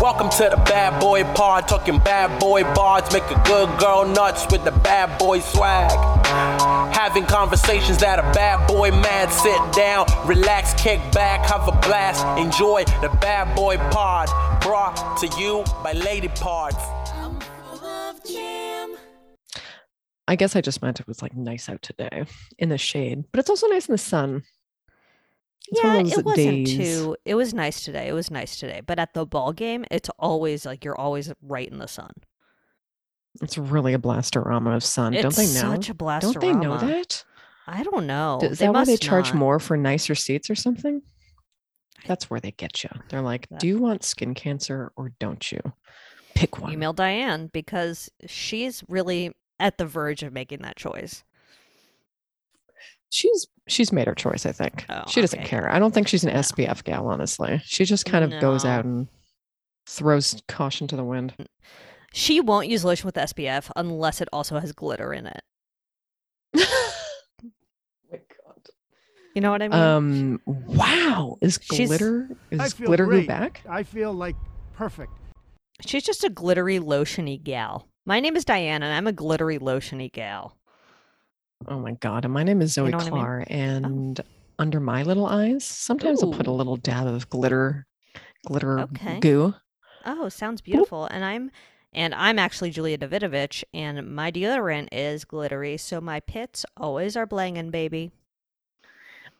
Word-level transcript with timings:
Welcome 0.00 0.30
to 0.30 0.48
the 0.48 0.62
bad 0.64 1.00
boy 1.00 1.24
pod, 1.34 1.66
talking 1.66 1.98
bad 1.98 2.38
boy 2.38 2.62
bards, 2.62 3.12
make 3.12 3.24
a 3.24 3.42
good 3.44 3.80
girl 3.80 4.06
nuts 4.06 4.46
with 4.48 4.62
the 4.62 4.70
bad 4.70 5.18
boy 5.18 5.40
swag. 5.40 5.90
Having 6.94 7.26
conversations 7.26 7.98
that 7.98 8.20
a 8.20 8.22
bad 8.32 8.68
boy 8.68 8.92
mad, 8.92 9.32
sit 9.32 9.58
down, 9.72 10.06
relax, 10.24 10.72
kick 10.80 11.00
back, 11.10 11.44
have 11.46 11.66
a 11.66 11.72
blast, 11.80 12.24
enjoy 12.38 12.84
the 13.02 13.08
bad 13.20 13.52
boy 13.56 13.76
pod, 13.90 14.28
brought 14.62 15.16
to 15.18 15.26
you 15.36 15.64
by 15.82 15.90
Lady 15.94 16.28
Parts. 16.28 16.76
I 20.28 20.36
guess 20.36 20.54
I 20.54 20.60
just 20.60 20.80
meant 20.80 21.00
it 21.00 21.08
was 21.08 21.22
like 21.22 21.34
nice 21.34 21.68
out 21.68 21.82
today 21.82 22.24
in 22.56 22.68
the 22.68 22.78
shade, 22.78 23.24
but 23.32 23.40
it's 23.40 23.50
also 23.50 23.66
nice 23.66 23.88
in 23.88 23.92
the 23.94 23.98
sun. 23.98 24.44
It's 25.66 25.82
yeah, 25.82 25.98
it 25.98 26.24
wasn't 26.24 26.66
days- 26.66 26.76
too. 26.76 27.16
It 27.24 27.34
was 27.34 27.52
nice 27.52 27.84
today. 27.84 28.08
It 28.08 28.14
was 28.14 28.30
nice 28.30 28.58
today. 28.58 28.80
But 28.84 28.98
at 28.98 29.12
the 29.12 29.26
ball 29.26 29.52
game, 29.52 29.84
it's 29.90 30.08
always 30.18 30.64
like 30.64 30.84
you're 30.84 30.98
always 30.98 31.32
right 31.42 31.68
in 31.68 31.78
the 31.78 31.88
sun. 31.88 32.12
It's 33.42 33.58
really 33.58 33.92
a 33.92 33.98
blastorama 33.98 34.74
of 34.74 34.82
sun. 34.82 35.12
Don't 35.12 35.34
they 35.34 35.46
know? 35.46 35.74
Such 35.74 35.90
a 35.90 35.94
blastorama. 35.94 36.20
Don't 36.20 36.40
they 36.40 36.52
know 36.52 36.78
that? 36.78 37.24
I 37.66 37.82
don't 37.82 38.06
know. 38.06 38.40
Is 38.42 38.58
they 38.58 38.66
that 38.66 38.72
why 38.72 38.84
they 38.84 38.96
charge 38.96 39.28
not. 39.28 39.36
more 39.36 39.58
for 39.58 39.76
nicer 39.76 40.14
seats 40.14 40.48
or 40.48 40.54
something? 40.54 41.02
That's 42.06 42.30
where 42.30 42.40
they 42.40 42.52
get 42.52 42.82
you. 42.82 42.90
They're 43.10 43.20
like, 43.20 43.46
"Do 43.58 43.66
you 43.66 43.78
want 43.78 44.04
skin 44.04 44.32
cancer 44.32 44.90
or 44.96 45.12
don't 45.20 45.52
you? 45.52 45.60
Pick 46.34 46.58
one." 46.58 46.72
Email 46.72 46.94
Diane 46.94 47.50
because 47.52 48.08
she's 48.26 48.82
really 48.88 49.34
at 49.60 49.76
the 49.76 49.84
verge 49.84 50.22
of 50.22 50.32
making 50.32 50.62
that 50.62 50.76
choice. 50.76 51.24
She's 53.10 53.46
she's 53.66 53.92
made 53.92 54.06
her 54.06 54.14
choice. 54.14 54.44
I 54.46 54.52
think 54.52 54.84
Oh, 54.88 55.02
she 55.08 55.20
doesn't 55.20 55.38
okay. 55.40 55.48
care. 55.48 55.70
I 55.70 55.78
don't 55.78 55.92
think 55.94 56.08
she's 56.08 56.24
an 56.24 56.32
No. 56.32 56.40
SPF 56.40 56.84
gal. 56.84 57.06
Honestly, 57.08 57.60
she 57.64 57.84
just 57.84 58.04
kind 58.04 58.24
of 58.24 58.40
goes 58.40 58.64
out 58.64 58.84
and 58.84 59.08
throws 59.86 60.42
caution 60.48 60.86
to 60.88 60.96
the 60.96 61.04
wind. 61.04 61.34
She 62.12 62.40
won't 62.40 62.68
use 62.68 62.84
lotion 62.84 63.06
with 63.06 63.14
SPF 63.16 63.70
unless 63.76 64.20
it 64.20 64.28
also 64.32 64.58
has 64.58 64.72
glitter 64.72 65.12
in 65.12 65.26
it. 65.26 65.40
my 68.10 68.18
God. 68.18 68.68
You 69.34 69.40
know 69.42 69.50
what 69.50 69.62
I 69.62 69.68
mean? 69.68 69.78
Um. 69.78 70.40
Wow. 70.46 71.38
Is 71.40 71.58
She's- 71.62 71.88
glitter 71.88 72.28
is 72.50 72.74
glitter 72.74 73.04
go 73.04 73.10
great. 73.12 73.28
back? 73.28 73.62
I 73.68 73.82
feel 73.84 74.12
like 74.12 74.36
perfect. 74.74 75.12
She's 75.86 76.02
just 76.02 76.24
a 76.24 76.28
glittery 76.28 76.78
lotiony 76.80 77.42
gal. 77.42 77.88
My 78.04 78.20
name 78.20 78.36
is 78.36 78.44
Diane, 78.44 78.82
and 78.82 78.92
I'm 78.92 79.06
a 79.06 79.12
glittery 79.12 79.58
lotiony 79.58 80.10
gal. 80.12 80.57
Oh 81.66 81.78
my 81.78 81.92
God. 81.92 82.24
And 82.24 82.32
my 82.32 82.44
name 82.44 82.62
is 82.62 82.72
Zoe 82.72 82.90
know 82.90 82.98
what 82.98 83.08
I 83.08 83.10
mean? 83.10 83.24
Oh. 83.24 83.44
And 83.52 84.20
under 84.58 84.80
my 84.80 85.02
little 85.02 85.26
eyes, 85.26 85.64
sometimes 85.64 86.22
I'll 86.22 86.32
put 86.32 86.46
a 86.46 86.52
little 86.52 86.76
dab 86.76 87.06
of 87.06 87.28
glitter, 87.30 87.86
glitter 88.46 88.80
Okay. 88.80 89.20
goo. 89.20 89.54
Oh, 90.04 90.28
sounds 90.28 90.60
beautiful. 90.60 91.06
And 91.06 91.24
I'm 91.24 91.50
and 91.92 92.14
I'm 92.14 92.38
actually 92.38 92.70
Julia 92.70 92.98
Davidovich, 92.98 93.64
and 93.72 94.14
my 94.14 94.30
deodorant 94.30 94.88
is 94.92 95.24
glittery, 95.24 95.78
so 95.78 96.02
my 96.02 96.20
pits 96.20 96.66
always 96.76 97.16
are 97.16 97.26
blangin', 97.26 97.70
baby. 97.70 98.10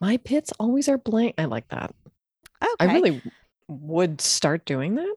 My 0.01 0.17
pits 0.17 0.51
always 0.59 0.89
are 0.89 0.97
blank. 0.97 1.35
I 1.37 1.45
like 1.45 1.69
that. 1.69 1.95
Okay. 2.63 2.71
I 2.81 2.95
really 2.95 3.23
would 3.69 4.21
start 4.23 4.65
doing 4.65 4.95
that. 4.95 5.15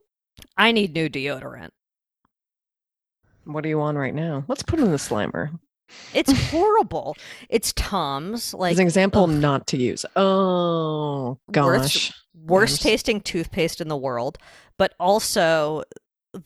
I 0.58 0.72
need 0.72 0.92
new 0.92 1.08
deodorant. 1.08 1.70
What 3.44 3.64
are 3.64 3.68
you 3.68 3.80
on 3.80 3.96
right 3.96 4.14
now? 4.14 4.44
Let's 4.46 4.62
put 4.62 4.78
in 4.78 4.90
the 4.90 4.98
slimer. 4.98 5.58
It's 6.14 6.32
horrible. 6.50 7.16
it's 7.48 7.72
Tom's. 7.74 8.54
like 8.54 8.72
As 8.72 8.78
an 8.78 8.84
example, 8.86 9.24
ugh, 9.24 9.30
not 9.30 9.66
to 9.68 9.76
use. 9.76 10.04
Oh 10.16 11.38
Worst- 11.48 11.52
gosh. 11.52 12.12
worst 12.34 12.80
Yums. 12.80 12.82
tasting 12.82 13.20
toothpaste 13.20 13.80
in 13.80 13.88
the 13.88 13.96
world, 13.96 14.38
but 14.78 14.94
also 14.98 15.82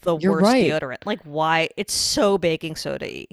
the 0.03 0.17
You're 0.19 0.33
worst 0.33 0.45
right. 0.45 0.65
deodorant. 0.71 1.07
Like 1.07 1.21
why? 1.23 1.69
It's 1.77 1.93
so 1.93 2.39
baking 2.39 2.75
soda. 2.77 3.25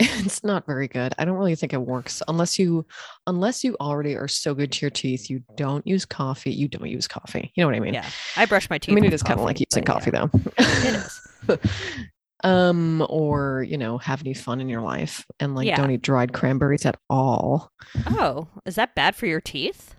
It's 0.00 0.44
not 0.44 0.64
very 0.64 0.86
good. 0.86 1.12
I 1.18 1.24
don't 1.24 1.36
really 1.36 1.56
think 1.56 1.72
it 1.72 1.80
works 1.82 2.22
unless 2.28 2.56
you 2.58 2.86
unless 3.26 3.64
you 3.64 3.76
already 3.80 4.14
are 4.14 4.28
so 4.28 4.54
good 4.54 4.70
to 4.72 4.86
your 4.86 4.90
teeth. 4.90 5.28
You 5.28 5.42
don't 5.56 5.84
use 5.86 6.04
coffee. 6.06 6.52
You 6.52 6.68
don't 6.68 6.88
use 6.88 7.08
coffee. 7.08 7.50
You 7.56 7.62
know 7.64 7.68
what 7.68 7.74
I 7.74 7.80
mean? 7.80 7.94
Yeah, 7.94 8.08
I 8.36 8.46
brush 8.46 8.70
my 8.70 8.78
teeth. 8.78 8.92
I 8.92 8.94
mean, 8.94 9.04
it 9.04 9.12
is 9.12 9.24
kind 9.24 9.40
of 9.40 9.44
like 9.44 9.58
using 9.60 9.82
coffee, 9.84 10.12
yeah. 10.14 10.26
though. 10.32 10.40
It 10.56 10.94
is. 10.94 11.20
um, 12.44 13.04
or 13.08 13.64
you 13.68 13.76
know, 13.78 13.98
have 13.98 14.20
any 14.20 14.34
fun 14.34 14.60
in 14.60 14.68
your 14.68 14.80
life 14.82 15.24
and 15.40 15.54
like 15.54 15.66
Yeah. 15.66 15.76
don't 15.76 15.90
eat 15.90 16.02
dried 16.02 16.32
cranberries 16.32 16.86
at 16.86 16.98
all. 17.10 17.70
Oh, 18.06 18.48
is 18.64 18.76
that 18.76 18.94
bad 18.94 19.16
for 19.16 19.26
your 19.26 19.40
teeth? 19.40 19.94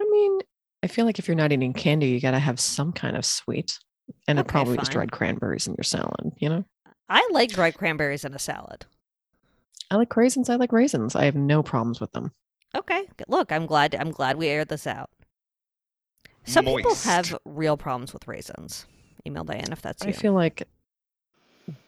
I 0.00 0.04
mean, 0.10 0.40
I 0.82 0.86
feel 0.88 1.04
like 1.04 1.18
if 1.18 1.28
you're 1.28 1.36
not 1.36 1.52
eating 1.52 1.72
candy, 1.72 2.06
you 2.08 2.20
got 2.20 2.32
to 2.32 2.38
have 2.38 2.58
some 2.58 2.92
kind 2.92 3.16
of 3.16 3.24
sweet, 3.24 3.78
and 4.26 4.38
it 4.38 4.42
Okay, 4.42 4.50
probably 4.50 4.78
is 4.78 4.88
dried 4.88 5.12
cranberries 5.12 5.66
in 5.66 5.74
your 5.74 5.84
salad. 5.84 6.32
You 6.38 6.48
know, 6.48 6.64
I 7.08 7.28
like 7.32 7.50
dried 7.50 7.74
cranberries 7.76 8.24
in 8.24 8.34
a 8.34 8.38
salad. 8.38 8.86
I 9.90 9.96
like 9.96 10.16
raisins. 10.16 10.48
I 10.48 10.56
like 10.56 10.72
raisins. 10.72 11.14
I 11.14 11.24
have 11.26 11.34
no 11.36 11.62
problems 11.62 12.00
with 12.00 12.10
them. 12.12 12.32
Okay, 12.74 13.02
g- 13.18 13.24
look, 13.28 13.52
I'm 13.52 13.66
glad. 13.66 13.94
I'm 13.94 14.10
glad 14.10 14.36
we 14.38 14.48
aired 14.48 14.68
this 14.68 14.86
out. 14.86 15.10
Some 16.44 16.64
people 16.64 16.94
have 16.96 17.36
real 17.44 17.76
problems 17.76 18.12
with 18.12 18.26
raisins. 18.26 18.86
Email 19.26 19.44
Diane 19.44 19.70
if 19.70 19.80
that's 19.82 20.02
I 20.04 20.10
feel 20.10 20.32
like 20.32 20.66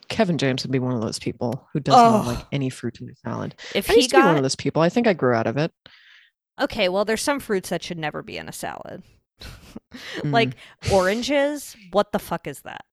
Kevin 0.09 0.39
James 0.39 0.63
would 0.65 0.73
be 0.73 0.79
one 0.79 0.95
of 0.95 1.01
those 1.01 1.19
people 1.19 1.67
who 1.73 1.81
doesn't 1.81 2.27
like 2.27 2.39
Oh. 2.39 2.49
any 2.53 2.71
fruit 2.71 3.01
in 3.01 3.09
his 3.09 3.19
salad. 3.21 3.55
if 3.75 3.89
I 3.91 3.95
he 3.95 4.01
used 4.01 4.11
to 4.11 4.17
be 4.17 4.23
one 4.23 4.37
of 4.37 4.43
those 4.43 4.57
people. 4.57 4.83
I 4.83 4.89
think 4.89 5.07
I 5.07 5.13
grew 5.13 5.35
out 5.35 5.47
of 5.47 5.57
it. 5.57 5.73
okay, 6.61 6.89
well, 6.89 7.05
there's 7.05 7.23
some 7.23 7.41
fruits 7.41 7.71
that 7.71 7.83
should 7.83 7.99
never 7.99 8.23
be 8.23 8.37
in 8.39 8.49
a 8.49 8.53
salad. 8.53 9.03
Mm. 10.19 10.33
like 10.33 10.57
oranges. 10.93 11.77
What 11.93 12.11
the 12.13 12.19
fuck 12.19 12.47
is 12.47 12.61
that? 12.63 12.85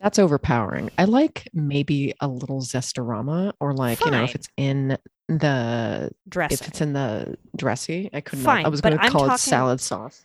That's 0.00 0.18
overpowering. 0.18 0.90
I 0.98 1.04
like 1.04 1.48
maybe 1.54 2.12
a 2.20 2.28
little 2.28 2.60
zestorama, 2.60 3.52
or 3.60 3.72
like 3.74 4.02
you 4.04 4.10
know, 4.10 4.24
if 4.24 4.34
it's 4.34 4.48
in 4.56 4.98
the 5.28 6.10
Dressing. 6.28 6.58
if 6.60 6.68
it's 6.68 6.80
in 6.82 6.92
the 6.92 7.36
dressy. 7.56 8.10
I 8.12 8.20
couldn't. 8.20 8.44
Fine, 8.44 8.66
I 8.66 8.68
was 8.68 8.80
going 8.82 8.98
to 8.98 9.08
call 9.08 9.22
talking- 9.22 9.34
it 9.34 9.38
salad 9.38 9.80
sauce. 9.80 10.22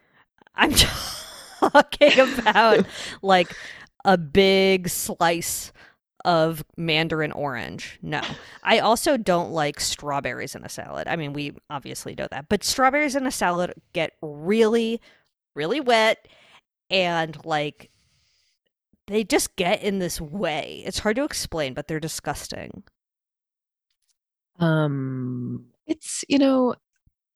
I'm 0.56 0.74
talking 1.60 2.20
about 2.20 2.86
like 3.22 3.56
a 4.06 4.18
big 4.18 4.90
slice 4.90 5.72
of 6.26 6.64
mandarin 6.76 7.32
orange. 7.32 7.98
No. 8.02 8.22
I 8.64 8.80
also 8.80 9.16
don't 9.18 9.52
like 9.52 9.80
strawberries 9.80 10.56
in 10.56 10.66
a 10.66 10.70
salad. 10.70 11.08
I 11.08 11.16
mean, 11.16 11.34
we 11.34 11.54
obviously 11.70 12.14
know 12.16 12.28
that. 12.32 12.50
But 12.50 12.64
strawberries 12.64 13.16
in 13.16 13.26
a 13.26 13.32
salad 13.32 13.74
get 13.94 14.14
really 14.22 15.00
really 15.56 15.82
wet 15.82 16.28
and 16.90 17.38
like 17.46 17.90
they 19.08 19.24
just 19.24 19.56
get 19.56 19.82
in 19.82 20.00
this 20.00 20.22
way. 20.22 20.84
It's 20.86 21.00
hard 21.00 21.16
to 21.18 21.24
explain, 21.24 21.74
but 21.74 21.88
they're 21.88 22.00
disgusting. 22.00 22.84
Um, 24.60 25.66
it's 25.88 26.24
you 26.30 26.38
know, 26.38 26.76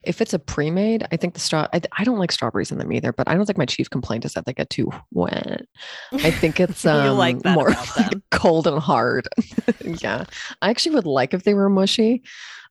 if 0.06 0.20
it's 0.20 0.32
a 0.34 0.38
pre-made, 0.38 1.06
I 1.12 1.16
think 1.16 1.34
the 1.34 1.40
straw. 1.40 1.66
I, 1.72 1.80
I 1.98 2.04
don't 2.04 2.18
like 2.18 2.32
strawberries 2.32 2.70
in 2.70 2.78
them 2.78 2.92
either. 2.92 3.12
But 3.12 3.28
I 3.28 3.34
don't 3.34 3.46
think 3.46 3.58
my 3.58 3.66
chief 3.66 3.90
complaint 3.90 4.24
is 4.24 4.32
that 4.34 4.46
they 4.46 4.52
get 4.52 4.70
too 4.70 4.90
wet. 5.12 5.66
I 6.12 6.30
think 6.30 6.60
it's 6.60 6.84
um, 6.86 7.16
like 7.16 7.44
more 7.44 7.72
them. 7.96 8.22
cold 8.30 8.66
and 8.66 8.78
hard. 8.78 9.28
yeah, 9.84 10.24
I 10.62 10.70
actually 10.70 10.94
would 10.94 11.06
like 11.06 11.34
if 11.34 11.44
they 11.44 11.54
were 11.54 11.68
mushy. 11.68 12.22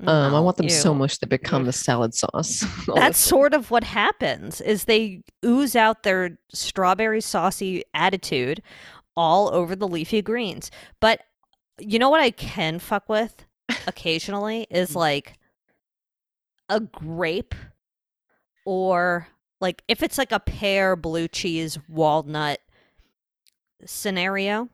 Um, 0.02 0.36
I 0.36 0.40
want 0.40 0.58
them 0.58 0.70
so 0.70 0.92
ew. 0.92 1.00
much 1.00 1.20
they 1.20 1.28
become 1.28 1.66
the 1.66 1.72
salad 1.72 2.14
sauce. 2.14 2.66
That's 2.96 3.20
sort 3.20 3.54
of 3.54 3.72
what 3.72 3.84
happens 3.84 4.60
is 4.60 4.86
they 4.86 5.22
ooze 5.46 5.76
out 5.76 6.04
their 6.04 6.38
strawberry 6.52 7.22
saucy 7.22 7.84
attitude 7.94 8.62
all 9.16 9.54
over 9.54 9.76
the 9.76 9.88
leafy 9.88 10.22
greens. 10.22 10.72
But 11.00 11.22
you 11.80 12.00
know 12.00 12.10
what 12.10 12.22
I 12.22 12.32
can 12.32 12.80
fuck 12.80 13.08
with 13.08 13.46
occasionally 13.88 14.68
is 14.70 14.96
like 14.96 15.36
a 16.70 16.80
grape 16.80 17.56
or 18.66 19.28
like 19.60 19.84
if 19.88 20.02
it's 20.04 20.18
like 20.18 20.32
a 20.32 20.40
pear 20.40 20.96
blue 20.96 21.28
cheese 21.28 21.78
walnut 21.88 22.60
scenario. 23.86 24.70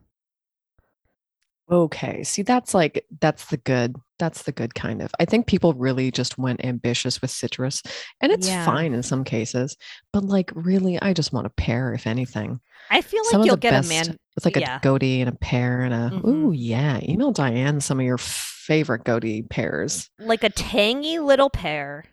Okay. 1.72 2.24
See, 2.24 2.42
that's 2.42 2.74
like 2.74 3.06
that's 3.22 3.46
the 3.46 3.58
good. 3.58 3.96
That's 4.18 4.44
the 4.44 4.52
good 4.52 4.76
kind 4.76 5.02
of. 5.02 5.12
I 5.20 5.26
think 5.26 5.48
people 5.48 5.74
really 5.74 6.12
just 6.12 6.38
went 6.38 6.66
ambitious 6.66 7.22
with 7.22 7.32
citrus, 7.32 7.82
and 8.22 8.32
it's 8.32 8.48
Yeah. 8.48 8.66
fine 8.66 8.94
in 8.94 9.04
some 9.04 9.24
cases. 9.24 9.78
But 10.12 10.24
like, 10.26 10.52
really, 10.56 11.00
I 11.02 11.14
just 11.14 11.32
want 11.32 11.48
a 11.48 11.52
pear, 11.52 11.94
if 11.94 12.06
anything. 12.08 12.60
I 12.90 13.02
feel 13.02 13.22
like 13.26 13.32
some 13.32 13.44
you'll 13.44 13.56
get 13.56 13.72
best, 13.72 13.88
a 13.90 13.94
man 13.94 14.18
with 14.36 14.46
like 14.46 14.56
yeah. 14.58 14.78
a 14.78 14.80
goatee 14.80 15.22
and 15.22 15.30
a 15.30 15.36
pear 15.36 15.82
and 15.82 15.94
a. 15.94 16.10
Mhm. 16.18 16.28
Ooh, 16.28 16.52
yeah. 16.52 17.00
Email 17.04 17.32
Diane 17.32 17.80
some 17.82 18.00
of 18.00 18.06
your 18.06 18.18
favorite 18.18 19.04
goatee 19.04 19.44
pears. 19.44 20.10
like 20.20 20.44
a 20.44 20.50
tangy 20.50 21.20
little 21.20 21.50
pear, 21.50 22.06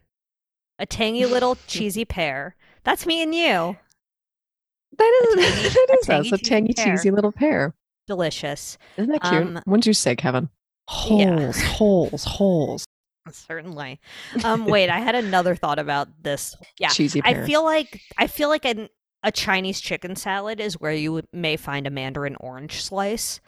a 0.78 0.84
tangy 0.86 1.24
little 1.26 1.56
cheesy 1.66 2.04
pear. 2.04 2.54
That's 2.84 3.06
me 3.06 3.22
and 3.22 3.34
you. 3.34 3.76
That 4.98 5.20
is 5.22 5.34
tangy- 5.44 5.68
that 5.68 5.88
a 5.90 5.92
is 5.94 5.98
us, 6.00 6.06
tangy, 6.06 6.28
a 6.28 6.38
cheesy 6.38 6.44
tangy, 6.74 6.74
cheesy 6.74 7.10
little 7.10 7.32
pear. 7.32 7.74
Delicious. 8.06 8.78
Isn't 8.96 9.12
that 9.12 9.22
cute? 9.22 9.42
Um, 9.42 9.62
What'd 9.64 9.86
you 9.86 9.92
say, 9.92 10.16
Kevin? 10.16 10.48
Yeah. 11.08 11.36
Holes, 11.36 11.62
holes, 11.62 12.24
holes. 12.24 12.84
Certainly. 13.30 14.00
Um, 14.44 14.66
wait, 14.66 14.88
I 14.88 15.00
had 15.00 15.16
another 15.16 15.56
thought 15.56 15.78
about 15.80 16.08
this. 16.22 16.54
Yeah. 16.78 16.88
Cheesy 16.88 17.20
pear. 17.22 17.42
I 17.42 17.46
feel 17.46 17.64
like 17.64 18.00
I 18.18 18.28
feel 18.28 18.48
like 18.48 18.64
an, 18.64 18.88
a 19.22 19.32
Chinese 19.32 19.80
chicken 19.80 20.14
salad 20.14 20.60
is 20.60 20.80
where 20.80 20.92
you 20.92 21.22
may 21.32 21.56
find 21.56 21.86
a 21.86 21.90
mandarin 21.90 22.36
orange 22.38 22.82
slice. 22.82 23.40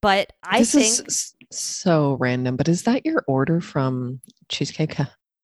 But 0.00 0.32
I 0.42 0.58
this 0.58 0.72
think 0.72 1.08
is 1.08 1.34
so 1.50 2.16
random, 2.20 2.56
but 2.56 2.68
is 2.68 2.82
that 2.82 3.06
your 3.06 3.24
order 3.26 3.60
from 3.60 4.20
Cheesecake? 4.48 4.96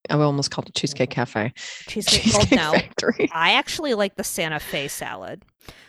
I 0.08 0.14
almost 0.14 0.50
called 0.50 0.69
it 0.69 0.75
Cheesecake 0.75 1.11
Cafe. 1.11 1.52
cheesecake. 1.87 2.23
Cheesecake 2.23 2.52
no, 2.52 2.73
Factory. 2.73 3.29
I 3.35 3.52
actually 3.52 3.94
like 3.94 4.17
the 4.17 4.25
Santa 4.25 4.58
Fe 4.58 4.88
salad, 4.88 5.44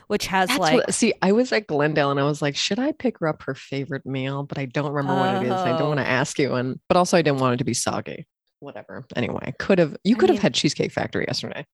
which 0.08 0.28
has 0.28 0.50
That's 0.50 0.60
like 0.60 0.74
what, 0.75 0.94
see, 0.94 1.13
I 1.22 1.31
was 1.31 1.52
at 1.52 1.68
Glendale 1.68 2.12
and 2.12 2.19
I 2.19 2.24
was 2.24 2.42
like, 2.42 2.56
should 2.56 2.80
I 2.80 2.92
pick 2.92 3.19
her 3.19 3.28
up 3.28 3.44
her 3.44 3.56
favorite 3.56 4.06
meal? 4.06 4.44
But 4.44 4.58
I 4.58 4.66
don't 4.66 4.92
remember 4.92 5.19
what 5.19 5.44
it 5.44 5.48
is. 5.48 5.52
I 5.54 5.78
don't 5.78 5.88
want 5.88 6.00
Oh. 6.00 6.04
to 6.04 6.10
ask 6.10 6.38
you. 6.40 6.54
And 6.56 6.80
but 6.90 6.98
also 6.98 7.18
I 7.18 7.22
didn't 7.22 7.40
want 7.40 7.54
it 7.54 7.58
to 7.58 7.63
be 7.63 7.74
soggy. 7.74 8.28
Whatever. 8.60 9.06
Anyway, 9.16 9.54
could 9.58 9.80
have 9.80 9.96
you 10.04 10.16
I 10.16 10.19
could 10.19 10.30
have 10.30 10.40
had 10.40 10.54
Cheesecake 10.54 10.92
Factory 10.92 11.25
yesterday. 11.28 11.66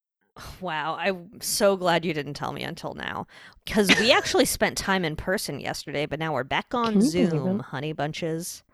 Wow, 0.62 0.96
I'm 1.00 1.42
so 1.42 1.76
glad 1.78 2.06
you 2.06 2.14
didn't 2.14 2.34
tell 2.36 2.52
me 2.52 2.64
until 2.64 2.94
now. 2.94 3.28
Because 3.66 3.98
we 4.00 4.12
actually 4.12 4.46
spent 4.46 4.78
time 4.78 5.04
in 5.04 5.16
person 5.16 5.60
yesterday, 5.60 6.06
but 6.06 6.20
now 6.20 6.34
we're 6.34 6.44
back 6.44 6.74
on 6.74 6.94
Can 6.94 7.02
you 7.06 7.12
believe 7.12 7.30
Zoom, 7.32 7.60
honey 7.60 7.94
bunches. 7.94 8.64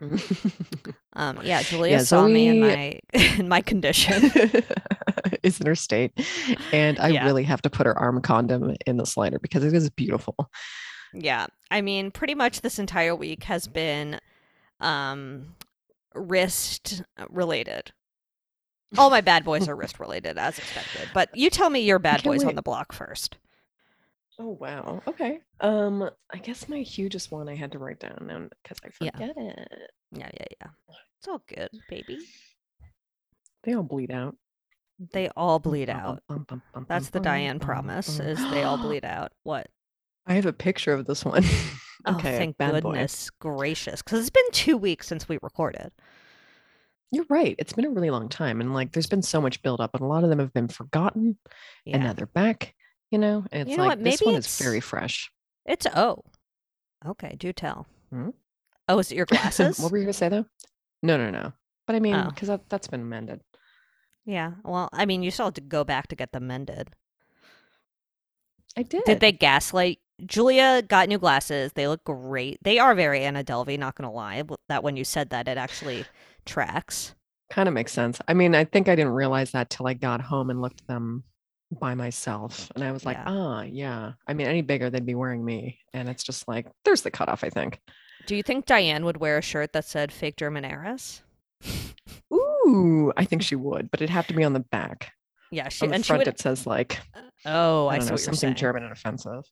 Um, 1.16 1.38
yeah, 1.44 1.62
Julia 1.62 1.92
Yeah, 1.92 2.02
saw 2.02 2.26
me 2.26 2.48
in 2.48 2.60
my 2.60 2.98
in 3.38 3.48
my 3.48 3.60
condition. 3.60 4.24
is 5.44 5.60
in 5.60 5.66
her 5.66 5.74
state. 5.76 6.12
And 6.72 6.98
I 6.98 7.10
Yeah. 7.10 7.24
really 7.24 7.44
have 7.44 7.62
to 7.62 7.70
put 7.70 7.86
her 7.86 7.96
arm 7.96 8.20
condom 8.20 8.74
in 8.86 8.96
the 8.96 9.06
slider 9.06 9.38
because 9.38 9.62
it 9.64 9.74
is 9.74 9.90
beautiful. 9.90 10.34
Yeah, 11.12 11.46
I 11.70 11.82
mean, 11.82 12.10
pretty 12.10 12.34
much 12.34 12.62
this 12.62 12.80
entire 12.80 13.14
week 13.14 13.44
has 13.44 13.68
been 13.68 14.18
um 14.80 15.54
wrist 16.14 17.02
related. 17.30 17.92
All 18.98 19.10
my 19.10 19.20
bad 19.20 19.44
boys 19.44 19.68
are 19.68 19.76
wrist 19.76 19.98
related, 20.00 20.38
as 20.38 20.58
expected. 20.58 21.08
But 21.14 21.30
you 21.36 21.50
tell 21.50 21.70
me 21.70 21.80
your 21.80 21.98
bad 21.98 22.22
boys 22.22 22.44
on 22.44 22.54
the 22.54 22.62
block 22.62 22.92
first. 22.92 23.36
Oh 24.38 24.56
wow. 24.60 25.00
Okay. 25.06 25.40
Um, 25.60 26.10
I 26.32 26.38
guess 26.38 26.68
my 26.68 26.78
hugest 26.80 27.30
one 27.30 27.48
I 27.48 27.54
had 27.54 27.72
to 27.72 27.78
write 27.78 28.00
down 28.00 28.50
because 28.62 28.78
I 28.84 28.88
Yeah. 29.00 29.10
forget 29.12 29.36
it. 29.36 29.68
Yeah, 30.12 30.30
yeah, 30.34 30.46
yeah. 30.60 30.68
It's 31.18 31.28
all 31.28 31.42
good, 31.46 31.70
baby. 31.88 32.18
They 33.62 33.74
all 33.74 33.82
bleed 33.84 34.10
out. 34.10 34.36
They 35.12 35.28
all 35.36 35.58
bleed 35.58 35.88
out. 35.90 36.22
bum, 36.28 36.44
bum, 36.48 36.62
bum, 36.72 36.86
That's 36.88 37.10
the 37.10 37.20
Diane 37.20 37.58
promise 37.60 38.20
is 38.20 38.38
they 38.50 38.62
all 38.62 38.76
bleed 38.76 39.04
out. 39.04 39.32
What? 39.42 39.68
I 40.26 40.34
have 40.34 40.46
a 40.46 40.52
picture 40.52 40.92
of 40.92 41.06
this 41.06 41.24
one. 41.24 41.44
Oh, 42.06 42.16
okay, 42.16 42.36
thank 42.36 42.58
bad 42.58 42.82
boy. 42.82 42.90
goodness 42.90 43.30
gracious. 43.30 44.02
Because 44.02 44.20
it's 44.20 44.28
been 44.28 44.50
two 44.52 44.76
weeks 44.76 45.06
since 45.06 45.26
we 45.26 45.38
recorded. 45.40 45.90
You're 47.14 47.26
right. 47.28 47.54
It's 47.58 47.72
been 47.72 47.84
a 47.84 47.90
really 47.90 48.10
long 48.10 48.28
time, 48.28 48.60
and 48.60 48.74
like, 48.74 48.92
there's 48.92 49.06
been 49.06 49.22
so 49.22 49.40
much 49.40 49.62
build 49.62 49.80
up, 49.80 49.94
and 49.94 50.02
a 50.02 50.06
lot 50.06 50.24
of 50.24 50.30
them 50.30 50.38
have 50.40 50.52
been 50.52 50.68
forgotten, 50.68 51.38
Yeah. 51.84 51.96
and 51.96 52.04
now 52.04 52.12
they're 52.12 52.26
back. 52.26 52.74
You 53.10 53.18
know, 53.18 53.44
and 53.52 53.62
it's 53.62 53.70
You 53.70 53.76
know 53.76 53.84
like 53.86 54.02
this 54.02 54.20
one 54.20 54.34
is 54.34 54.58
very 54.58 54.80
fresh. 54.80 55.30
It's 55.66 55.86
oh. 55.94 56.24
Okay, 57.06 57.36
do 57.38 57.52
tell. 57.52 57.86
Hmm? 58.10 58.30
Oh, 58.88 58.98
is 58.98 59.12
it 59.12 59.16
your 59.16 59.26
glasses? 59.34 59.78
what 59.78 59.92
were 59.92 59.98
you 59.98 60.04
gonna 60.04 60.12
say 60.12 60.28
though? 60.28 60.46
No, 61.02 61.16
no, 61.16 61.30
no. 61.30 61.52
But 61.86 61.96
I 61.96 62.00
mean, 62.00 62.14
Oh. 62.14 62.30
because 62.30 62.48
that, 62.48 62.68
that's 62.68 62.88
been 62.88 63.02
amended. 63.02 63.40
yeah. 64.24 64.52
Well, 64.64 64.88
I 64.92 65.04
mean, 65.06 65.22
you 65.22 65.30
still 65.30 65.46
have 65.46 65.54
to 65.54 65.60
go 65.60 65.84
back 65.84 66.08
to 66.08 66.16
get 66.16 66.32
them 66.32 66.46
mended. 66.48 66.90
I 68.76 68.82
did. 68.82 69.04
Did 69.04 69.20
they 69.20 69.32
gaslight? 69.32 70.00
Julia 70.26 70.82
got 70.82 71.08
new 71.08 71.18
glasses. 71.18 71.72
They 71.74 71.86
look 71.88 72.04
great. 72.04 72.58
They 72.62 72.78
are 72.78 72.94
very 72.94 73.24
Anna 73.24 73.44
Delvey, 73.44 73.78
not 73.78 73.94
gonna 73.96 74.12
lie. 74.12 74.42
That 74.68 74.82
when 74.82 74.96
you 74.96 75.04
said 75.04 75.30
that, 75.30 75.46
it 75.48 75.58
actually 75.58 76.04
tracks. 76.44 77.14
Kind 77.50 77.68
of 77.68 77.74
makes 77.74 77.92
sense. 77.92 78.20
I 78.26 78.34
mean, 78.34 78.54
I 78.54 78.64
think 78.64 78.88
I 78.88 78.96
didn't 78.96 79.12
realize 79.12 79.50
that 79.52 79.70
till 79.70 79.86
I 79.86 79.94
got 79.94 80.20
home 80.20 80.50
and 80.50 80.60
looked 80.62 80.80
at 80.80 80.86
them 80.86 81.24
by 81.80 81.94
myself, 81.94 82.70
and 82.74 82.84
I 82.84 82.92
was 82.92 83.04
like, 83.04 83.16
Yeah. 83.16 83.24
ah, 83.26 83.62
yeah. 83.62 84.12
I 84.28 84.34
mean, 84.34 84.46
any 84.46 84.62
bigger, 84.62 84.90
they'd 84.90 85.04
be 85.06 85.14
wearing 85.14 85.44
me, 85.44 85.78
and 85.92 86.08
it's 86.08 86.22
just 86.24 86.46
like, 86.48 86.66
there's 86.84 87.02
the 87.02 87.10
cutoff. 87.10 87.44
I 87.44 87.50
think. 87.50 87.80
Do 88.26 88.34
you 88.36 88.42
think 88.42 88.64
Diane 88.66 89.04
would 89.04 89.18
wear 89.18 89.38
a 89.38 89.42
shirt 89.42 89.72
that 89.74 89.84
said 89.84 90.10
"Fake 90.12 90.36
German 90.36 90.64
heiress"? 90.64 91.22
Ooh, 92.32 93.12
I 93.16 93.24
think 93.24 93.42
she 93.42 93.56
would, 93.56 93.90
but 93.90 94.00
it'd 94.00 94.10
have 94.10 94.26
to 94.28 94.34
be 94.34 94.44
on 94.44 94.52
the 94.52 94.60
back. 94.60 95.12
Yeah, 95.50 95.68
she 95.68 95.84
On 95.84 95.90
the 95.90 95.94
and 95.96 96.04
she 96.04 96.08
front, 96.08 96.20
would. 96.20 96.28
it 96.28 96.40
says 96.40 96.66
like, 96.66 96.98
Oh, 97.44 97.86
I, 97.86 97.96
I 97.96 97.98
see 98.00 98.10
know, 98.10 98.16
something 98.16 98.38
saying. 98.38 98.54
German 98.56 98.82
and 98.84 98.92
offensive. 98.92 99.44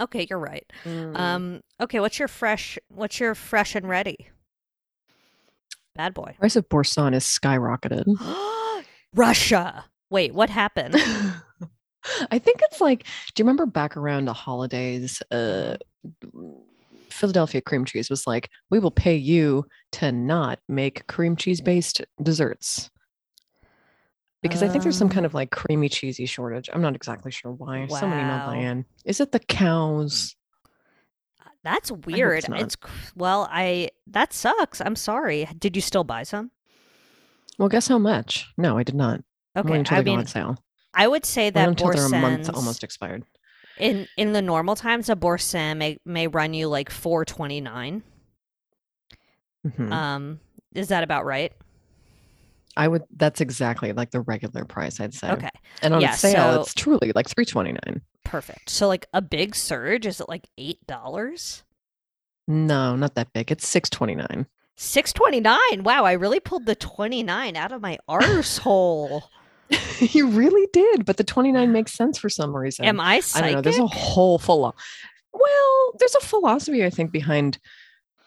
Okay, 0.00 0.26
you're 0.28 0.38
right. 0.38 0.64
Mm. 0.84 1.16
Um, 1.16 1.60
okay, 1.80 2.00
what's 2.00 2.18
your 2.18 2.28
fresh? 2.28 2.78
What's 2.88 3.20
your 3.20 3.34
fresh 3.34 3.74
and 3.74 3.88
ready? 3.88 4.28
Bad 5.96 6.14
boy. 6.14 6.34
price 6.38 6.56
of 6.56 6.68
Boursin 6.68 7.14
is 7.14 7.24
skyrocketed. 7.24 8.04
Russia. 9.14 9.84
Wait, 10.10 10.34
what 10.34 10.50
happened? 10.50 10.94
I 12.30 12.38
think 12.38 12.60
it's 12.62 12.80
like, 12.80 13.04
do 13.34 13.40
you 13.40 13.44
remember 13.44 13.66
back 13.66 13.96
around 13.96 14.26
the 14.26 14.32
holidays? 14.32 15.20
Uh, 15.30 15.76
Philadelphia 17.10 17.60
cream 17.60 17.84
cheese 17.84 18.10
was 18.10 18.26
like, 18.26 18.50
we 18.70 18.78
will 18.78 18.90
pay 18.90 19.16
you 19.16 19.64
to 19.92 20.12
not 20.12 20.60
make 20.68 21.06
cream 21.08 21.34
cheese 21.34 21.60
based 21.60 22.02
desserts. 22.22 22.90
Because 24.42 24.62
I 24.62 24.68
think 24.68 24.84
there's 24.84 24.98
some 24.98 25.08
kind 25.08 25.20
Um, 25.20 25.24
of 25.24 25.34
like 25.34 25.50
creamy 25.50 25.88
cheesy 25.88 26.26
shortage. 26.26 26.70
I'm 26.72 26.82
not 26.82 26.94
exactly 26.94 27.32
sure 27.32 27.50
why. 27.50 27.86
Wow. 27.90 27.98
Diane. 28.52 28.84
Is 29.04 29.18
it 29.20 29.32
the 29.32 29.40
cows? 29.40 30.35
That's 31.66 31.90
weird. 31.90 32.44
it's 32.44 32.48
It's, 32.48 32.76
well, 33.16 33.48
I 33.50 33.88
that 34.06 34.32
sucks. 34.32 34.80
I'm 34.80 34.94
sorry. 34.94 35.48
Did 35.58 35.74
you 35.74 35.82
still 35.82 36.04
buy 36.04 36.22
some? 36.22 36.52
Well, 37.58 37.68
guess 37.68 37.88
how 37.88 37.98
much? 37.98 38.46
No, 38.56 38.78
I 38.78 38.84
did 38.84 38.94
not. 38.94 39.24
Okay, 39.56 39.74
until 39.74 39.96
I 39.96 40.00
they 40.00 40.04
go 40.04 40.10
mean, 40.12 40.20
on 40.20 40.26
sale. 40.26 40.56
I 40.94 41.08
would 41.08 41.24
say 41.26 41.46
Wait 41.46 41.54
that 41.54 41.68
until 41.68 41.90
they're 41.90 42.06
a 42.06 42.08
month 42.08 42.48
almost 42.54 42.84
expired. 42.84 43.24
in 43.78 44.06
in 44.16 44.32
the 44.32 44.42
normal 44.42 44.76
times, 44.76 45.08
a 45.08 45.16
Boursin 45.16 45.78
may 45.78 45.98
may 46.04 46.28
run 46.28 46.54
you 46.54 46.68
like 46.68 46.88
four 46.88 47.24
twenty 47.24 47.60
nine. 47.60 48.04
Mhm. 49.66 49.90
Um, 49.90 50.40
is 50.72 50.86
that 50.88 51.02
about 51.02 51.24
right? 51.24 51.52
I 52.76 52.88
would. 52.88 53.02
That's 53.16 53.40
exactly 53.40 53.92
like 53.92 54.10
the 54.10 54.20
regular 54.20 54.64
price. 54.64 55.00
I'd 55.00 55.14
say. 55.14 55.30
Okay, 55.30 55.48
And 55.82 55.94
on 55.94 56.00
Yeah, 56.00 56.10
sale, 56.12 56.54
so- 56.54 56.60
it's 56.62 56.74
truly 56.74 57.12
like 57.14 57.28
three 57.28 57.44
twenty 57.46 57.72
nine. 57.72 58.02
perfect. 58.24 58.68
So 58.70 58.86
like 58.88 59.06
a 59.14 59.22
big 59.22 59.54
surge 59.54 60.04
is 60.06 60.20
it 60.20 60.28
like 60.28 60.46
eight 60.58 60.86
dollars? 60.86 61.62
No, 62.48 62.94
not 62.96 63.14
that 63.14 63.32
big. 63.32 63.50
It's 63.50 63.66
six 63.66 63.88
twenty 63.90 64.14
nine. 64.14 64.46
Six 64.76 65.12
twenty 65.12 65.40
nine. 65.40 65.82
Wow, 65.82 66.04
I 66.04 66.12
really 66.12 66.40
pulled 66.40 66.66
the 66.66 66.74
twenty 66.74 67.22
nine 67.22 67.56
out 67.56 67.72
of 67.72 67.80
my 67.80 67.98
arsehole. 68.08 69.22
you 70.00 70.28
really 70.28 70.68
did, 70.72 71.04
but 71.04 71.16
the 71.16 71.24
twenty 71.24 71.50
nine 71.52 71.72
makes 71.72 71.92
sense 71.96 72.18
for 72.18 72.28
some 72.28 72.54
reason. 72.54 72.84
Am 72.84 73.00
I 73.00 73.14
I 73.14 73.20
psychic? 73.20 73.44
don't 73.46 73.54
know. 73.56 73.60
There's 73.62 73.78
a 73.78 73.86
whole 73.86 74.38
philo- 74.38 74.74
Well, 75.32 75.92
there's 75.98 76.14
a 76.14 76.20
philosophy 76.20 76.84
I 76.84 76.90
think 76.90 77.10
behind, 77.10 77.58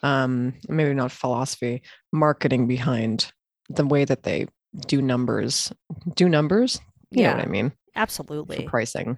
um, 0.04 0.54
maybe 0.68 0.94
not 0.94 1.12
philosophy, 1.12 1.82
marketing 2.12 2.68
behind 2.68 3.32
the 3.70 3.86
way 3.86 4.06
that 4.06 4.24
they 4.24 4.48
do 4.88 5.02
numbers. 5.02 5.72
Do 6.16 6.28
numbers? 6.30 6.80
You 7.12 7.24
know 7.24 7.30
what 7.30 7.38
Yeah, 7.40 7.44
I 7.44 7.48
mean? 7.48 7.70
For 7.70 7.76
Absolutely. 7.96 8.66
pricing. 8.66 9.18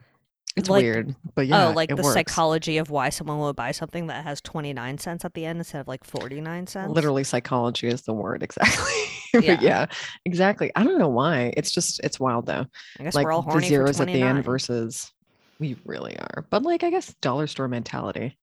It's 0.57 0.69
Like- 0.69 0.83
weird, 0.83 1.15
but 1.33 1.43
oh, 1.43 1.43
yeah, 1.43 1.67
oh, 1.69 1.71
like 1.71 1.87
the 1.89 1.95
works. 1.95 2.13
psychology 2.13 2.77
of 2.77 2.89
why 2.89 3.07
someone 3.09 3.39
would 3.39 3.55
buy 3.55 3.71
something 3.71 4.07
that 4.07 4.25
has 4.25 4.41
29 4.41 4.97
cents 4.97 5.23
at 5.23 5.33
the 5.33 5.45
end 5.45 5.59
instead 5.59 5.79
of 5.79 5.87
like 5.87 6.03
49 6.03 6.67
cents. 6.67 6.91
Literally, 6.91 7.23
psychology 7.23 7.87
is 7.87 8.01
the 8.01 8.13
word 8.13 8.43
exactly. 8.49 8.91
But 9.33 9.43
Yeah. 9.45 9.59
yeah, 9.61 9.85
exactly. 10.25 10.69
I 10.75 10.83
don't 10.83 10.97
know 10.99 11.07
why. 11.07 11.53
It's 11.55 11.71
just 11.71 12.01
it's 12.03 12.19
wild 12.19 12.47
though. 12.47 12.65
I 12.99 13.03
guess 13.03 13.15
like 13.15 13.25
we're 13.25 13.31
all 13.31 13.43
the 13.43 13.51
horny 13.51 13.67
zeros 13.69 14.01
at 14.01 14.07
the 14.07 14.13
29. 14.19 14.35
end 14.35 14.43
versus 14.45 15.13
we 15.59 15.77
really 15.85 16.17
are. 16.17 16.45
But 16.49 16.63
like 16.63 16.83
I 16.83 16.89
guess 16.89 17.13
dollar 17.21 17.47
store 17.47 17.69
mentality. 17.69 18.37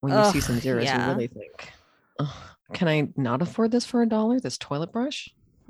When 0.00 0.12
you 0.12 0.24
see 0.32 0.40
some 0.40 0.58
zeros, 0.58 0.84
yeah. 0.86 1.06
you 1.06 1.12
really 1.12 1.26
think, 1.28 1.72
"Ugh, 2.20 2.28
can 2.72 2.88
I 2.88 3.08
not 3.16 3.42
afford 3.42 3.70
this 3.72 3.84
for 3.84 4.02
a 4.02 4.08
dollar? 4.08 4.40
This 4.40 4.58
toilet 4.58 4.92
brush? 4.92 5.28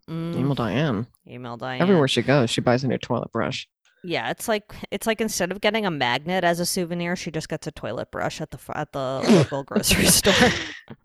Mm, 0.09 0.37
Email 0.37 0.55
Diane. 0.55 1.07
email 1.27 1.57
Diane. 1.57 1.81
Everywhere 1.83 2.09
she 2.09 2.23
goes, 2.23 2.51
she 2.51 2.61
buys 2.61 2.83
a 2.85 2.89
new 2.89 2.99
toilet 2.99 3.31
brush. 3.33 3.69
Yeah, 4.03 4.31
it's 4.31 4.49
like 4.49 4.73
it's 4.91 5.07
like 5.07 5.21
instead 5.21 5.53
of 5.53 5.61
getting 5.61 5.85
a 5.85 5.91
magnet 5.91 6.43
as 6.43 6.59
a 6.59 6.67
souvenir, 6.67 7.17
she 7.17 7.31
just 7.31 7.49
gets 7.49 7.67
a 7.67 7.71
toilet 7.71 8.11
brush 8.11 8.41
at 8.41 8.51
the 8.51 8.59
at 8.75 8.93
the 8.93 9.21
local 9.29 9.63
grocery 9.65 10.07
store. 10.07 10.49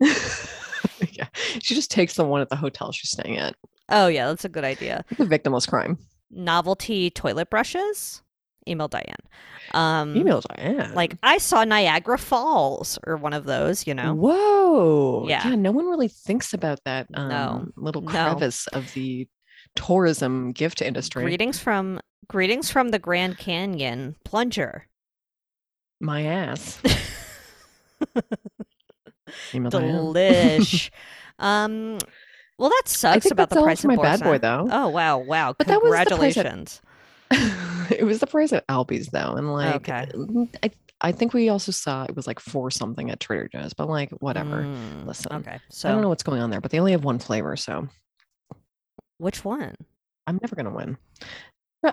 yeah, 1.12 1.26
she 1.60 1.74
just 1.74 1.90
takes 1.90 2.14
the 2.14 2.24
one 2.24 2.40
at 2.40 2.48
the 2.48 2.56
hotel 2.56 2.92
she's 2.92 3.10
staying 3.10 3.36
at. 3.36 3.54
Oh 3.90 4.06
yeah, 4.08 4.26
that's 4.28 4.44
a 4.44 4.48
good 4.48 4.64
idea. 4.64 5.04
The 5.16 5.24
victimless 5.26 5.68
crime. 5.68 5.98
Novelty 6.30 7.10
toilet 7.10 7.50
brushes. 7.50 8.22
Email 8.68 8.88
Diane. 8.88 9.16
Um, 9.72 10.16
Email 10.16 10.40
Diane. 10.42 10.94
like 10.94 11.16
I 11.22 11.38
saw 11.38 11.64
Niagara 11.64 12.18
Falls 12.18 12.98
or 13.06 13.16
one 13.16 13.32
of 13.32 13.44
those. 13.44 13.86
You 13.86 13.94
know. 13.94 14.14
Whoa. 14.14 15.26
Yeah. 15.28 15.54
no 15.54 15.72
one 15.72 15.86
really 15.86 16.08
thinks 16.08 16.52
about 16.54 16.80
that 16.84 17.10
No, 17.10 17.20
um, 17.20 17.72
little 17.76 18.02
no. 18.02 18.10
crevice 18.10 18.66
of 18.68 18.92
the 18.94 19.26
tourism 19.74 20.52
gift 20.52 20.80
industry. 20.82 21.22
Greetings 21.24 21.58
from 21.58 22.00
greetings 22.28 22.70
from 22.70 22.88
the 22.90 22.98
Grand 22.98 23.38
Canyon 23.38 24.16
plunger. 24.24 24.86
My 26.00 26.22
ass. 26.24 26.80
Email 29.54 29.70
Diane. 29.70 29.94
Delish. 29.94 30.90
um, 31.38 31.98
well, 32.58 32.70
that 32.70 32.82
sucks 32.86 33.30
about 33.30 33.50
the 33.50 33.62
price 33.62 33.84
of 33.84 33.88
my 33.88 33.96
bad 33.96 34.22
boy, 34.22 34.38
though. 34.38 34.66
Oh 34.70 34.88
wow, 34.88 35.18
wow! 35.18 35.54
But 35.56 35.66
that 35.66 35.82
was 35.82 35.90
the 35.90 36.16
price 36.16 36.36
at- 36.36 36.46
Congratulations. 36.46 36.80
it 37.90 38.04
was 38.04 38.20
the 38.20 38.26
price 38.26 38.52
at 38.52 38.66
Aldi's 38.68 39.08
though, 39.08 39.34
and 39.36 39.52
like 39.52 39.88
Okay. 39.88 40.06
mm, 40.14 40.48
I 40.62 40.70
I 41.02 41.12
think 41.12 41.34
we 41.34 41.48
also 41.50 41.72
saw 41.72 42.04
it 42.04 42.16
was 42.16 42.26
like 42.26 42.40
four 42.40 42.70
something 42.70 43.10
at 43.10 43.20
Trader 43.20 43.48
Joe's, 43.52 43.74
but 43.74 43.88
like 43.88 44.10
whatever. 44.20 44.62
Mm, 44.62 45.06
Listen, 45.06 45.32
Okay. 45.36 45.58
So 45.70 45.88
I 45.88 45.92
don't 45.92 46.00
know 46.02 46.08
what's 46.08 46.22
going 46.22 46.40
on 46.40 46.50
there, 46.50 46.60
but 46.60 46.70
they 46.70 46.78
only 46.78 46.92
have 46.92 47.04
one 47.04 47.18
flavor, 47.18 47.54
so 47.56 47.88
which 49.18 49.44
one? 49.44 49.74
I'm 50.26 50.38
never 50.42 50.56
gonna 50.56 50.74
win. 50.74 50.96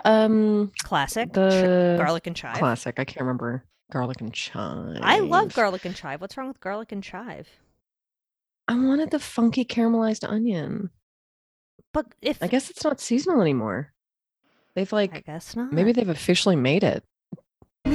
Um, 0.04 0.72
Classic. 0.82 1.32
The 1.32 1.96
garlic 1.98 2.26
and 2.26 2.34
chive. 2.34 2.56
classic. 2.56 2.98
I 2.98 3.04
can't 3.04 3.20
remember 3.20 3.64
garlic 3.92 4.20
and 4.20 4.32
chive. 4.32 4.98
I 5.02 5.20
love 5.20 5.54
garlic 5.54 5.84
and 5.84 5.94
chive. 5.94 6.20
What's 6.20 6.36
wrong 6.36 6.48
with 6.48 6.60
garlic 6.60 6.90
and 6.90 7.02
chive? 7.02 7.48
I 8.66 8.74
wanted 8.74 9.10
the 9.10 9.18
funky 9.20 9.64
caramelized 9.64 10.28
onion. 10.28 10.90
But 11.92 12.06
if 12.22 12.42
I 12.42 12.48
guess 12.48 12.70
it's 12.70 12.82
not 12.82 13.00
seasonal 13.00 13.40
anymore. 13.40 13.92
They've 14.74 14.92
like, 14.92 15.14
I 15.14 15.20
guess 15.20 15.54
not. 15.54 15.72
maybe 15.72 15.92
they've 15.92 16.08
officially 16.08 16.56
made 16.56 16.82
it. 16.82 17.04
I 17.86 17.90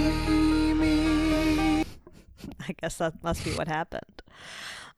guess 2.82 2.98
that 2.98 3.22
must 3.24 3.44
be 3.44 3.52
what 3.52 3.68
happened. 3.68 4.22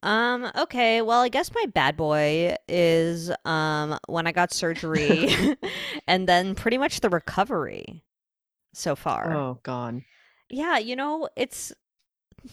Um, 0.04 0.52
okay, 0.58 1.02
well, 1.02 1.22
I 1.22 1.30
guess 1.30 1.54
my 1.54 1.66
bad 1.74 1.96
boy 1.96 2.56
is 2.68 3.32
um 3.46 3.98
when 4.08 4.28
I 4.28 4.32
got 4.32 4.52
surgery 4.52 5.30
and 6.08 6.28
then 6.28 6.56
pretty 6.56 6.78
much 6.78 7.02
the 7.02 7.10
recovery 7.10 8.04
so 8.74 8.96
far. 8.96 9.32
Oh 9.32 9.60
God. 9.64 10.02
Yeah, 10.50 10.78
you 10.78 10.96
know, 10.96 11.30
it's 11.36 11.72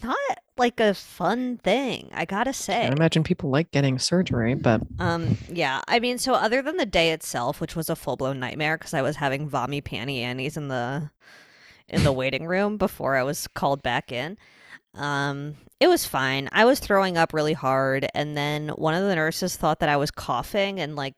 not 0.03 0.17
like 0.59 0.79
a 0.79 0.93
fun 0.93 1.57
thing, 1.57 2.09
I 2.13 2.25
gotta 2.25 2.53
say. 2.53 2.83
I 2.83 2.91
imagine 2.91 3.23
people 3.23 3.49
like 3.49 3.71
getting 3.71 3.97
surgery, 3.97 4.53
but 4.53 4.81
Um, 4.99 5.37
yeah, 5.51 5.81
I 5.87 5.99
mean, 5.99 6.17
so 6.17 6.33
other 6.33 6.61
than 6.61 6.77
the 6.77 6.85
day 6.85 7.11
itself, 7.11 7.59
which 7.59 7.75
was 7.75 7.89
a 7.89 7.95
full 7.95 8.17
blown 8.17 8.39
nightmare 8.39 8.77
because 8.77 8.93
I 8.93 9.01
was 9.01 9.15
having 9.15 9.49
vommy 9.49 9.81
panty 9.81 10.19
annies 10.19 10.57
in 10.57 10.67
the 10.67 11.09
in 11.87 12.03
the 12.03 12.11
waiting 12.11 12.45
room 12.45 12.77
before 12.77 13.15
I 13.15 13.23
was 13.23 13.47
called 13.47 13.81
back 13.81 14.11
in. 14.11 14.37
Um, 14.93 15.55
it 15.79 15.87
was 15.87 16.05
fine. 16.05 16.49
I 16.51 16.65
was 16.65 16.79
throwing 16.79 17.17
up 17.17 17.33
really 17.33 17.53
hard, 17.53 18.07
and 18.13 18.35
then 18.37 18.69
one 18.69 18.93
of 18.93 19.03
the 19.03 19.15
nurses 19.15 19.55
thought 19.55 19.79
that 19.79 19.89
I 19.89 19.97
was 19.97 20.11
coughing 20.11 20.79
and 20.79 20.95
like 20.95 21.15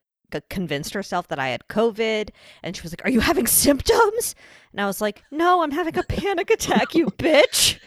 convinced 0.50 0.94
herself 0.94 1.28
that 1.28 1.40
I 1.40 1.50
had 1.50 1.68
COVID, 1.68 2.30
and 2.64 2.76
she 2.76 2.84
was 2.84 2.92
like, 2.94 3.04
"Are 3.06 3.10
you 3.10 3.20
having 3.20 3.48
symptoms?" 3.66 4.36
And 4.72 4.80
I 4.80 4.86
was 4.86 5.02
like, 5.02 5.24
"No, 5.32 5.64
I'm 5.64 5.72
having 5.72 5.98
a 5.98 6.04
panic 6.04 6.50
attack, 6.50 6.94
you 6.96 7.08
bitch." 7.18 7.80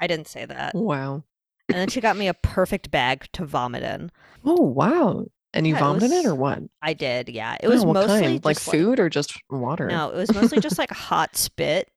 I 0.00 0.06
didn't 0.06 0.28
say 0.28 0.44
that. 0.46 0.74
wow. 0.74 1.22
And 1.68 1.76
then 1.78 1.88
she 1.88 2.00
got 2.00 2.16
me 2.16 2.28
a 2.28 2.34
perfect 2.34 2.90
bag 2.92 3.26
to 3.32 3.44
vomit 3.44 3.82
in. 3.82 4.12
Oh 4.44 4.62
wow. 4.62 5.24
And 5.52 5.66
you 5.66 5.72
Yeah, 5.72 5.78
it 5.78 5.82
vomited 5.82 6.12
it 6.12 6.16
was- 6.18 6.26
or 6.26 6.34
what? 6.34 6.58
I 6.82 6.92
did, 6.92 7.28
yeah. 7.28 7.56
It 7.60 7.68
was 7.68 7.82
Oh, 7.82 7.92
mostly 7.92 8.38
like 8.44 8.58
food 8.60 9.00
or 9.00 9.08
just 9.08 9.36
water? 9.50 9.86
No, 9.88 10.10
it 10.10 10.16
was 10.16 10.32
mostly 10.34 10.60
just 10.60 10.78
like 10.78 10.90
hot 10.92 11.36
spit. 11.36 11.88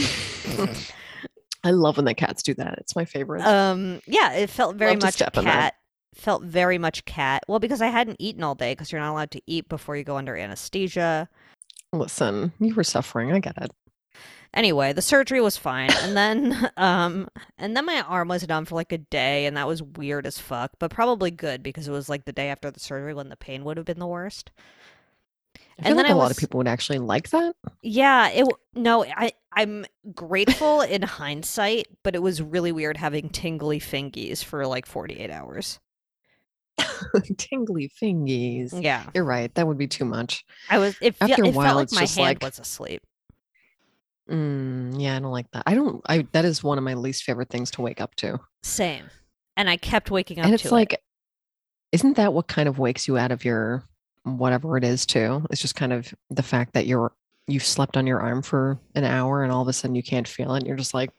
I 1.64 1.72
love 1.72 1.98
when 1.98 2.06
the 2.06 2.14
cats 2.14 2.44
do 2.44 2.54
that. 2.56 2.76
It's 2.78 2.96
my 2.96 3.06
favorite. 3.06 3.42
Um, 3.44 4.00
yeah, 4.06 4.34
it 4.34 4.50
felt 4.50 4.76
very 4.76 4.92
Love 4.94 5.02
much 5.04 5.18
cat. 5.18 5.74
Felt 6.14 6.44
very 6.44 6.78
much 6.78 7.04
cat. 7.06 7.44
Well, 7.48 7.60
because 7.60 7.82
I 7.82 7.88
hadn't 7.88 8.18
eaten 8.20 8.44
all 8.44 8.56
day 8.56 8.72
because 8.74 8.92
you're 8.92 9.02
not 9.02 9.12
allowed 9.12 9.32
to 9.32 9.42
eat 9.48 9.68
before 9.68 9.98
you 9.98 10.04
go 10.04 10.16
under 10.18 10.36
anesthesia. 10.38 11.28
Listen, 11.92 12.54
you 12.60 12.74
were 12.76 12.84
suffering. 12.84 13.32
I 13.34 13.40
get 13.40 13.58
it. 13.62 13.72
Anyway, 14.56 14.94
the 14.94 15.02
surgery 15.02 15.42
was 15.42 15.58
fine, 15.58 15.90
and 16.02 16.16
then 16.16 16.72
um, 16.78 17.28
and 17.58 17.76
then 17.76 17.86
my 17.86 18.02
arm 18.02 18.30
was 18.30 18.48
numb 18.48 18.66
for 18.66 18.76
like 18.76 18.92
a 18.94 18.98
day, 18.98 19.46
and 19.46 19.58
that 19.58 19.68
was 19.68 19.84
weird 19.84 20.26
as 20.26 20.40
fuck, 20.40 20.72
but 20.80 20.90
probably 20.92 21.30
good 21.30 21.62
because 21.62 21.88
it 21.88 21.92
was 21.92 22.08
like 22.10 22.26
the 22.26 22.32
day 22.32 22.50
after 22.50 22.72
the 22.72 22.80
surgery 22.80 23.14
when 23.14 23.30
the 23.30 23.36
pain 23.36 23.64
would 23.66 23.78
have 23.78 23.86
been 23.86 24.00
the 24.00 24.08
worst. 24.08 24.52
I 25.78 25.84
feel 25.84 25.88
And 25.90 25.98
like 25.98 26.06
then 26.06 26.16
a 26.16 26.16
I 26.16 26.18
lot 26.22 26.32
of 26.32 26.38
people 26.38 26.58
would 26.60 26.70
actually 26.70 27.00
like 27.00 27.30
that. 27.32 27.54
Yeah, 27.82 28.30
it 28.30 28.48
no, 28.74 29.04
I 29.04 29.34
I'm 29.52 29.86
grateful 30.14 30.80
in 30.82 31.02
hindsight, 31.02 31.88
but 32.02 32.16
it 32.16 32.22
was 32.22 32.42
really 32.42 32.72
weird 32.72 32.96
having 32.96 33.28
tingly 33.30 33.80
fingies 33.82 34.42
for 34.42 34.66
like 34.66 34.86
48 34.86 35.30
hours. 35.32 35.80
Tingly 37.38 37.90
fingies. 38.02 38.82
Yeah. 38.82 39.04
You're 39.14 39.24
right. 39.24 39.54
That 39.56 39.68
would 39.68 39.78
be 39.78 39.88
too 39.88 40.06
much. 40.06 40.46
I 40.70 40.78
was 40.78 40.96
it, 41.02 41.16
After 41.22 41.44
a 41.44 41.50
while, 41.52 41.80
it 41.80 41.90
felt 41.90 41.92
like 41.92 41.92
my 41.94 42.06
hand 42.06 42.18
like- 42.42 42.42
was 42.44 42.60
asleep. 42.60 43.02
Mm, 44.30 45.00
yeah, 45.00 45.16
I 45.16 45.20
don't 45.20 45.32
like 45.32 45.52
that. 45.52 45.64
I 45.66 45.76
don't. 45.76 46.02
I 46.08 46.28
that 46.32 46.46
is 46.46 46.64
one 46.64 46.78
of 46.78 46.84
my 46.84 46.96
least 46.96 47.24
favorite 47.24 47.50
things 47.50 47.70
to 47.72 47.82
wake 47.82 48.02
up 48.02 48.16
to. 48.16 48.40
Same. 48.64 49.06
And 49.58 49.70
I 49.70 49.78
kept 49.78 50.12
waking 50.12 50.40
up 50.40 50.46
and 50.46 50.54
it's 50.54 50.72
like, 50.72 51.02
isn't 51.92 52.18
that 52.18 52.34
what 52.34 52.48
kind 52.48 52.68
of 52.68 52.78
wakes 52.80 53.08
you 53.08 53.18
out 53.18 53.32
of 53.32 53.46
your 53.46 53.84
whatever 54.24 54.78
it 54.78 54.84
is 54.84 55.06
too? 55.06 55.46
It's 55.52 55.62
just 55.62 55.76
kind 55.76 55.94
of 55.94 56.14
the 56.30 56.44
fact 56.44 56.74
that 56.74 56.88
you're 56.88 57.12
you've 57.48 57.64
slept 57.64 57.96
on 57.96 58.08
your 58.08 58.20
arm 58.20 58.42
for 58.42 58.80
an 58.96 59.04
hour 59.04 59.44
and 59.44 59.52
all 59.52 59.62
of 59.62 59.68
a 59.68 59.74
sudden 59.74 59.96
you 59.96 60.04
can't 60.04 60.28
feel 60.28 60.56
it. 60.56 60.60
And 60.60 60.68
you're 60.68 60.76
just 60.76 60.96
like, 60.96 61.12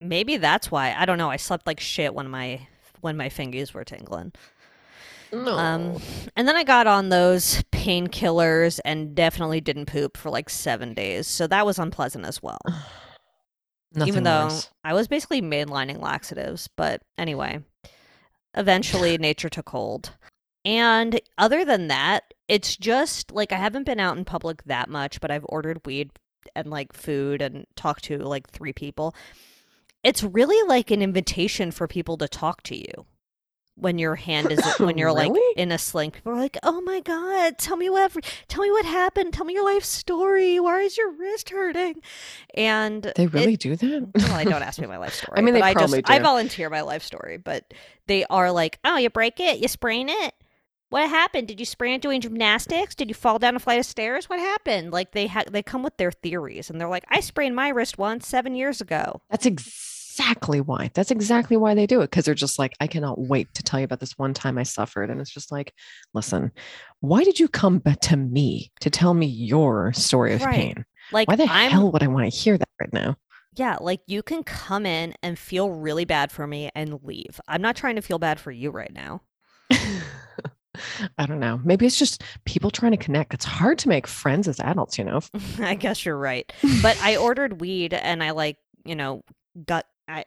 maybe 0.00 0.38
that's 0.38 0.70
why. 0.70 0.94
I 0.96 1.04
don't 1.04 1.18
know. 1.18 1.30
I 1.30 1.36
slept 1.36 1.66
like 1.66 1.80
shit 1.80 2.14
when 2.14 2.28
my 2.28 2.66
when 3.02 3.16
my 3.16 3.28
fingies 3.28 3.74
were 3.74 3.84
tingling. 3.84 4.32
no. 5.32 5.56
Um 5.56 6.00
and 6.34 6.48
then 6.48 6.56
I 6.56 6.64
got 6.64 6.86
on 6.86 7.10
those 7.10 7.62
painkillers 7.86 8.80
and 8.84 9.14
definitely 9.14 9.60
didn't 9.60 9.86
poop 9.86 10.16
for 10.16 10.30
like 10.30 10.50
7 10.50 10.94
days. 10.94 11.26
So 11.26 11.46
that 11.46 11.66
was 11.66 11.78
unpleasant 11.78 12.24
as 12.24 12.42
well. 12.42 12.60
Nothing 13.94 14.08
even 14.08 14.24
though 14.24 14.44
worse. 14.44 14.70
I 14.84 14.94
was 14.94 15.08
basically 15.08 15.40
mainlining 15.40 16.00
laxatives. 16.00 16.68
But 16.76 17.02
anyway, 17.16 17.60
eventually 18.54 19.16
nature 19.20 19.48
took 19.48 19.68
hold. 19.68 20.12
And 20.64 21.20
other 21.38 21.64
than 21.64 21.88
that, 21.88 22.34
it's 22.48 22.76
just 22.76 23.30
like 23.30 23.52
I 23.52 23.56
haven't 23.56 23.86
been 23.86 24.00
out 24.00 24.16
in 24.16 24.24
public 24.24 24.64
that 24.64 24.88
much, 24.88 25.20
but 25.20 25.30
I've 25.30 25.46
ordered 25.48 25.86
weed 25.86 26.10
and 26.54 26.68
like 26.68 26.92
food 26.92 27.40
and 27.40 27.66
talked 27.76 28.04
to 28.04 28.18
like 28.18 28.50
three 28.50 28.72
people. 28.72 29.14
It's 30.02 30.22
really 30.22 30.68
like 30.68 30.90
an 30.90 31.02
invitation 31.02 31.70
for 31.70 31.86
people 31.86 32.16
to 32.18 32.28
talk 32.28 32.62
to 32.64 32.76
you 32.76 33.06
when 33.78 33.98
your 33.98 34.14
hand 34.16 34.50
is 34.50 34.60
when 34.78 34.98
you're 34.98 35.12
like 35.12 35.32
in 35.56 35.70
a 35.70 35.78
sling. 35.78 36.10
People 36.10 36.32
are 36.32 36.36
like, 36.36 36.56
"Oh 36.62 36.80
my 36.80 37.00
god, 37.00 37.58
tell 37.58 37.76
me 37.76 37.88
what 37.90 38.12
tell 38.48 38.62
me 38.62 38.70
what 38.70 38.84
happened. 38.84 39.32
Tell 39.34 39.44
me 39.44 39.54
your 39.54 39.64
life 39.64 39.84
story. 39.84 40.58
Why 40.58 40.80
is 40.80 40.96
your 40.96 41.10
wrist 41.12 41.50
hurting?" 41.50 42.00
And 42.54 43.12
They 43.16 43.24
it- 43.24 43.32
really 43.32 43.56
do 43.56 43.76
that? 43.76 44.08
well, 44.14 44.32
I 44.34 44.44
don't 44.44 44.62
ask 44.62 44.78
me 44.80 44.86
my 44.86 44.96
life 44.98 45.14
story. 45.14 45.38
I 45.38 45.42
mean, 45.42 45.54
they 45.54 45.62
I 45.62 45.72
probably 45.74 46.02
just 46.02 46.10
I 46.10 46.18
volunteer 46.18 46.70
my 46.70 46.80
life 46.80 47.02
story, 47.02 47.36
but 47.36 47.72
they 48.06 48.24
are 48.26 48.50
like, 48.50 48.78
"Oh, 48.84 48.96
you 48.96 49.10
break 49.10 49.40
it, 49.40 49.58
you 49.60 49.68
sprain 49.68 50.08
it. 50.08 50.34
What 50.88 51.10
happened? 51.10 51.48
Did 51.48 51.58
you 51.58 51.66
sprain 51.66 51.94
it 51.94 52.00
doing 52.02 52.20
gymnastics? 52.20 52.94
Did 52.94 53.08
you 53.08 53.14
fall 53.14 53.40
down 53.40 53.56
a 53.56 53.58
flight 53.58 53.80
of 53.80 53.86
stairs? 53.86 54.28
What 54.30 54.38
happened?" 54.38 54.92
Like 54.92 55.12
they 55.12 55.26
ha- 55.26 55.44
they 55.50 55.62
come 55.62 55.82
with 55.82 55.96
their 55.98 56.12
theories, 56.12 56.70
and 56.70 56.80
they're 56.80 56.88
like, 56.88 57.04
"I 57.10 57.20
sprained 57.20 57.56
my 57.56 57.68
wrist 57.68 57.98
once 57.98 58.26
seven 58.26 58.54
years 58.54 58.80
ago." 58.80 59.20
That's 59.30 59.44
exactly 59.46 59.72
why. 60.18 60.90
That's 60.94 61.10
exactly 61.10 61.56
why 61.56 61.74
they 61.74 61.86
do 61.86 62.00
it. 62.00 62.10
Because 62.10 62.24
they're 62.24 62.34
just 62.34 62.58
like, 62.58 62.74
I 62.80 62.86
cannot 62.86 63.18
wait 63.18 63.52
to 63.54 63.62
tell 63.62 63.80
you 63.80 63.84
about 63.84 64.00
this 64.00 64.18
one 64.18 64.34
time 64.34 64.58
I 64.58 64.62
suffered. 64.62 65.10
And 65.10 65.20
it's 65.20 65.30
just 65.30 65.50
like, 65.52 65.72
listen, 66.14 66.52
why 67.00 67.24
did 67.24 67.38
you 67.40 67.48
come 67.48 67.78
back 67.78 68.00
to 68.00 68.16
me 68.16 68.72
to 68.80 68.90
tell 68.90 69.14
me 69.14 69.26
your 69.26 69.92
story 69.92 70.34
of 70.34 70.42
Right. 70.42 70.54
pain? 70.74 70.84
Like 71.12 71.28
Why 71.28 71.36
the 71.36 71.46
I'm 71.48 71.70
hell 71.70 71.92
would 71.92 72.02
I 72.02 72.08
want 72.08 72.30
to 72.30 72.36
hear 72.36 72.58
that 72.58 72.68
right 72.80 72.92
now? 72.92 73.16
yeah, 73.54 73.78
like 73.80 74.00
you 74.06 74.22
can 74.22 74.42
come 74.44 74.84
in 74.84 75.14
and 75.22 75.38
feel 75.38 75.70
really 75.70 76.04
bad 76.04 76.30
for 76.30 76.46
me 76.46 76.68
and 76.74 76.98
leave. 77.02 77.40
I'm 77.48 77.62
not 77.62 77.74
trying 77.74 77.96
to 77.96 78.02
feel 78.02 78.18
bad 78.18 78.38
for 78.38 78.50
you 78.50 78.70
right 78.70 78.92
now. 78.92 79.22
I 81.18 81.24
don't 81.24 81.40
know. 81.40 81.58
Maybe 81.64 81.86
it's 81.86 81.98
just 81.98 82.22
people 82.44 82.70
trying 82.70 82.92
to 82.92 82.98
connect. 82.98 83.32
It's 83.32 83.46
hard 83.46 83.78
to 83.78 83.88
make 83.88 84.06
friends 84.06 84.46
as 84.46 84.60
adults, 84.60 84.98
you 84.98 85.04
know? 85.04 85.20
I 85.58 85.74
guess 85.74 86.04
you're 86.04 86.18
right. 86.18 86.52
But 86.82 86.98
I 87.02 87.16
ordered 87.16 87.60
weed 87.62 87.94
and 87.94 88.22
I 88.22 88.32
like, 88.32 88.58
you 88.84 88.94
know, 88.94 89.22
got 89.64 89.86
I 90.08 90.24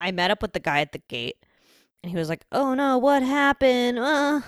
I 0.00 0.10
met 0.12 0.30
up 0.30 0.42
with 0.42 0.52
the 0.52 0.60
guy 0.60 0.80
at 0.80 0.92
the 0.92 1.02
gate 1.08 1.36
and 2.02 2.10
he 2.10 2.16
was 2.18 2.28
like, 2.28 2.44
"Oh 2.52 2.74
no, 2.74 2.98
what 2.98 3.22
happened?" 3.22 3.98
Uh. 3.98 4.42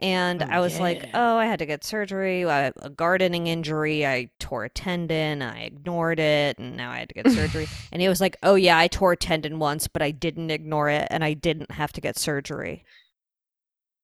And 0.00 0.42
Oh, 0.42 0.46
I 0.50 0.60
was 0.60 0.80
like, 0.80 1.08
"Oh, 1.14 1.36
I 1.38 1.46
had 1.46 1.60
to 1.60 1.66
get 1.66 1.84
surgery, 1.84 2.44
I, 2.44 2.72
a 2.82 2.90
gardening 2.90 3.46
injury. 3.46 4.04
I 4.06 4.30
tore 4.40 4.64
a 4.64 4.70
tendon. 4.70 5.40
I 5.42 5.62
ignored 5.62 6.18
it, 6.20 6.58
and 6.58 6.76
now 6.76 6.90
I 6.90 6.98
had 6.98 7.08
to 7.10 7.14
get 7.14 7.30
surgery." 7.32 7.68
and 7.92 8.02
he 8.02 8.08
was 8.08 8.20
like, 8.20 8.36
"Oh 8.42 8.56
yeah, 8.56 8.76
I 8.78 8.88
tore 8.88 9.12
a 9.12 9.16
tendon 9.16 9.58
once, 9.60 9.88
but 9.88 10.02
I 10.02 10.10
didn't 10.10 10.50
ignore 10.50 10.90
it, 10.90 11.06
and 11.10 11.24
I 11.24 11.34
didn't 11.34 11.70
have 11.72 11.92
to 11.94 12.00
get 12.00 12.18
surgery." 12.18 12.84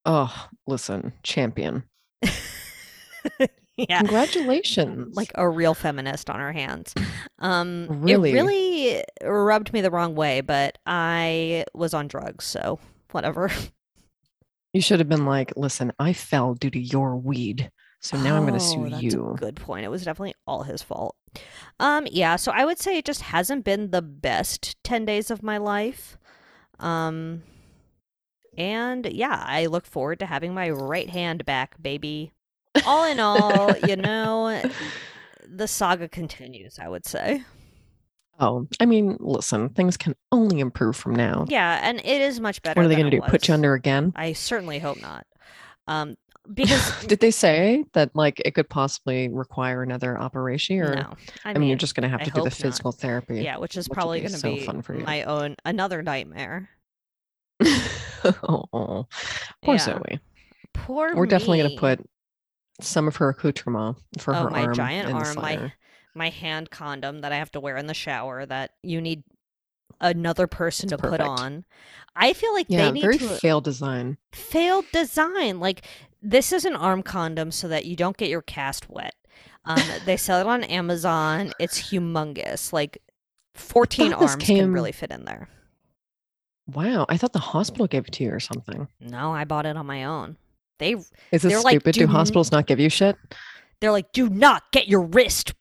Oh, 0.05 0.47
listen, 0.67 1.13
champion. 1.23 1.83
yeah, 3.77 3.99
Congratulations. 3.99 5.15
like 5.15 5.31
a 5.35 5.47
real 5.49 5.73
feminist 5.73 6.29
on 6.29 6.39
her 6.39 6.51
hands. 6.51 6.93
Um, 7.39 7.87
Really? 7.89 8.31
it 8.31 8.33
really 8.33 9.03
rubbed 9.23 9.73
me 9.73 9.81
the 9.81 9.91
wrong 9.91 10.15
way, 10.15 10.41
but 10.41 10.77
I 10.85 11.65
was 11.73 11.93
on 11.93 12.07
drugs, 12.07 12.45
so 12.45 12.79
whatever. 13.11 13.49
you 14.73 14.81
should 14.81 14.99
have 14.99 15.09
been 15.09 15.25
like, 15.25 15.53
listen, 15.55 15.91
I 15.99 16.13
fell 16.13 16.53
due 16.53 16.69
to 16.71 16.79
your 16.79 17.15
weed. 17.17 17.71
So 18.03 18.17
now 18.17 18.35
I'm 18.35 18.47
going 18.47 18.57
to 18.59 18.65
Oh, 18.65 18.67
sue 18.85 18.89
that's 18.89 19.03
you. 19.03 19.31
A 19.33 19.35
good 19.37 19.55
point. 19.57 19.85
It 19.85 19.89
was 19.89 20.03
definitely 20.03 20.33
all 20.47 20.63
his 20.63 20.81
fault. 20.81 21.15
Um, 21.79 22.07
yeah. 22.09 22.35
So 22.35 22.51
I 22.51 22.65
would 22.65 22.79
say 22.79 22.97
it 22.97 23.05
just 23.05 23.21
hasn't 23.21 23.63
been 23.63 23.91
the 23.91 24.01
best 24.01 24.75
ten 24.83 25.05
days 25.05 25.29
of 25.29 25.43
my 25.43 25.57
life. 25.59 26.17
Um, 26.79 27.43
and 28.57 29.05
yeah, 29.05 29.43
I 29.45 29.67
look 29.67 29.85
forward 29.85 30.17
to 30.19 30.25
having 30.25 30.53
my 30.53 30.69
right 30.71 31.09
hand 31.11 31.45
back, 31.45 31.81
baby. 31.81 32.31
All 32.85 33.03
in 33.05 33.19
all, 33.19 33.75
you 33.87 33.95
know, 33.95 34.61
the 35.47 35.67
saga 35.67 36.07
continues, 36.07 36.79
I 36.79 36.87
would 36.87 37.05
say. 37.05 37.43
Oh, 38.39 38.67
I 38.79 38.85
mean, 38.85 39.17
listen, 39.19 39.69
things 39.69 39.97
can 39.97 40.15
only 40.31 40.59
improve 40.59 40.95
from 40.95 41.13
now. 41.15 41.45
Yeah, 41.47 41.79
and 41.83 41.99
it 41.99 42.21
is 42.21 42.39
much 42.39 42.61
better. 42.61 42.79
What 42.79 42.85
are 42.85 42.89
they 42.89 42.95
going 42.95 43.11
to 43.11 43.17
do? 43.17 43.21
Put 43.27 43.47
you 43.47 43.53
under 43.53 43.73
again? 43.75 44.13
I 44.15 44.33
certainly 44.33 44.79
hope 44.79 44.99
not. 45.01 45.27
Um, 45.87 46.15
because 46.53 47.05
Did 47.05 47.19
they 47.19 47.29
say 47.29 47.85
that 47.93 48.15
like 48.15 48.41
it 48.43 48.55
could 48.55 48.67
possibly 48.67 49.29
require 49.29 49.83
another 49.83 50.19
operation? 50.19 50.79
Or 50.79 50.95
no, 50.95 51.13
I 51.45 51.49
I 51.49 51.53
mean, 51.53 51.59
mean, 51.61 51.69
you're 51.69 51.77
just 51.77 51.93
going 51.93 52.01
to 52.03 52.09
have 52.09 52.21
I 52.21 52.23
to 52.23 52.29
do 52.31 52.35
the 52.35 52.39
hope 52.39 52.45
not. 52.45 52.53
physical 52.53 52.91
therapy. 52.91 53.43
yeah, 53.43 53.57
which 53.57 53.77
is 53.77 53.87
which 53.87 53.95
probably 53.95 54.21
going 54.21 54.31
to 54.31 54.37
so 54.39 54.55
be 54.55 54.65
fun 54.65 54.81
for 54.81 54.95
you. 54.95 55.03
my 55.05 55.21
own 55.23 55.55
another 55.65 56.01
nightmare. 56.01 56.69
oh, 58.23 59.05
poor 59.63 59.75
Yeah. 59.75 59.77
Zoe. 59.77 60.19
Poor 60.73 61.15
We're 61.15 61.27
definitely 61.27 61.59
going 61.59 61.71
to 61.71 61.77
put 61.79 62.09
some 62.83 63.07
of 63.07 63.17
her 63.17 63.29
accoutrement 63.29 63.97
for 64.17 64.35
oh 64.35 64.43
her 64.43 64.49
my 64.49 64.63
arm 64.63 64.73
giant 64.73 65.13
arm, 65.13 65.35
my 65.35 65.73
my 66.13 66.29
hand 66.29 66.69
condom 66.69 67.21
that 67.21 67.31
I 67.31 67.37
have 67.37 67.51
to 67.51 67.59
wear 67.59 67.77
in 67.77 67.87
the 67.87 67.93
shower 67.93 68.45
that 68.45 68.71
you 68.83 68.99
need 69.01 69.23
another 69.99 70.47
person 70.47 70.91
It's 70.91 71.01
to 71.01 71.09
put 71.09 71.21
on. 71.21 71.63
I 72.15 72.33
feel 72.33 72.53
like 72.53 72.65
Yeah, 72.69 72.85
they 72.85 72.91
need 72.91 73.01
very 73.01 73.17
to 73.17 73.27
failed 73.27 73.63
design. 73.63 74.17
failed 74.33 74.85
design. 74.91 75.59
Like 75.59 75.85
this 76.21 76.51
is 76.51 76.65
an 76.65 76.75
arm 76.75 77.03
condom 77.03 77.51
so 77.51 77.67
that 77.67 77.85
you 77.85 77.95
don't 77.95 78.17
get 78.17 78.29
your 78.29 78.41
cast 78.41 78.89
wet. 78.89 79.15
Um, 79.65 79.79
they 80.05 80.17
sell 80.17 80.41
it 80.41 80.47
on 80.47 80.63
Amazon. 80.63 81.53
It's 81.59 81.91
humongous. 81.91 82.73
Like 82.73 83.01
fourteen 83.53 84.11
arms 84.13 84.35
can 84.37 84.73
really 84.73 84.91
fit 84.91 85.11
in 85.11 85.25
there. 85.25 85.49
Wow, 86.67 87.05
I 87.09 87.17
thought 87.17 87.33
the 87.33 87.39
hospital 87.39 87.87
gave 87.87 88.07
it 88.07 88.13
to 88.13 88.23
you 88.23 88.31
or 88.33 88.39
something. 88.39 88.87
No, 88.99 89.33
I 89.33 89.43
bought 89.45 89.65
it 89.65 89.75
on 89.77 89.85
my 89.85 90.03
own. 90.05 90.37
They 90.81 90.93
Is 90.95 91.05
this 91.31 91.43
They're 91.43 91.61
like, 91.61 91.73
stupid? 91.79 91.93
"Do 91.93 92.01
Do 92.01 92.07
hospitals 92.07 92.51
not 92.51 92.65
give 92.67 92.79
you 92.79 92.89
shit? 92.89 93.15
they're 93.79 93.91
like, 93.91 94.11
do 94.11 94.27
not 94.29 94.63
get 94.71 94.87
your 94.87 95.01
wrist, 95.01 95.53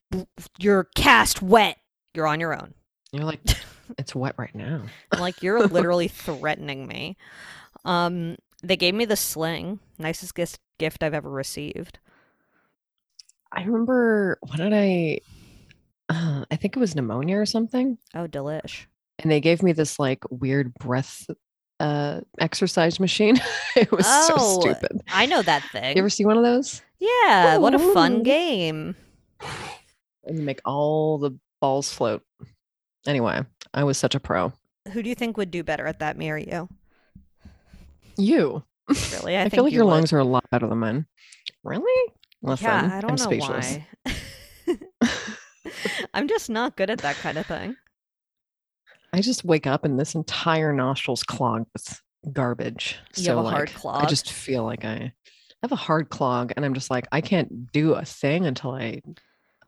your 0.59 0.85
cast 0.97 1.41
wet. 1.43 1.77
You're 2.15 2.27
on 2.27 2.41
your 2.41 2.53
own. 2.55 2.75
You're 3.13 3.25
like, 3.25 3.41
it's 3.99 4.15
wet 4.15 4.35
right 4.37 4.55
now. 4.55 4.83
Like, 5.19 5.43
you're 5.43 5.67
literally 5.67 6.09
threatening 6.27 6.87
me. 6.87 7.17
Um, 7.85 8.37
they 8.63 8.77
gave 8.77 8.95
me 8.95 9.05
the 9.05 9.17
sling, 9.17 9.79
nicest 9.99 10.35
gift 10.35 10.59
gift 10.79 11.03
I've 11.03 11.15
ever 11.15 11.31
received. 11.31 11.99
I 13.53 13.63
remember 13.65 14.39
what 14.41 14.57
did 14.57 14.73
I? 14.73 15.21
Uh, 16.09 16.45
I 16.51 16.57
think 16.57 16.77
it 16.77 16.81
was 16.81 16.95
pneumonia 16.97 17.37
or 17.39 17.47
something, 17.47 17.97
Oh, 18.15 18.27
delish. 18.27 18.87
and 19.19 19.31
they 19.31 19.41
gave 19.41 19.63
me 19.63 19.73
this 19.73 19.99
like 19.99 20.25
weird 20.31 20.75
breath 20.75 21.27
uh 21.81 22.21
exercise 22.39 23.01
machine. 23.01 23.37
it 23.77 23.91
was 23.91 24.07
Oh, 24.09 24.37
so 24.37 24.61
stupid. 24.61 25.01
I 25.09 25.27
know 25.27 25.43
that 25.43 25.65
thing. 25.73 25.97
You 25.97 26.01
ever 26.03 26.11
see 26.11 26.25
one 26.25 26.37
of 26.37 26.45
those? 26.45 26.83
yeah, 26.99 27.57
what 27.57 27.75
a 27.75 27.79
fun 27.79 28.23
game. 28.23 28.95
And 30.25 30.39
you 30.39 30.45
make 30.45 30.61
all 30.65 31.19
the 31.19 31.33
balls 31.61 31.93
float. 31.93 32.23
Anyway, 33.07 33.41
I 33.73 33.85
was 33.85 33.97
such 33.99 34.15
a 34.15 34.21
pro. 34.21 34.53
Who 34.93 35.03
do 35.03 35.09
you 35.09 35.15
think 35.15 35.37
would 35.37 35.51
do 35.51 35.65
better 35.65 35.87
at 35.87 35.99
that, 36.01 36.17
me 36.19 36.31
or 36.31 36.37
you? 36.37 36.69
You. 38.19 38.63
Really, 39.13 39.37
I, 39.39 39.45
I, 39.45 39.49
feel 39.49 39.65
like 39.65 39.73
you 39.73 39.77
your 39.79 39.87
would. 39.87 39.93
lungs 39.93 40.13
are 40.13 40.19
a 40.19 40.25
lot 40.25 40.45
better 40.51 40.67
than 40.67 40.79
mine. 40.79 41.07
Really? 41.65 42.13
Listen, 42.43 42.67
yeah, 42.67 42.91
I 42.97 43.01
don't 43.01 43.11
am 43.13 43.17
know 43.17 43.25
speechless. 43.25 43.79
why. 44.05 44.79
I'm 46.15 46.29
just 46.29 46.51
not 46.51 46.77
good 46.77 46.91
at 46.91 46.99
that 46.99 47.17
kind 47.17 47.39
of 47.39 47.47
thing. 47.47 47.77
I 49.13 49.21
just 49.21 49.45
wake 49.45 49.67
up 49.67 49.85
and 49.85 49.99
this 49.99 50.15
entire 50.15 50.73
nostril's 50.73 51.23
clogged 51.23 51.67
with 51.73 52.01
garbage. 52.33 52.99
You 53.17 53.25
so 53.25 53.37
have 53.37 53.47
a 53.47 53.51
hard 53.51 53.73
like, 53.85 54.05
I 54.05 54.07
just 54.07 54.31
feel 54.31 54.65
like 54.65 54.85
I 54.85 55.13
have 55.63 55.73
a 55.73 55.77
hard 55.77 56.11
clog, 56.11 56.53
and 56.57 56.65
I'm 56.65 56.75
just 56.75 56.91
like 56.91 57.07
I 57.13 57.21
can't 57.21 57.71
do 57.73 57.95
a 57.95 58.05
thing 58.05 58.47
until 58.47 58.73
I 58.73 59.03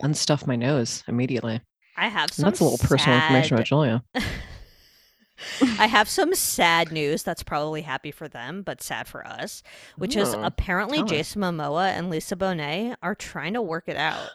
unstuff 0.02 0.46
my 0.46 0.56
nose 0.56 1.04
immediately. 1.08 1.60
I 1.96 2.08
have 2.08 2.30
And 2.36 2.46
that's 2.46 2.60
a 2.60 2.64
little 2.64 2.78
personal 2.78 3.16
information 3.16 3.54
about 3.54 3.66
Julia. 3.66 4.02
I 5.78 5.86
have 5.86 6.08
some 6.08 6.34
sad 6.34 6.92
news 6.92 7.22
that's 7.22 7.42
probably 7.42 7.82
happy 7.82 8.10
for 8.10 8.28
them, 8.28 8.62
but 8.62 8.82
sad 8.82 9.08
for 9.08 9.26
us, 9.26 9.62
which 9.96 10.16
is 10.16 10.34
Oh, 10.34 10.42
apparently. 10.42 11.02
Jason 11.02 11.42
Momoa 11.42 11.88
and 11.88 12.10
Lisa 12.10 12.36
Bonet 12.36 12.96
are 13.02 13.14
trying 13.14 13.54
to 13.54 13.62
work 13.62 13.84
it 13.88 13.96
out. 13.96 14.30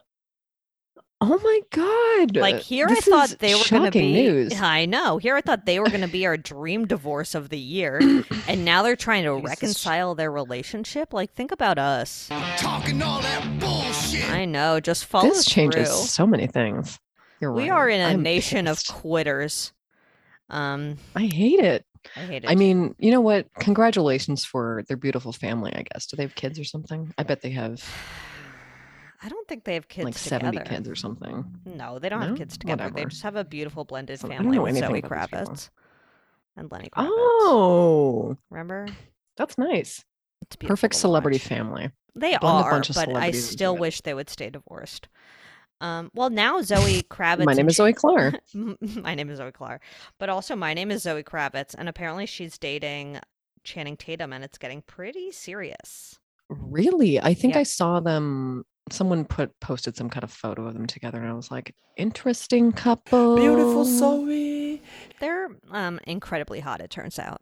Oh 1.19 1.39
my 1.43 1.59
god! 1.71 2.35
Like 2.35 2.59
here, 2.59 2.87
This 2.87 3.07
I 3.07 3.11
thought 3.11 3.39
they 3.39 3.55
were 3.55 3.63
going 3.67 3.81
to 3.83 3.87
shocking 3.87 4.13
be. 4.13 4.13
news. 4.13 4.53
I 4.61 4.85
know. 4.85 5.17
Here, 5.17 5.35
I 5.35 5.41
thought 5.41 5.65
they 5.65 5.79
were 5.79 5.89
going 5.89 6.01
to 6.01 6.07
be 6.07 6.27
our 6.27 6.37
dream 6.37 6.85
divorce 6.85 7.33
of 7.33 7.49
the 7.49 7.57
year, 7.57 7.99
and 8.47 8.63
now 8.63 8.83
they're 8.83 8.95
trying 8.95 9.23
to 9.23 9.35
Jesus. 9.35 9.49
reconcile 9.49 10.13
their 10.13 10.31
relationship. 10.31 11.13
Like, 11.13 11.33
think 11.33 11.51
about 11.51 11.79
us. 11.79 12.29
Talking 12.57 13.01
all 13.01 13.19
that 13.21 13.59
bullshit. 13.59 14.29
I 14.29 14.45
know. 14.45 14.79
Just 14.79 15.05
follow 15.05 15.29
This 15.29 15.45
changes 15.45 15.89
through. 15.89 16.05
so 16.05 16.27
many 16.27 16.45
things. 16.45 16.99
You're 17.41 17.51
We 17.51 17.63
right. 17.63 17.71
are 17.71 17.89
in 17.89 17.99
a 18.01 18.13
I'm 18.13 18.21
nation 18.21 18.67
of 18.67 18.79
quitters. 18.87 19.73
Um, 20.51 20.97
I 21.15 21.25
hate 21.25 21.59
it. 21.59 21.83
I 22.15 22.19
hate 22.19 22.43
it. 22.43 22.49
I 22.49 22.53
mean, 22.53 22.93
you 22.99 23.09
know 23.09 23.21
what? 23.21 23.47
Congratulations 23.59 24.45
for 24.45 24.83
their 24.87 24.97
beautiful 24.97 25.33
family. 25.33 25.73
I 25.75 25.83
guess. 25.91 26.05
Do 26.05 26.15
they 26.15 26.23
have 26.23 26.35
kids 26.35 26.59
or 26.59 26.63
something? 26.63 27.11
I 27.17 27.23
bet 27.23 27.41
they 27.41 27.49
have 27.51 27.83
I 29.21 29.29
don't 29.29 29.47
think 29.47 29.63
they 29.63 29.73
have 29.73 29.87
kids 29.87 30.21
together. 30.23 30.45
like 30.45 30.53
together. 30.53 30.65
seventy 30.65 30.69
kids 30.75 30.89
or 30.89 30.95
something. 30.95 31.45
No, 31.65 31.99
they 31.99 32.09
don't 32.09 32.21
have 32.21 32.37
kids 32.37 32.57
together. 32.57 32.89
They 32.93 33.05
just 33.05 33.23
have 33.23 33.35
a 33.35 33.43
beautiful 33.43 33.83
blended 33.83 34.19
family 34.19 34.59
with 34.59 34.75
Zoe 34.75 34.79
about 34.79 34.93
these 34.93 35.01
people. 35.01 35.09
Kravitz 35.17 35.69
and 36.55 36.71
Lenny 36.71 36.89
Kravitz. 36.89 37.07
Oh, 37.09 38.37
Remember? 38.49 38.87
that's 39.37 39.57
nice. 39.57 40.03
It's 40.43 40.55
Perfect 40.55 40.95
celebrity 40.95 41.39
family. 41.39 41.91
They 42.15 42.37
Blend 42.37 42.65
are, 42.65 42.81
but 42.93 43.15
I 43.15 43.31
still 43.31 43.75
wish 43.77 44.01
they 44.01 44.13
would 44.13 44.29
stay 44.29 44.49
divorced. 44.49 45.07
Um, 45.81 46.09
well, 46.15 46.29
now 46.29 46.61
Zoe 46.61 47.03
Kravitz. 47.09 47.45
My 47.45 47.53
name 47.53 47.67
is 47.69 47.75
Zoe 47.75 47.93
Clark. 47.93 48.35
my 48.53 49.13
name 49.15 49.29
is 49.29 49.37
Zoe 49.37 49.51
Clark, 49.51 49.81
but 50.19 50.29
also 50.29 50.55
my 50.55 50.73
name 50.73 50.89
is 50.91 51.03
Zoe 51.03 51.23
Kravitz, 51.23 51.75
and 51.77 51.87
apparently 51.89 52.25
she's 52.25 52.57
dating 52.57 53.19
Channing 53.63 53.97
Tatum, 53.97 54.31
and 54.33 54.43
it's 54.43 54.57
getting 54.57 54.81
pretty 54.83 55.31
serious. 55.31 56.17
Really? 56.49 57.19
I 57.19 57.33
think 57.33 57.53
Yeah. 57.55 57.59
I 57.61 57.63
saw 57.63 57.99
them. 57.99 58.65
Someone 58.89 59.25
put 59.25 59.59
posted 59.59 59.95
some 59.97 60.09
kind 60.09 60.23
of 60.23 60.31
photo 60.31 60.65
of 60.67 60.73
them 60.73 60.87
together, 60.87 61.19
and 61.19 61.29
I 61.29 61.33
was 61.33 61.51
like, 61.51 61.75
interesting 61.97 62.71
couple. 62.71 63.35
Beautiful 63.35 63.83
Zoe. 63.85 64.81
They're 65.19 65.49
um 65.71 65.99
incredibly 66.05 66.59
hot. 66.61 66.81
It 66.81 66.89
turns 66.89 67.19
out. 67.19 67.41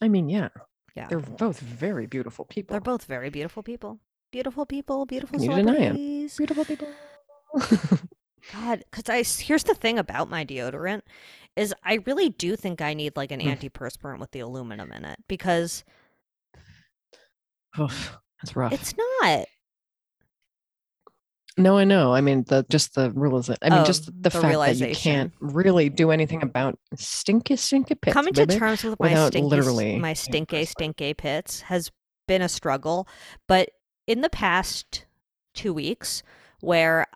I 0.00 0.08
mean, 0.08 0.28
yeah, 0.28 0.48
Yeah, 0.94 1.06
they're 1.08 1.20
both 1.20 1.58
very 1.60 2.06
beautiful 2.06 2.44
people. 2.44 2.74
they're 2.74 2.80
both 2.80 3.04
very 3.04 3.30
beautiful 3.30 3.62
people. 3.62 3.98
Beautiful 4.30 4.66
people. 4.66 5.06
Beautiful 5.06 5.38
Can 5.38 5.50
you 5.50 5.54
deny 5.56 5.70
'em? 5.76 5.96
celebrities. 5.96 6.36
beautiful 6.36 6.64
people. 6.64 6.88
God, 8.52 8.84
because 8.90 9.08
i 9.08 9.22
here's 9.42 9.64
the 9.64 9.74
thing 9.74 9.98
about 9.98 10.28
my 10.30 10.44
deodorant 10.44 11.02
is 11.56 11.74
I 11.82 11.94
really 12.06 12.28
do 12.28 12.54
think 12.56 12.80
I 12.80 12.94
need 12.94 13.16
like 13.16 13.32
an 13.32 13.40
Mm. 13.40 13.58
antiperspirant 13.58 14.20
with 14.20 14.30
the 14.32 14.40
aluminum 14.40 14.92
in 14.92 15.04
it 15.04 15.18
because 15.28 15.84
Oof, 17.78 18.16
that's 18.40 18.54
rough. 18.56 18.72
it's 18.72 18.94
not. 19.22 19.46
No, 21.58 21.78
I 21.78 21.84
know. 21.84 22.12
I 22.14 22.20
mean, 22.20 22.44
the 22.48 22.66
just 22.68 22.94
the 22.94 23.10
realization. 23.12 23.58
I 23.62 23.70
mean, 23.70 23.80
Oh, 23.80 23.84
just 23.84 24.06
the, 24.06 24.12
the 24.22 24.30
fact 24.30 24.58
that 24.58 24.76
you 24.76 24.94
can't 24.94 25.32
really 25.40 25.88
do 25.88 26.10
anything 26.10 26.42
about 26.42 26.78
stinky, 26.96 27.56
stinky 27.56 27.94
pits, 27.94 28.12
Coming 28.12 28.34
to 28.34 28.46
terms 28.46 28.84
with 28.84 29.00
my 29.00 29.14
stinky, 29.14 29.46
literally 29.48 29.98
my 29.98 30.12
stinky 30.12 30.58
it. 30.58 30.68
stinky 30.68 31.14
pits 31.14 31.62
has 31.62 31.90
been 32.28 32.42
a 32.42 32.48
struggle, 32.48 33.08
but 33.46 33.70
in 34.06 34.20
the 34.20 34.28
past 34.28 35.06
two 35.54 35.72
weeks, 35.72 36.22
where 36.60 37.06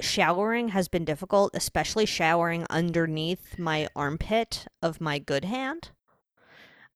showering 0.00 0.68
has 0.68 0.88
been 0.88 1.04
difficult, 1.04 1.50
especially 1.54 2.06
showering 2.06 2.66
underneath 2.70 3.58
my 3.58 3.88
armpit 3.94 4.66
of 4.82 5.00
my 5.00 5.18
good 5.18 5.44
hand. 5.44 5.90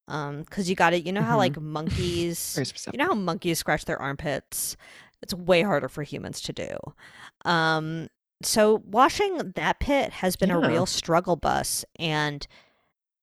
Um, 0.09 0.41
because 0.43 0.69
you 0.69 0.75
got 0.75 0.91
to, 0.91 1.01
you 1.01 1.13
know 1.13 1.23
how 1.23 1.37
Mhm. 1.37 1.39
like 1.39 1.61
monkeys, 1.61 2.73
you 2.93 2.99
know 2.99 3.07
how 3.07 3.15
monkeys 3.15 3.59
scratch 3.59 3.85
their 3.85 4.01
armpits. 4.01 4.77
It's 5.23 5.35
way 5.35 5.63
harder 5.63 5.89
for 5.89 6.03
humans 6.03 6.41
to 6.43 6.53
do. 6.53 6.77
Um, 7.45 8.09
so 8.43 8.83
washing 8.87 9.53
that 9.57 9.81
pit 9.81 10.13
has 10.13 10.37
been 10.37 10.51
a 10.51 10.59
real 10.59 10.87
struggle 10.87 11.37
bus, 11.37 11.85
and 11.99 12.47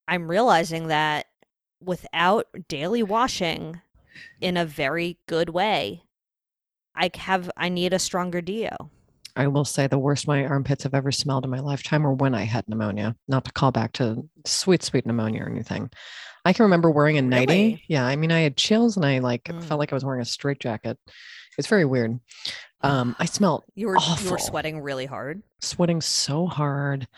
I'm 0.06 0.30
realizing 0.30 0.88
that 0.88 1.26
without 1.82 2.46
daily 2.68 3.02
washing 3.02 3.80
in 4.40 4.56
a 4.56 4.64
very 4.64 5.18
good 5.26 5.48
way, 5.50 6.04
I 6.94 7.10
have 7.16 7.50
I 7.56 7.68
need 7.68 7.92
a 7.92 7.98
stronger 7.98 8.40
Dio. 8.40 8.90
I 9.36 9.46
will 9.46 9.64
say 9.64 9.86
the 9.86 9.98
worst 9.98 10.26
my 10.26 10.44
armpits 10.44 10.82
have 10.82 10.94
ever 10.94 11.12
smelled 11.12 11.44
in 11.44 11.50
my 11.50 11.60
lifetime 11.60 12.02
were 12.02 12.12
when 12.12 12.34
I 12.34 12.42
had 12.42 12.68
pneumonia. 12.68 13.14
Not 13.28 13.44
to 13.44 13.52
call 13.52 13.70
back 13.70 13.92
to 13.94 14.28
sweet, 14.44 14.82
sweet 14.82 15.06
pneumonia 15.06 15.42
or 15.42 15.48
anything. 15.48 15.90
I 16.44 16.52
can 16.52 16.64
remember 16.64 16.90
wearing 16.90 17.18
a 17.18 17.22
nightie. 17.22 17.46
Really? 17.46 17.84
Yeah, 17.88 18.04
I 18.04 18.16
mean, 18.16 18.32
I 18.32 18.40
had 18.40 18.56
chills 18.56 18.96
and 18.96 19.06
I 19.06 19.18
like 19.20 19.44
Mm. 19.44 19.62
felt 19.62 19.78
like 19.78 19.92
I 19.92 19.96
was 19.96 20.04
wearing 20.04 20.22
a 20.22 20.24
straitjacket. 20.24 20.98
It's 21.58 21.68
very 21.68 21.84
weird. 21.84 22.18
Um, 22.82 23.16
I 23.18 23.24
smelled 23.26 23.64
You 23.74 23.88
were 23.88 23.96
you 24.22 24.30
were 24.30 24.38
sweating 24.38 24.80
really 24.80 25.06
hard. 25.06 25.42
sweating 25.60 26.00
so 26.00 26.46
hard, 26.46 27.08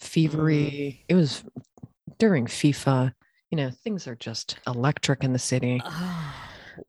Mm. 0.00 0.06
fevery. 0.06 1.04
It 1.08 1.14
was 1.14 1.44
during 2.18 2.46
FIFA. 2.46 3.12
You 3.50 3.56
know, 3.56 3.70
things 3.70 4.06
are 4.08 4.14
just 4.16 4.58
electric 4.66 5.22
in 5.24 5.32
the 5.32 5.38
city. 5.38 5.80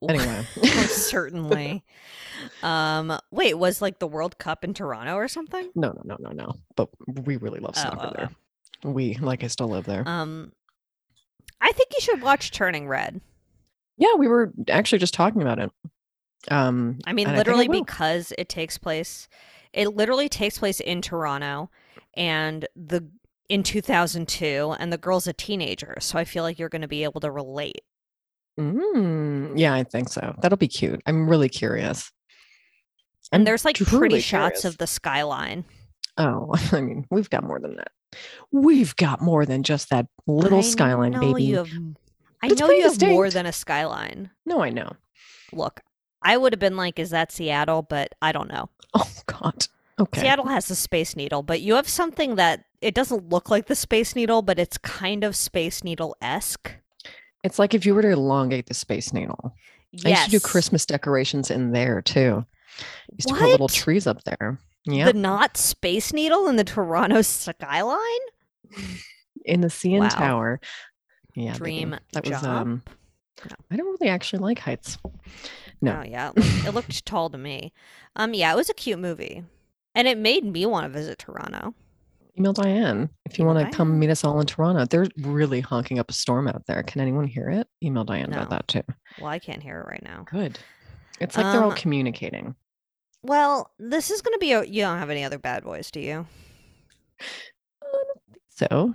Anyway. 0.07 0.43
certainly. 0.87 1.83
Um, 2.61 3.19
wait, 3.31 3.55
was 3.55 3.81
like 3.81 3.99
the 3.99 4.07
World 4.07 4.37
Cup 4.37 4.63
in 4.63 4.73
Toronto 4.73 5.15
or 5.15 5.27
something? 5.27 5.69
No, 5.75 5.91
no, 5.91 6.01
no, 6.05 6.15
no, 6.19 6.29
no. 6.31 6.53
But 6.75 6.89
we 7.25 7.35
really 7.37 7.59
love 7.59 7.73
Oh, 7.77 7.81
soccer 7.81 8.07
oh, 8.07 8.13
there. 8.15 8.91
We 8.91 9.15
like 9.15 9.43
I 9.43 9.47
still 9.47 9.67
live 9.67 9.85
there. 9.85 10.03
Um, 10.07 10.51
I 11.61 11.71
think 11.73 11.89
you 11.93 11.99
should 12.01 12.21
watch 12.21 12.51
Turning 12.51 12.87
Red. 12.87 13.19
yeah, 13.97 14.15
we 14.17 14.27
were 14.27 14.51
actually 14.69 14.99
just 14.99 15.13
talking 15.13 15.41
about 15.41 15.59
it. 15.59 15.71
Um, 16.49 16.99
I 17.05 17.13
mean, 17.13 17.27
and 17.27 17.35
think 17.37 17.47
I 17.47 17.51
literally 17.51 17.81
because 17.81 18.33
it 18.37 18.49
takes 18.49 18.77
place. 18.77 19.27
It 19.71 19.95
literally 19.95 20.29
takes 20.29 20.59
place 20.59 20.79
in 20.79 21.01
Toronto, 21.01 21.69
and 22.15 22.67
the 22.75 23.07
in 23.49 23.63
2002, 23.63 24.75
and 24.79 24.91
the 24.91 24.97
girl's 24.97 25.27
a 25.27 25.33
teenager. 25.33 25.95
So 25.99 26.17
I 26.17 26.25
feel 26.25 26.43
like 26.43 26.59
you're 26.59 26.69
going 26.69 26.81
to 26.81 26.87
be 26.87 27.03
able 27.03 27.21
to 27.21 27.31
relate. 27.31 27.81
Mm, 28.59 29.57
yeah, 29.57 29.73
I 29.73 29.83
think 29.83 30.09
so. 30.09 30.35
That'll 30.41 30.57
be 30.57 30.67
cute. 30.67 31.01
I'm 31.05 31.29
really 31.29 31.49
curious. 31.49 32.11
And 33.31 33.41
I'm 33.41 33.45
there's 33.45 33.65
like 33.65 33.77
pretty 33.77 34.19
shots 34.19 34.65
of 34.65 34.77
the 34.77 34.87
skyline. 34.87 35.65
Oh, 36.17 36.53
I 36.71 36.81
mean, 36.81 37.05
we've 37.09 37.29
got 37.29 37.43
more 37.43 37.59
than 37.59 37.75
that. 37.77 37.91
We've 38.51 38.95
got 38.95 39.21
more 39.21 39.45
than 39.45 39.63
just 39.63 39.89
that 39.89 40.05
little 40.27 40.59
I 40.59 40.61
skyline, 40.61 41.19
baby. 41.19 41.43
You 41.43 41.57
have, 41.57 41.69
I 42.43 42.47
know 42.49 42.69
you 42.69 42.83
have 42.83 43.01
more 43.01 43.31
than 43.31 43.47
a 43.47 43.53
skyline. 43.53 44.29
No, 44.45 44.61
I 44.61 44.69
know. 44.69 44.91
Look, 45.51 45.81
I 46.23 46.37
would 46.37 46.53
have 46.53 46.59
been 46.59 46.77
like, 46.77 46.99
"Is 46.99 47.09
that 47.11 47.31
Seattle?" 47.31 47.81
But 47.81 48.13
I 48.21 48.31
don't 48.31 48.49
know. 48.51 48.69
Oh 48.93 49.09
God. 49.25 49.67
Okay. 49.99 50.21
Seattle 50.21 50.47
has 50.47 50.67
the 50.67 50.75
Space 50.75 51.15
Needle, 51.15 51.43
but 51.43 51.61
you 51.61 51.75
have 51.75 51.87
something 51.87 52.35
that 52.35 52.65
it 52.81 52.95
doesn't 52.95 53.29
look 53.29 53.49
like 53.51 53.67
the 53.67 53.75
Space 53.75 54.15
Needle, 54.15 54.41
but 54.41 54.57
it's 54.59 54.77
kind 54.79 55.23
of 55.23 55.35
Space 55.35 55.83
Needle 55.83 56.15
esque. 56.21 56.71
It's 57.43 57.59
like 57.59 57.73
if 57.75 57.85
you 57.85 57.93
were 57.93 58.01
to 58.01 58.09
elongate 58.11 58.65
the 58.67 58.73
Space 58.73 59.13
Needle. 59.13 59.53
I 60.05 60.09
Yes. 60.09 60.19
used 60.19 60.23
to 60.25 60.31
do 60.31 60.39
Christmas 60.39 60.85
decorations 60.87 61.51
in 61.51 61.71
there 61.73 62.01
too. 62.01 62.43
Used 63.15 63.27
to 63.27 63.35
put 63.35 63.49
little 63.49 63.67
trees 63.67 64.07
up 64.07 64.23
there. 64.23 64.59
Yeah. 64.85 65.05
The 65.05 65.13
not 65.13 65.57
Space 65.57 66.11
Needle 66.11 66.47
in 66.47 66.55
the 66.55 66.63
Toronto 66.63 67.21
skyline? 67.21 67.99
in 69.45 69.61
the 69.61 69.67
CN 69.69 69.99
Wow. 69.99 70.07
Tower. 70.09 70.61
Yeah. 71.35 71.51
baby. 71.53 71.57
Dream 71.59 71.95
That 72.13 72.23
was 72.27 72.41
job? 72.41 72.45
um 72.45 72.83
I 73.69 73.75
don't 73.75 73.85
really 73.99 74.09
actually 74.09 74.39
like 74.39 74.57
heights. 74.59 74.97
No. 75.83 75.99
Oh 75.99 76.03
yeah, 76.07 76.29
it 76.29 76.37
looked, 76.37 76.65
it 76.67 76.71
looked 76.73 77.05
tall 77.05 77.29
to 77.29 77.37
me. 77.37 77.73
Um, 78.15 78.33
yeah, 78.33 78.51
it 78.53 78.55
was 78.55 78.69
a 78.69 78.73
cute 78.73 78.99
movie, 78.99 79.43
and 79.93 80.07
it 80.07 80.17
made 80.17 80.43
me 80.45 80.65
want 80.65 80.85
to 80.85 80.89
visit 80.97 81.19
Toronto. 81.19 81.73
Email 82.37 82.53
Diane 82.53 83.09
if 83.25 83.37
you 83.37 83.45
want 83.45 83.59
to 83.59 83.75
come 83.77 83.99
meet 83.99 84.09
us 84.09 84.23
all 84.23 84.39
in 84.39 84.47
Toronto. 84.47 84.85
They're 84.85 85.07
really 85.19 85.59
honking 85.61 85.99
up 85.99 86.09
a 86.09 86.13
storm 86.13 86.47
out 86.47 86.65
there. 86.65 86.81
Can 86.81 87.01
anyone 87.01 87.27
hear 87.27 87.49
it? 87.49 87.67
Email 87.83 88.03
Diane 88.05 88.33
about 88.33 88.49
that 88.49 88.67
too. 88.67 88.81
Well, 89.19 89.29
I 89.29 89.37
can't 89.37 89.61
hear 89.61 89.79
it 89.81 89.87
right 89.87 90.01
now. 90.03 90.25
Good. 90.31 90.57
It's 91.19 91.37
like 91.37 91.45
they're 91.51 91.63
all 91.63 91.71
Um, 91.71 91.77
communicating. 91.77 92.55
Well, 93.21 93.71
this 93.77 94.09
is 94.09 94.21
gonna 94.21 94.39
be. 94.39 94.51
A, 94.53 94.63
you 94.63 94.81
don't 94.81 94.97
have 94.99 95.09
any 95.11 95.23
other 95.23 95.37
bad 95.37 95.63
boys, 95.63 95.91
do 95.91 95.99
you? 95.99 96.25
So, 98.49 98.93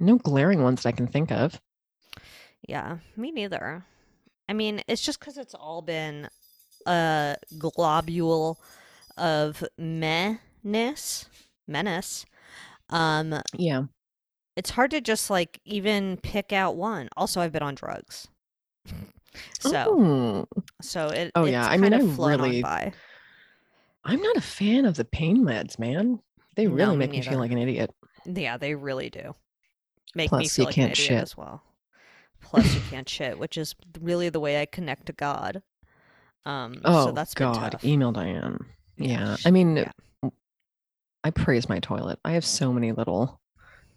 no 0.00 0.18
glaring 0.18 0.62
ones 0.62 0.82
that 0.82 0.88
I 0.88 0.92
can 0.92 1.06
think 1.06 1.30
of. 1.30 1.60
Yeah, 2.68 2.98
me 3.16 3.30
neither. 3.30 3.84
I 4.48 4.52
mean, 4.52 4.82
it's 4.88 5.02
just 5.02 5.20
because 5.20 5.38
it's 5.38 5.54
all 5.54 5.82
been 5.82 6.28
a 6.86 7.36
globule 7.58 8.58
of 9.16 9.62
menace, 9.78 11.26
menace. 11.66 12.26
Um, 12.90 13.40
Yeah. 13.56 13.84
it's 14.56 14.70
hard 14.70 14.90
to 14.92 15.00
just 15.00 15.30
like 15.30 15.60
even 15.64 16.18
pick 16.18 16.52
out 16.52 16.76
one. 16.76 17.08
Also, 17.16 17.40
I've 17.40 17.52
been 17.52 17.62
on 17.62 17.74
drugs, 17.74 18.28
so 19.60 19.84
Oh, 19.88 20.46
so 20.82 21.08
it. 21.08 21.32
Oh, 21.34 21.44
it's 21.44 21.52
yeah, 21.52 21.66
I 21.66 21.76
mean, 21.78 21.94
I 21.94 22.00
flown 22.00 22.40
on 22.40 22.48
really- 22.50 22.62
by. 22.62 22.92
I'm 24.06 24.20
not 24.20 24.36
a 24.36 24.42
fan 24.42 24.84
of 24.84 24.96
the 24.96 25.04
pain 25.06 25.38
meds, 25.44 25.78
man. 25.78 26.20
They 26.56 26.66
really 26.66 26.92
me 26.92 26.98
make 26.98 27.10
me 27.12 27.22
feel 27.22 27.38
like 27.38 27.50
an 27.52 27.56
idiot. 27.58 27.90
Yeah, 28.26 28.58
they 28.58 28.74
really 28.74 29.08
do. 29.08 29.32
Make 30.14 30.26
me 30.30 30.38
Plus, 30.40 30.54
feel 30.54 30.64
you 30.64 30.66
like 30.66 30.76
an 30.76 30.82
can't 30.82 30.92
idiot 30.92 31.08
shit. 31.08 31.22
as 31.22 31.36
well. 31.36 31.62
Plus, 32.44 32.74
you 32.74 32.80
can't 32.90 33.08
shit, 33.08 33.38
which 33.38 33.58
is 33.58 33.74
really 34.00 34.28
the 34.28 34.40
way 34.40 34.60
I 34.60 34.66
connect 34.66 35.06
to 35.06 35.12
God. 35.12 35.62
Um, 36.46 36.80
Oh 36.84 37.06
so 37.06 37.12
that's 37.12 37.34
God, 37.34 37.82
email 37.84 38.12
Diane. 38.12 38.64
Yeah, 38.96 39.36
sh- 39.36 39.46
I 39.46 39.50
mean, 39.50 39.76
yeah. 39.76 39.90
I 41.24 41.30
praise 41.30 41.68
my 41.68 41.80
toilet. 41.80 42.18
I 42.24 42.32
have 42.32 42.44
so 42.44 42.72
many 42.72 42.92
little 42.92 43.40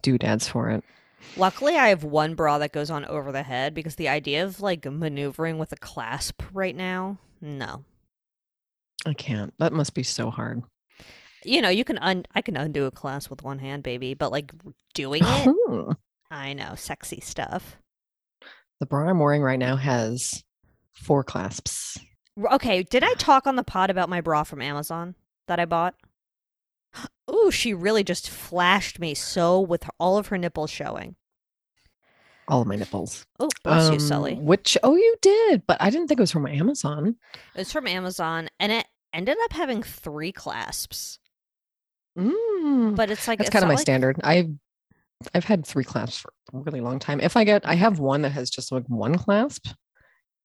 doodads 0.02 0.48
for 0.48 0.70
it. 0.70 0.84
Luckily, 1.36 1.76
I 1.76 1.90
have 1.90 2.04
one 2.04 2.36
bra 2.36 2.58
that 2.60 2.72
goes 2.72 2.90
on 2.90 3.04
over 3.06 3.32
the 3.32 3.44
head 3.44 3.74
because 3.74 3.96
the 3.96 4.08
idea 4.08 4.46
of 4.46 4.62
like 4.62 4.86
maneuvering 4.86 5.58
with 5.58 5.72
a 5.72 5.78
clasp 5.78 6.42
right 6.54 6.76
now, 6.76 7.18
no. 7.42 7.84
I 9.06 9.14
can't. 9.14 9.54
That 9.60 9.74
must 9.74 9.94
be 9.94 10.04
so 10.04 10.30
hard. 10.32 10.64
You 11.44 11.62
know, 11.62 11.70
you 11.70 11.84
can 11.84 11.98
un- 12.00 12.26
I 12.34 12.42
can 12.42 12.56
undo 12.58 12.86
a 12.86 12.92
clasp 12.92 13.30
with 13.30 13.44
one 13.44 13.60
hand, 13.60 13.84
baby, 13.84 14.14
but 14.14 14.32
like 14.32 14.52
doing 14.94 15.22
it. 15.26 15.98
I 16.32 16.54
know, 16.54 16.76
sexy 16.76 17.20
stuff. 17.22 17.78
The 18.80 18.86
bra 18.86 19.10
I'm 19.10 19.20
wearing 19.20 19.42
right 19.42 19.60
now 19.60 19.76
has 19.76 20.44
four 20.94 21.24
clasps. 21.24 21.98
Okay, 22.52 22.84
did 22.84 23.04
I 23.04 23.14
talk 23.14 23.48
on 23.48 23.56
the 23.56 23.64
pod 23.64 23.90
about 23.90 24.10
my 24.10 24.22
bra 24.22 24.44
from 24.44 24.62
Amazon 24.62 25.16
that 25.48 25.60
I 25.60 25.66
bought? 25.66 25.96
Ooh, 27.32 27.50
she 27.52 27.74
really 27.74 28.04
just 28.04 28.30
flashed 28.30 29.00
me 29.00 29.14
so 29.16 29.60
with 29.60 29.84
her- 29.84 29.92
all 30.00 30.18
of 30.18 30.28
her 30.28 30.38
nipples 30.38 30.70
showing. 30.70 31.16
All 32.48 32.62
of 32.62 32.68
my 32.68 32.76
nipples. 32.78 33.26
Oh, 33.40 33.50
bless 33.64 33.88
you, 33.90 33.94
Um, 33.96 34.00
Sully. 34.00 34.36
Which, 34.36 34.78
oh, 34.84 34.96
you 34.96 35.16
did, 35.22 35.64
but 35.68 35.78
I 35.82 35.90
didn't 35.90 36.08
think 36.08 36.20
it 36.20 36.24
was 36.24 36.32
from 36.32 36.48
Amazon. 36.48 37.16
It 37.56 37.58
was 37.60 37.72
from 37.74 37.88
Amazon, 37.88 38.48
and 38.60 38.72
it 38.72 38.86
ended 39.12 39.36
up 39.44 39.52
having 39.54 39.84
three 39.84 40.32
clasps. 40.32 41.20
Mm. 42.18 42.96
But 42.96 43.12
it's 43.12 43.28
like 43.28 43.40
That's 43.40 43.50
it's 43.50 43.54
kind 43.54 43.64
of 43.64 43.68
my 43.68 43.74
like- 43.74 43.82
standard. 43.82 44.18
I've 44.24 44.52
I've 45.34 45.46
had 45.46 45.66
three 45.66 45.84
clasps 45.84 46.18
for 46.18 46.34
a 46.54 46.60
really 46.60 46.82
long 46.82 47.00
time. 47.00 47.20
If 47.20 47.36
I 47.38 47.44
get, 47.44 47.68
I 47.68 47.76
have 47.76 48.00
one 48.00 48.22
that 48.22 48.32
has 48.32 48.50
just 48.50 48.72
like 48.72 48.86
one 48.88 49.18
clasp, 49.18 49.68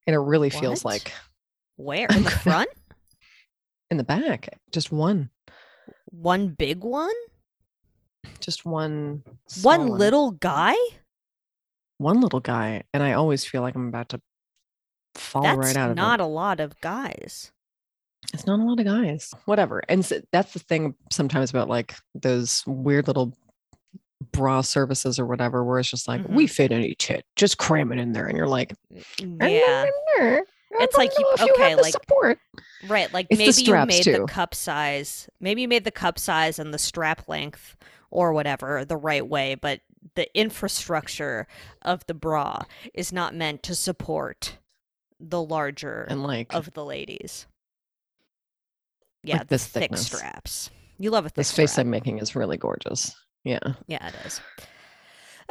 and 0.06 0.14
it 0.14 0.18
really 0.18 0.50
feels 0.50 0.85
like 0.85 1.12
Where 1.76 2.06
in 2.11 2.22
the 2.22 2.30
front? 2.30 2.70
in 3.90 3.96
the 3.98 4.04
back, 4.04 4.48
just 4.72 4.90
one, 4.90 5.30
One 6.06 6.48
big 6.48 6.82
one? 6.85 7.12
just 8.40 8.64
one, 8.64 9.22
One 9.62 9.87
little 9.88 10.30
guy? 10.32 10.74
one 11.98 12.20
little 12.20 12.40
guy, 12.40 12.82
and 12.92 13.02
I 13.02 13.12
always 13.12 13.44
feel 13.44 13.62
like 13.62 13.76
I'm 13.76 13.87
about 13.88 14.08
to 14.08 14.20
fall 15.14 15.42
That's 15.42 15.56
right 15.58 15.76
out 15.76 15.90
of 15.90 15.96
not 15.96 16.18
it. 16.18 16.22
a 16.24 16.26
lot 16.26 16.58
of 16.58 16.80
guys. 16.80 17.52
It's 18.32 18.46
not 18.46 18.58
a 18.58 18.62
lot 18.64 18.80
of 18.80 18.87
guys. 18.87 19.32
Whatever, 19.44 19.82
and 19.88 20.00
s 20.00 20.12
that's 20.32 20.52
the 20.54 20.58
thing 20.61 20.94
sometimes 21.12 21.50
about 21.50 21.68
like 21.68 21.94
those 22.14 22.64
weird 22.66 23.06
little 23.06 23.37
bra 24.33 24.61
services 24.61 25.18
or 25.18 25.27
whatever, 25.27 25.64
where 25.64 25.79
it's 25.79 25.90
just 25.90 26.09
like 26.09 26.27
we 26.29 26.45
mm-hmm. 26.45 26.53
fit 26.53 26.73
any 26.73 26.95
tit, 26.95 27.25
just 27.37 27.59
cram 27.59 27.92
it 27.92 27.99
in 27.99 28.12
there, 28.12 28.27
and 28.27 28.37
you're 28.37 28.49
like, 28.49 28.75
Yeah. 29.18 29.87
It's 30.75 30.97
like 30.97 31.12
you- 31.18 31.27
you 31.38 31.53
okay, 31.53 31.71
have 31.71 31.77
the 31.77 31.83
like- 31.83 31.92
support. 31.92 32.38
Right, 32.88 33.12
like 33.12 33.27
It's 33.31 33.38
maybe 33.38 33.62
you 33.62 33.87
made 33.87 34.05
the 34.05 34.27
cup 34.27 34.55
size, 34.55 35.29
maybe 35.40 35.62
you 35.62 35.68
made 35.68 35.85
the 35.85 35.90
cup 35.90 36.18
size 36.18 36.59
and 36.59 36.73
the 36.73 36.79
strap 36.79 37.29
length 37.29 37.77
or 38.11 38.33
whatever 38.33 38.85
the 38.85 38.97
right 38.97 39.27
way, 39.27 39.55
but 39.55 39.81
the 40.14 40.35
infrastructure 40.37 41.47
of 41.83 42.05
the 42.07 42.14
bra 42.14 42.62
is 42.95 43.12
not 43.12 43.35
meant 43.35 43.62
to 43.64 43.75
support 43.75 44.59
the 45.21 45.40
larger 45.40 46.03
and 46.09 46.23
like 46.23 46.53
of 46.53 46.73
the 46.73 46.85
ladies. 46.85 47.47
Yeah, 49.23 49.38
the 49.38 49.45
this 49.45 49.66
thick 49.66 49.97
straps. 49.97 50.71
You 50.99 51.11
love 51.11 51.27
a 51.27 51.29
thick 51.29 51.37
this 51.37 51.53
face 51.53 51.73
strap. 51.73 51.85
I'm 51.85 51.90
making 51.90 52.18
is 52.18 52.35
really 52.35 52.57
gorgeous. 52.57 53.14
Yeah. 53.44 53.61
Yeah, 53.87 54.07
it 54.09 54.14
is. 54.26 54.40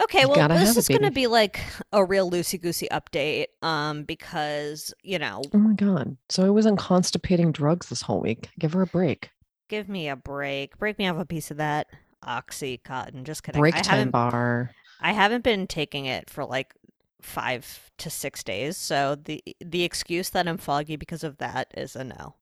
Okay, 0.01 0.21
You 0.21 0.29
well, 0.29 0.47
this 0.47 0.77
is 0.77 0.87
going 0.87 1.01
to 1.03 1.11
be 1.11 1.27
like 1.27 1.59
a 1.91 2.03
real 2.03 2.31
loosey 2.31 2.59
goosey 2.59 2.87
update, 2.91 3.47
um, 3.61 4.03
because 4.03 4.93
you 5.03 5.19
know, 5.19 5.41
Oh 5.53 5.57
my 5.57 5.73
god. 5.73 6.17
So 6.29 6.45
I 6.45 6.49
was 6.49 6.65
on 6.65 6.77
constipating 6.77 7.51
drugs 7.51 7.89
this 7.89 8.01
whole 8.01 8.21
week. 8.21 8.49
Give 8.57 8.73
her 8.73 8.81
a 8.81 8.87
break. 8.87 9.29
give 9.69 9.89
me 9.89 10.07
a 10.09 10.15
break, 10.15 10.77
break 10.77 10.97
me 10.97 11.07
off 11.07 11.19
a 11.19 11.25
piece 11.25 11.51
of 11.51 11.57
that 11.57 11.87
oxycontin. 12.25 13.23
Just 13.23 13.43
kidding. 13.43 13.59
Break 13.59 13.75
I 13.75 13.81
time 13.81 13.97
haven't, 13.97 14.11
bar. 14.11 14.71
I 15.01 15.11
haven't 15.11 15.43
been 15.43 15.67
taking 15.67 16.05
it 16.05 16.29
for 16.29 16.45
like 16.45 16.73
five 17.21 17.91
to 17.99 18.09
six 18.09 18.43
days, 18.43 18.77
so 18.77 19.15
the 19.15 19.43
the 19.63 19.83
excuse 19.83 20.29
that 20.31 20.47
I'm 20.47 20.57
foggy 20.57 20.95
because 20.95 21.23
of 21.23 21.37
that 21.37 21.67
is 21.75 21.95
a 21.95 22.03
no. 22.05 22.35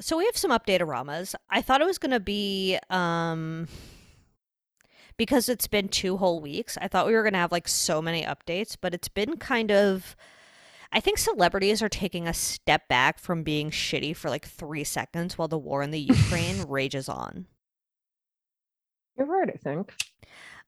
So 0.00 0.16
we 0.16 0.24
have 0.24 0.36
some 0.36 0.50
update-oramas. 0.50 1.34
I 1.50 1.62
thought 1.62 1.80
it 1.80 1.86
was 1.86 1.98
going 1.98 2.12
to 2.12 2.20
be 2.20 2.78
um 2.90 3.68
because 5.22 5.48
it's 5.48 5.68
been 5.68 5.86
two 5.86 6.16
whole 6.16 6.40
weeks. 6.40 6.76
I 6.80 6.88
thought 6.88 7.06
we 7.06 7.12
were 7.12 7.22
going 7.22 7.34
to 7.34 7.38
have 7.38 7.52
like 7.52 7.68
so 7.68 8.02
many 8.02 8.24
updates, 8.24 8.76
but 8.80 8.92
it's 8.92 9.06
been 9.06 9.36
kind 9.36 9.70
of 9.70 10.16
I 10.90 10.98
think 10.98 11.16
celebrities 11.18 11.80
are 11.80 11.88
taking 11.88 12.26
a 12.26 12.34
step 12.34 12.88
back 12.88 13.20
from 13.20 13.44
being 13.44 13.70
shitty 13.70 14.16
for 14.16 14.30
like 14.30 14.44
3 14.44 14.82
seconds 14.82 15.38
while 15.38 15.46
the 15.46 15.56
war 15.56 15.80
in 15.80 15.92
the 15.92 16.00
Ukraine 16.00 16.64
rages 16.68 17.08
on. 17.08 17.46
You're 19.16 19.28
right, 19.28 19.48
I 19.48 19.58
think. 19.58 19.94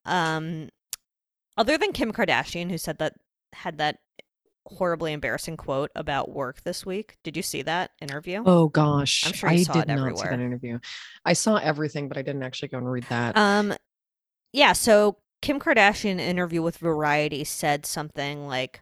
Um 0.05 0.69
other 1.57 1.77
than 1.77 1.91
Kim 1.91 2.13
Kardashian 2.13 2.71
who 2.71 2.79
said 2.79 2.99
that 2.99 3.15
had 3.55 3.79
that 3.79 3.97
horribly 4.67 5.13
embarrassing 5.13 5.57
quote 5.57 5.91
about 5.97 6.31
work 6.31 6.63
this 6.63 6.87
week. 6.87 7.17
Did 7.25 7.37
you 7.37 7.43
see 7.43 7.63
that 7.63 7.91
interview? 8.01 8.45
Oh 8.47 8.69
gosh, 8.69 9.27
I'm 9.27 9.33
sure 9.33 9.49
I 9.49 9.63
saw 9.65 9.73
did 9.73 9.91
it 9.91 9.95
not 9.97 10.17
see 10.17 10.29
that 10.29 10.39
interview. 10.41 10.79
I 11.25 11.33
saw 11.33 11.57
everything, 11.57 12.07
but 12.07 12.19
I 12.19 12.23
didn't 12.23 12.45
actually 12.45 12.69
go 12.69 12.79
and 12.79 12.91
read 12.91 13.05
that. 13.09 13.37
Um, 13.37 13.75
yeah. 14.55 14.73
So 14.73 15.19
Kim 15.43 15.61
Kardashian 15.61 16.13
in 16.13 16.21
an 16.21 16.27
interview 16.27 16.63
with 16.63 16.79
Variety 16.79 17.45
said 17.45 17.85
something 17.85 18.47
like, 18.47 18.81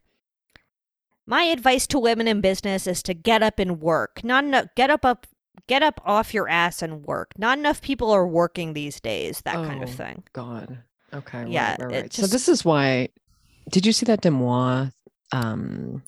"My 1.26 1.42
advice 1.44 1.86
to 1.88 1.98
women 1.98 2.28
in 2.28 2.40
business 2.40 2.86
is 2.86 3.02
to 3.04 3.14
get 3.14 3.42
up 3.42 3.58
and 3.58 3.80
work. 3.80 4.22
Not 4.22 4.44
enough. 4.44 4.66
Get 4.76 4.90
up 4.90 5.04
up." 5.04 5.26
Get 5.68 5.82
up 5.82 6.00
off 6.04 6.34
your 6.34 6.48
ass 6.48 6.82
and 6.82 7.04
work. 7.04 7.32
Not 7.38 7.56
enough 7.58 7.82
people 7.82 8.10
are 8.10 8.26
working 8.26 8.72
these 8.72 9.00
days. 9.00 9.42
That 9.42 9.54
kind 9.54 9.82
of 9.82 9.90
Oh, 9.90 9.92
thing. 9.92 10.22
God. 10.32 10.78
Okay. 11.14 11.46
Yeah, 11.48 11.72
Right, 11.72 11.80
right, 11.80 12.02
right. 12.02 12.12
So 12.12 12.26
this 12.26 12.48
is 12.48 12.64
why. 12.64 13.10
Did 13.70 13.86
you 13.86 13.92
see 13.92 14.04
that 14.06 14.22
Demois, 14.22 14.90
um, 15.30 16.02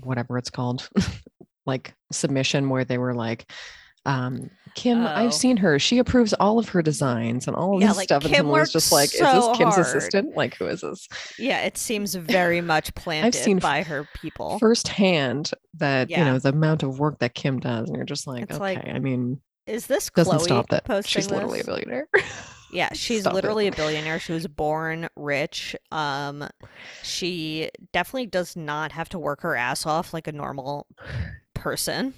whatever 0.00 0.38
it's 0.38 0.48
called, 0.48 0.88
like 1.66 1.92
submission 2.12 2.70
where 2.70 2.84
they 2.84 2.98
were 2.98 3.14
like, 3.14 3.50
um, 4.08 4.50
Kim, 4.74 5.02
Oh. 5.04 5.06
I've 5.06 5.34
seen 5.34 5.56
her. 5.56 5.78
She 5.78 5.98
approves 5.98 6.32
all 6.34 6.58
of 6.58 6.68
her 6.68 6.82
designs 6.82 7.48
and 7.48 7.56
all 7.56 7.74
of 7.76 7.80
Yeah, 7.82 7.88
this 7.88 7.96
like, 7.96 8.04
stuff. 8.04 8.24
And 8.24 8.32
Kim 8.32 8.40
someone 8.40 8.60
was 8.60 8.72
just 8.72 8.92
like, 8.92 9.12
is 9.12 9.18
so 9.18 9.48
this 9.48 9.58
Kim's 9.58 9.74
hard. 9.74 9.86
assistant? 9.86 10.36
Like, 10.36 10.54
who 10.56 10.66
is 10.66 10.82
this? 10.82 11.08
Yeah, 11.38 11.62
it 11.62 11.76
seems 11.76 12.14
very 12.14 12.60
much 12.60 12.94
planted 12.94 13.34
seen 13.38 13.58
by 13.58 13.82
her 13.82 14.08
people. 14.14 14.58
Firsthand 14.60 15.50
that, 15.74 16.10
you 16.10 16.16
know, 16.18 16.38
the 16.38 16.50
amount 16.50 16.82
of 16.84 16.98
work 17.00 17.18
that 17.18 17.34
Kim 17.34 17.58
does. 17.58 17.88
And 17.88 17.96
you're 17.96 18.04
just 18.04 18.26
like, 18.26 18.44
It's 18.44 18.52
okay. 18.52 18.60
like, 18.76 18.86
I 18.86 18.98
mean, 19.00 19.40
Is 19.66 19.86
this 19.86 20.10
doesn't 20.10 20.38
Khloé 20.38 20.42
stop 20.42 20.68
that. 20.68 21.06
She's 21.06 21.28
literally 21.30 21.60
a 21.60 21.64
billionaire. 21.64 22.08
Yeah, 22.72 22.90
she's 22.92 23.22
Stop 23.22 23.32
it. 23.32 23.34
literally 23.36 23.66
a 23.66 23.72
billionaire. 23.72 24.20
She 24.20 24.32
was 24.32 24.46
born 24.46 25.08
rich. 25.16 25.74
Um, 25.90 26.46
she 27.02 27.70
definitely 27.92 28.26
does 28.26 28.54
not 28.54 28.92
have 28.92 29.08
to 29.08 29.18
work 29.18 29.40
her 29.40 29.56
ass 29.56 29.86
off 29.86 30.14
like 30.14 30.28
a 30.28 30.32
normal 30.32 30.86
person. 31.54 32.14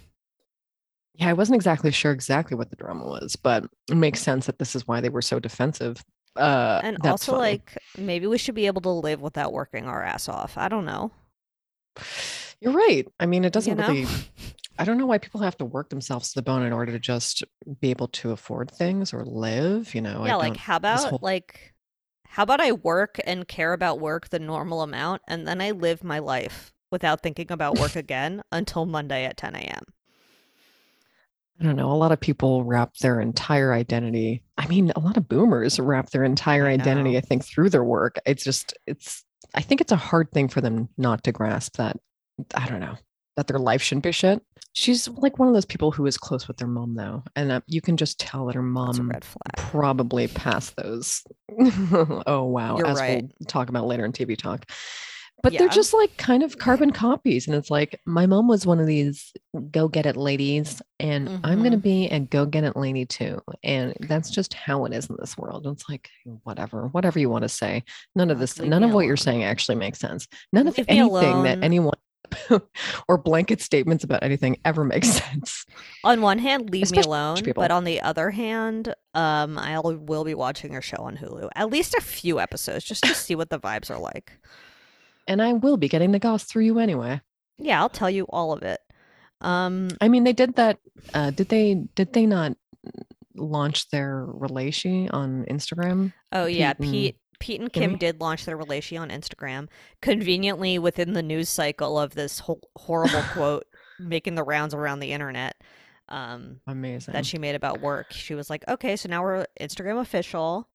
Yeah, 1.21 1.29
I 1.29 1.35
wasn't 1.35 1.57
exactly 1.57 1.91
sure 1.91 2.13
exactly 2.13 2.57
what 2.57 2.71
the 2.71 2.77
drama 2.77 3.05
was, 3.05 3.37
but 3.37 3.65
it 3.91 3.97
makes 3.97 4.21
sense 4.21 4.47
that 4.47 4.59
this 4.59 4.75
is 4.75 4.89
why 4.89 5.03
they 5.03 5.11
were 5.11 5.21
so 5.21 5.39
defensive. 5.39 6.03
Uh, 6.35 6.81
And 6.83 6.97
that's 7.03 7.29
also, 7.29 7.33
funny. 7.33 7.43
like, 7.53 7.77
maybe 7.99 8.27
we 8.27 8.39
should 8.39 8.55
be 8.55 8.67
able 8.67 8.81
to 8.83 8.89
live 8.91 9.21
without 9.21 9.53
working 9.53 9.87
our 9.87 10.03
ass 10.03 10.31
off. 10.31 10.57
I 10.57 10.69
don't 10.69 10.87
know. 10.87 11.13
you're 12.61 12.73
right. 12.73 13.07
I 13.21 13.27
mean, 13.27 13.45
it 13.45 13.53
doesn't 13.53 13.77
know? 13.77 13.87
really. 13.87 14.07
I 14.79 14.85
don't 14.85 14.97
know 14.97 15.05
why 15.05 15.19
people 15.19 15.43
have 15.43 15.59
to 15.59 15.67
work 15.67 15.91
themselves 15.91 16.31
to 16.31 16.37
the 16.37 16.43
bone 16.43 16.63
in 16.63 16.73
order 16.73 16.93
to 16.93 16.99
just 16.99 17.43
be 17.81 17.91
able 17.91 18.09
to 18.09 18.31
afford 18.31 18.71
things 18.71 19.13
or 19.13 19.27
live. 19.27 19.95
You 19.95 20.01
know, 20.01 20.23
I 20.25 20.29
yeah, 20.29 20.37
like, 20.37 20.57
how 20.57 20.77
about, 20.77 21.11
whole- 21.11 21.19
like, 21.21 21.75
how 22.27 22.45
about 22.45 22.63
I 22.63 22.73
work 22.73 23.21
and 23.27 23.47
care 23.47 23.75
about 23.75 24.01
work 24.01 24.31
the 24.31 24.39
normal 24.39 24.81
amount 24.81 25.21
and 25.29 25.47
then 25.47 25.61
I 25.61 25.73
live 25.73 26.03
my 26.03 26.19
life 26.19 26.73
without 26.91 27.21
thinking 27.23 27.53
about 27.53 27.79
work 27.79 27.95
again 27.95 28.41
until 28.51 28.87
Monday 28.87 29.27
at 29.27 29.37
10 29.37 29.55
a.m.? 29.55 29.83
I 31.61 31.65
don't 31.65 31.77
know. 31.77 31.93
A 31.93 31.95
lot 31.95 32.13
of 32.13 32.21
people 32.21 32.65
wrap 32.65 32.97
their 32.99 33.21
entire 33.21 33.73
identity. 33.73 34.43
I 34.57 34.67
mean, 34.67 34.93
a 34.97 35.01
lot 35.01 35.17
of 35.17 35.29
boomers 35.29 35.79
wrap 35.79 36.11
their 36.11 36.25
entire 36.25 36.67
I 36.67 36.73
identity. 36.73 37.19
I 37.19 37.21
think 37.21 37.45
through 37.45 37.71
their 37.71 37.85
work. 37.85 38.19
It's 38.25 38.45
just, 38.45 38.73
it's. 38.87 39.25
I 39.55 39.61
think 39.61 39.81
it's 39.81 39.93
a 39.93 39.97
hard 39.97 40.31
thing 40.33 40.49
for 40.49 40.61
them 40.61 40.89
not 40.97 41.25
to 41.25 41.33
grasp 41.33 41.77
that. 41.77 41.99
I 42.55 42.67
don't 42.67 42.81
know 42.81 42.97
that 43.37 43.47
their 43.47 43.59
life 43.59 43.83
shouldn't 43.83 44.05
be 44.05 44.13
shit. 44.13 44.43
She's 44.73 45.09
like 45.09 45.39
one 45.39 45.49
of 45.49 45.55
those 45.55 45.65
people 45.65 45.91
who 45.91 46.07
is 46.07 46.17
close 46.17 46.47
with 46.47 46.59
their 46.59 46.69
mom, 46.69 46.95
though, 46.95 47.25
and 47.35 47.51
uh, 47.51 47.61
you 47.67 47.81
can 47.81 47.97
just 47.97 48.21
tell 48.21 48.47
that 48.47 48.55
her 48.55 48.63
mom 48.63 49.11
probably 49.57 50.29
passed 50.29 50.77
those. 50.77 51.25
oh 52.27 52.45
wow! 52.45 52.77
You're 52.77 52.87
as 52.87 53.01
right. 53.01 53.23
we'll 53.23 53.47
talk 53.47 53.69
about 53.69 53.87
later 53.87 54.05
in 54.05 54.13
TV 54.13 54.37
talk. 54.37 54.71
But 55.43 55.53
they're 55.55 55.69
just 55.69 55.95
like 55.95 56.17
kind 56.17 56.43
of 56.43 56.59
carbon 56.59 56.91
copies, 56.91 57.47
and 57.47 57.57
it's 57.57 57.71
like 57.71 57.99
my 58.07 58.27
mom 58.27 58.47
was 58.49 58.67
one 58.67 58.79
of 58.81 58.87
these 58.87 59.33
go 59.71 59.89
get 59.89 60.07
it 60.07 60.17
ladies, 60.17 60.83
and 60.99 61.29
I'm 61.45 61.63
gonna 61.63 61.77
Mhm. 61.79 61.83
be 61.83 62.07
a 62.09 62.21
go 62.21 62.45
get 62.47 62.65
it 62.65 62.77
lady 62.77 63.07
too, 63.07 63.41
and 63.63 63.95
that's 64.01 64.31
just 64.31 64.55
how 64.55 64.85
it 64.85 64.93
is 64.93 65.07
in 65.09 65.17
this 65.19 65.37
world. 65.39 65.67
It's 65.67 65.89
like 65.89 66.09
whatever, 66.45 66.89
whatever 66.89 67.19
you 67.19 67.31
want 67.31 67.43
to 67.43 67.49
say. 67.49 67.85
None 68.15 68.31
of 68.31 68.39
this, 68.39 68.59
leave 68.59 68.69
none 68.69 68.83
of 68.85 68.93
what 68.93 69.07
you're 69.07 69.17
saying 69.17 69.45
actually 69.45 69.77
makes 69.77 69.99
sense. 69.99 70.29
None 70.53 70.67
of 70.69 70.77
Leave 70.77 70.87
anything 70.89 71.43
that 71.45 71.59
anyone 71.63 71.95
or 73.09 73.19
blanket 73.19 73.61
statements 73.61 74.05
about 74.05 74.23
anything 74.23 74.57
ever 74.65 74.85
makes 74.85 75.09
sense. 75.33 75.65
on 76.05 76.21
one 76.21 76.39
hand, 76.39 76.71
leave 76.71 76.85
Especially 76.85 77.03
me 77.03 77.07
alone, 77.17 77.43
but 77.57 77.71
on 77.71 77.85
the 77.85 78.01
other 78.03 78.31
hand, 78.31 78.95
um, 79.15 79.59
I 79.59 79.79
will 79.81 80.23
be 80.25 80.35
watching 80.35 80.73
your 80.73 80.83
show 80.83 80.99
on 80.99 81.17
Hulu 81.17 81.49
at 81.57 81.71
least 81.71 81.95
a 81.95 82.01
few 82.01 82.39
episodes 82.39 82.85
just 82.85 83.03
to 83.05 83.15
see 83.15 83.35
what 83.35 83.51
the 83.51 83.59
vibes 83.59 83.91
are 83.91 83.99
like. 83.99 84.33
And 85.31 85.41
I 85.41 85.53
will 85.53 85.77
be 85.77 85.89
getting 85.89 86.11
the 86.11 86.19
goss 86.19 86.43
through 86.43 86.65
you 86.65 86.81
anyway. 86.81 87.21
Yeah, 87.57 87.81
I'll 87.81 87.89
tell 87.89 88.11
you 88.11 88.25
all 88.31 88.53
of 88.53 88.65
it. 88.65 88.81
Um, 89.41 89.91
I 90.01 90.09
mean, 90.09 90.25
they 90.25 90.33
did 90.33 90.57
that. 90.57 90.79
Uh, 91.15 91.31
did 91.31 91.49
they? 91.51 91.85
Did 91.95 92.13
they 92.15 92.27
not 92.27 92.57
launch 93.37 93.89
their 93.91 94.25
relation 94.27 95.09
on 95.11 95.45
Instagram? 95.49 96.13
oh 96.33 96.47
yeah, 96.47 96.73
Pete 96.73 96.83
and 96.83 96.93
Pete. 96.93 97.17
Pete 97.39 97.61
and 97.61 97.73
Kim 97.73 97.97
did 97.97 98.21
launch 98.21 98.45
their 98.45 98.57
relation 98.57 98.99
on 98.99 99.11
Instagram, 99.11 99.69
conveniently 100.03 100.81
within 100.81 101.13
the 101.13 101.23
news 101.23 101.49
cycle 101.49 101.97
of 101.97 102.15
this 102.15 102.41
whole 102.41 102.69
horrible 102.77 103.23
quote 103.33 103.67
making 104.01 104.35
the 104.35 104.43
rounds 104.43 104.75
around 104.75 104.99
the 104.99 105.13
internet. 105.13 105.55
Um, 106.09 106.61
Amazing. 106.67 107.13
that 107.13 107.25
she 107.25 107.39
made 107.39 107.55
about 107.55 107.81
work. 107.81 108.07
She 108.11 108.35
was 108.35 108.51
like, 108.51 108.65
"Okay, 108.67 108.97
so 108.97 109.09
now 109.09 109.23
we're 109.23 109.47
Instagram 109.61 110.01
official." 110.01 110.69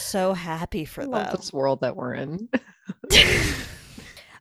So 0.00 0.34
happy 0.34 0.84
for 0.84 1.04
them. 1.06 1.28
this 1.36 1.52
world 1.52 1.80
that 1.80 1.96
we're 1.96 2.14
in. 2.14 2.48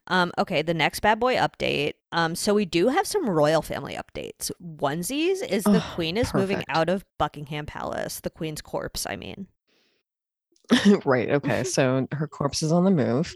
Um, 0.10 0.32
okay, 0.40 0.64
the 0.64 0.74
next 0.74 1.02
bad 1.02 1.20
boy 1.20 1.36
update. 1.36 1.94
Um, 2.12 2.34
so 2.34 2.54
we 2.56 2.66
do 2.66 2.88
have 2.88 3.06
some 3.06 3.30
royal 3.30 3.62
family 3.62 3.96
updates. 3.96 4.52
Onesies 4.60 5.48
is 5.48 5.64
the 5.64 5.78
Oh, 5.78 5.92
queen 5.94 6.18
is 6.18 6.34
moving 6.34 6.64
out 6.68 6.90
of 6.90 7.06
Buckingham 7.20 7.68
Palace, 7.68 8.20
the 8.20 8.32
queen's 8.32 8.62
corpse, 8.62 9.06
I 9.08 9.16
mean. 9.16 9.48
right. 11.06 11.30
Okay. 11.30 11.64
So 11.64 12.08
her 12.12 12.28
corpse 12.28 12.64
is 12.64 12.72
on 12.72 12.86
the 12.86 12.92
move. 12.92 13.36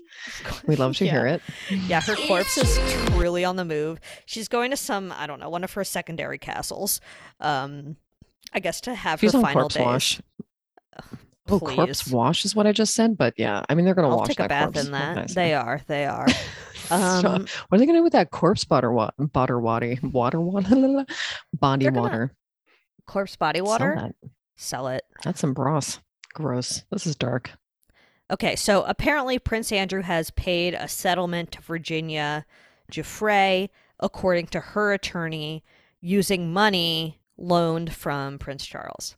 We 0.65 0.75
love 0.75 0.95
to 0.97 1.07
hear 1.07 1.25
it. 1.25 1.41
Yeah, 1.69 2.01
her 2.01 2.15
corpse 2.15 2.57
is 2.57 2.79
truly 3.11 3.43
on 3.45 3.55
the 3.55 3.65
move. 3.65 3.99
She's 4.25 4.47
going 4.47 4.71
to 4.71 4.77
some, 4.77 5.11
I 5.11 5.27
don't 5.27 5.39
know, 5.39 5.49
one 5.49 5.63
of 5.63 5.73
her 5.73 5.83
secondary 5.83 6.37
castles. 6.37 7.01
Um, 7.39 7.97
I 8.51 8.59
guess 8.59 8.81
to 8.81 8.93
have 8.95 9.19
She's 9.19 9.33
her 9.33 9.41
final 9.41 9.67
days. 9.69 9.83
wash. 9.83 10.21
Oh, 11.49 11.59
Please. 11.59 11.75
corpse 11.75 12.07
wash 12.07 12.45
is 12.45 12.55
what 12.55 12.65
I 12.67 12.71
just 12.71 12.93
said. 12.95 13.17
But 13.17 13.33
yeah, 13.37 13.63
I 13.67 13.75
mean 13.75 13.83
they're 13.85 13.93
gonna 13.95 14.09
I'll 14.09 14.17
wash 14.19 14.27
take 14.27 14.39
a 14.39 14.47
bath 14.47 14.73
corpse. 14.73 14.85
in 14.85 14.91
that. 14.93 15.29
Say? 15.29 15.33
They 15.35 15.53
are. 15.53 15.81
They 15.87 16.05
are. 16.05 16.27
Um, 16.91 17.23
what 17.69 17.77
are 17.77 17.77
they 17.77 17.85
gonna 17.85 17.99
do 17.99 18.03
with 18.03 18.11
that 18.11 18.31
corpse 18.31 18.65
butter 18.65 18.91
water 18.91 19.13
butter 19.17 19.57
water 19.57 19.95
water 20.03 20.39
water 20.41 21.05
body 21.53 21.89
water? 21.89 22.35
corpse 23.07 23.37
body 23.37 23.59
Sell 23.59 23.65
water. 23.67 23.95
that. 23.95 24.29
Sell 24.57 24.87
it. 24.89 25.03
That's 25.23 25.39
some 25.39 25.53
bras. 25.53 26.01
Gross. 26.33 26.83
This 26.91 27.07
is 27.07 27.15
dark. 27.15 27.51
Okay, 28.29 28.57
so 28.57 28.83
apparently 28.83 29.39
Prince 29.39 29.71
Andrew 29.71 30.01
has 30.01 30.29
paid 30.31 30.73
a 30.73 30.89
settlement 30.89 31.53
to 31.53 31.61
Virginia 31.61 32.45
Giuffre, 32.91 33.69
according 34.01 34.47
to 34.47 34.59
her 34.59 34.91
attorney, 34.91 35.63
using 36.01 36.51
money 36.51 37.21
loaned 37.37 37.93
from 37.93 38.37
Prince 38.39 38.65
Charles. 38.65 39.15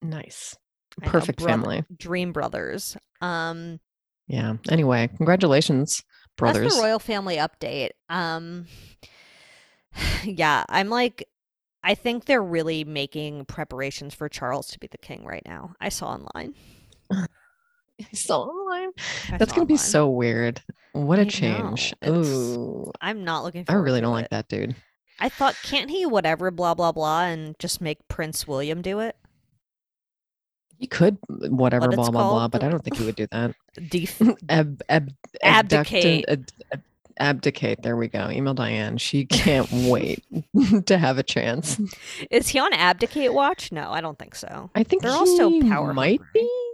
Nice. 0.00 0.56
I 1.00 1.06
know, 1.06 1.10
Perfect 1.10 1.40
family. 1.40 1.84
Dream 1.96 2.32
brothers. 2.32 2.96
Um, 3.20 3.80
Yeah. 4.26 4.54
Anyway, 4.68 5.08
congratulations, 5.16 6.02
brothers. 6.36 6.62
That's 6.64 6.76
the 6.76 6.82
royal 6.82 6.98
family 6.98 7.36
update. 7.36 7.90
Um, 8.08 8.66
yeah, 10.24 10.64
I'm 10.68 10.88
like, 10.88 11.28
I 11.84 11.94
think 11.94 12.24
they're 12.26 12.42
really 12.42 12.84
making 12.84 13.46
preparations 13.46 14.14
for 14.14 14.28
Charles 14.28 14.68
to 14.68 14.78
be 14.78 14.86
the 14.86 14.98
king 14.98 15.24
right 15.24 15.42
now. 15.44 15.74
I 15.80 15.88
saw 15.88 16.08
online. 16.12 16.54
I 17.12 17.26
saw 18.14 18.42
online. 18.42 18.90
I 19.30 19.38
That's 19.38 19.50
saw 19.50 19.56
gonna 19.56 19.66
be 19.66 19.76
so 19.76 20.08
weird. 20.08 20.62
What 20.92 21.18
I 21.18 21.22
a 21.22 21.26
change. 21.26 21.94
know, 22.02 22.22
Ooh. 22.22 22.92
I'm 23.00 23.24
not 23.24 23.44
looking. 23.44 23.64
I 23.68 23.74
really 23.74 24.00
don't 24.00 24.12
it. 24.12 24.22
like 24.22 24.30
that 24.30 24.48
dude. 24.48 24.76
I 25.20 25.28
thought, 25.28 25.56
can't 25.62 25.90
he 25.90 26.04
whatever, 26.06 26.50
blah 26.50 26.74
blah 26.74 26.92
blah, 26.92 27.24
and 27.24 27.58
just 27.58 27.80
make 27.80 28.06
Prince 28.08 28.46
William 28.46 28.82
do 28.82 29.00
it? 29.00 29.16
He 30.82 30.88
could 30.88 31.16
whatever, 31.28 31.86
What 31.90 31.94
blah 31.94 32.10
blah 32.10 32.28
blah, 32.28 32.48
but 32.48 32.64
I 32.64 32.68
don't 32.68 32.82
think 32.82 32.96
he 32.96 33.04
would 33.04 33.14
do 33.14 33.28
that. 33.30 33.54
Def- 33.88 34.20
Ab, 34.48 34.82
ab, 34.88 35.12
Abdicate. 35.40 36.24
abduct- 36.28 36.52
ab- 36.72 36.82
abdicate. 37.20 37.82
There 37.82 37.96
we 37.96 38.08
go. 38.08 38.28
Email 38.30 38.52
Diane. 38.54 38.98
She 38.98 39.24
can't 39.24 39.70
wait 39.72 40.24
to 40.86 40.98
have 40.98 41.18
a 41.18 41.22
chance. 41.22 41.80
Is 42.32 42.48
he 42.48 42.58
on 42.58 42.72
abdicate 42.72 43.32
watch? 43.32 43.70
No, 43.70 43.92
I 43.92 44.00
don't 44.00 44.18
think 44.18 44.34
so. 44.34 44.70
I 44.74 44.82
think 44.82 45.02
They're 45.02 45.12
also 45.12 45.60
power 45.60 45.94
might 45.94 46.18
hungry. 46.20 46.28
be. 46.34 46.72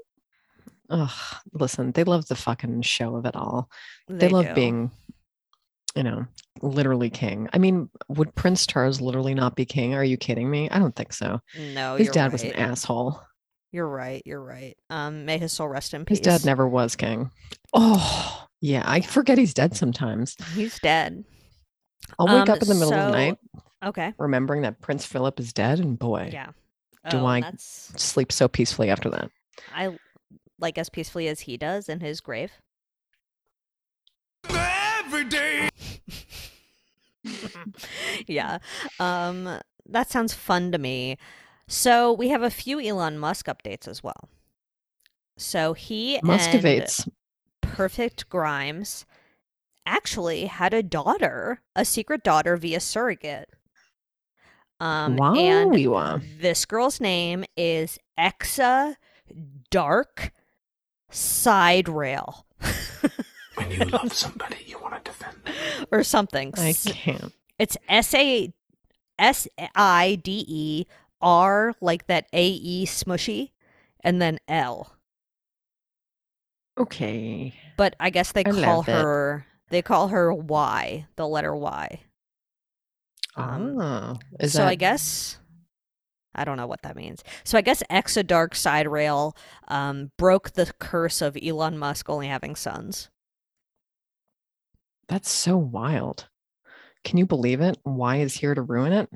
Ugh, 0.89 1.11
listen, 1.53 1.93
they 1.93 2.05
love 2.05 2.29
the 2.29 2.35
fucking 2.35 2.81
show 2.81 3.15
of 3.15 3.27
it 3.27 3.37
all. 3.37 3.69
They, 4.09 4.31
love 4.31 4.47
do. 4.47 4.55
being, 4.55 4.91
you 5.95 6.03
know, 6.03 6.25
literally 6.63 7.11
king. 7.11 7.47
I 7.53 7.59
mean, 7.59 7.91
would 8.09 8.35
Prince 8.35 8.67
Charles 8.67 9.03
literally 9.03 9.35
not 9.35 9.55
be 9.55 9.67
king? 9.67 9.93
Are 9.95 10.03
you 10.03 10.17
kidding 10.17 10.51
me? 10.51 10.71
I 10.71 10.79
don't 10.79 10.97
think 10.97 11.13
so. 11.13 11.43
No, 11.75 11.97
His 11.97 12.09
dad 12.09 12.23
right. 12.23 12.33
was 12.33 12.43
an 12.43 12.53
asshole. 12.55 13.21
You're 13.73 13.89
right. 13.89 14.23
You're 14.25 14.43
right. 14.43 14.77
Um, 14.91 15.25
may 15.27 15.39
his 15.39 15.53
soul 15.53 15.69
rest 15.69 15.93
in 15.95 16.05
peace. 16.05 16.19
His 16.19 16.25
dad 16.27 16.45
never 16.45 16.67
was 16.67 16.97
king. 16.97 17.31
Oh, 17.75 18.47
yeah. 18.61 18.83
I 18.87 19.01
forget 19.03 19.37
he's 19.39 19.53
dead 19.55 19.77
sometimes. 19.77 20.37
He's 20.55 20.79
dead. 20.81 21.25
I'll 22.19 22.27
wake 22.27 22.49
Um, 22.49 22.51
up 22.51 22.63
in 22.63 22.69
the 22.69 22.75
middle 22.75 22.95
of 22.95 23.07
the 23.07 23.11
night 23.13 23.39
Okay. 23.85 24.15
remembering 24.19 24.63
that 24.63 24.81
Prince 24.81 25.05
Philip 25.05 25.39
is 25.39 25.53
dead, 25.53 25.79
and 25.81 25.99
boy, 25.99 26.31
Yeah. 26.33 26.53
Do 27.11 27.19
Oh, 27.19 27.27
I- 27.27 27.41
That's 27.43 27.93
sleep 28.03 28.33
so 28.33 28.49
peacefully 28.49 28.89
after 28.91 29.11
that. 29.11 29.31
I 29.75 29.99
like 30.59 30.79
as 30.79 30.89
peacefully 30.89 31.29
as 31.29 31.41
he 31.41 31.57
does 31.57 31.89
in 31.89 32.01
his 32.01 32.21
grave. 32.21 32.53
Every 34.49 35.25
day. 35.25 35.69
yeah. 38.27 38.59
Um 38.99 39.59
that 39.87 40.11
sounds 40.11 40.35
fun 40.35 40.73
to 40.73 40.79
me. 40.79 41.17
So 41.69 42.13
we 42.15 42.31
have 42.31 42.43
a 42.43 42.51
few 42.51 42.81
Elon 42.81 43.19
Musk 43.19 43.47
updates 43.47 43.87
as 43.87 44.03
well. 44.03 44.29
So 45.37 45.75
he 45.75 46.17
and 46.17 46.27
Muscovates. 46.27 47.09
Perfect 47.61 48.29
Grimes 48.29 49.05
actually 49.87 50.47
had 50.47 50.75
a 50.75 50.83
daughter, 50.83 51.61
a 51.77 51.85
secret 51.85 52.25
daughter 52.25 52.57
via 52.57 52.81
surrogate. 52.81 53.51
Um 54.81 55.17
wow. 55.17 55.35
and 55.35 55.79
you 55.79 56.21
this 56.41 56.65
girl's 56.65 57.01
name 57.01 57.45
is 57.57 57.99
Exa 58.19 58.95
Dark 59.71 60.33
Side 61.11 61.89
Rail. 61.89 62.47
When 63.57 63.71
you 63.73 63.85
love 63.87 64.13
somebody, 64.13 64.57
you 64.67 64.79
want 64.79 65.05
to 65.05 65.11
defend 65.11 65.37
them. 65.45 65.55
or 65.91 66.03
something. 66.05 66.55
I 66.57 66.71
S- 66.71 66.87
can't. 66.93 67.33
It's 67.59 67.77
S 67.89 68.15
A 68.15 68.53
S 69.19 69.49
I 69.75 70.21
D 70.23 70.45
E 70.47 70.87
R 71.21 71.75
like 71.81 72.07
that 72.07 72.27
A 72.33 72.47
E 72.49 72.87
smushy 72.87 73.53
and 74.03 74.21
then 74.23 74.39
L. 74.49 74.93
Okay. 76.79 77.55
But 77.77 77.97
I 78.01 78.11
guess 78.11 78.33
they 78.33 78.45
I 78.45 78.53
call 78.53 78.85
love 78.85 78.89
it. 78.89 78.93
her 78.93 79.47
they 79.71 79.83
call 79.83 80.09
her 80.09 80.33
Y, 80.33 81.07
the 81.17 81.27
letter 81.29 81.55
Y. 81.55 82.01
Um, 83.37 83.79
oh, 83.81 84.19
is 84.41 84.55
so 84.55 84.63
that 84.63 84.69
I 84.69 84.75
guess 84.75 85.39
I 86.35 86.45
don't 86.45 86.57
know 86.57 86.67
what 86.67 86.83
that 86.83 86.97
means. 86.97 87.23
So 87.45 87.59
I 87.59 87.63
guess 87.63 87.83
Exa 87.91 88.27
Dark 88.27 88.55
Side 88.55 88.89
Rail 88.89 89.37
um, 89.69 90.11
broke 90.19 90.53
the 90.53 90.73
curse 90.79 91.21
of 91.23 91.37
Elon 91.41 91.79
Musk 91.79 92.09
only 92.09 92.29
having 92.29 92.57
sons. 92.57 93.11
that's 95.09 95.31
so 95.31 95.57
wild? 95.57 96.29
Can 97.05 97.19
you 97.19 97.27
believe 97.27 97.61
it? 97.61 97.79
Why 97.85 98.17
is 98.19 98.35
here 98.35 98.55
to 98.55 98.63
ruin 98.63 98.93
it? 98.93 99.09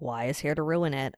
Y 0.00 0.26
is 0.26 0.40
here 0.40 0.54
to 0.54 0.62
ruin 0.62 0.94
it. 0.94 1.14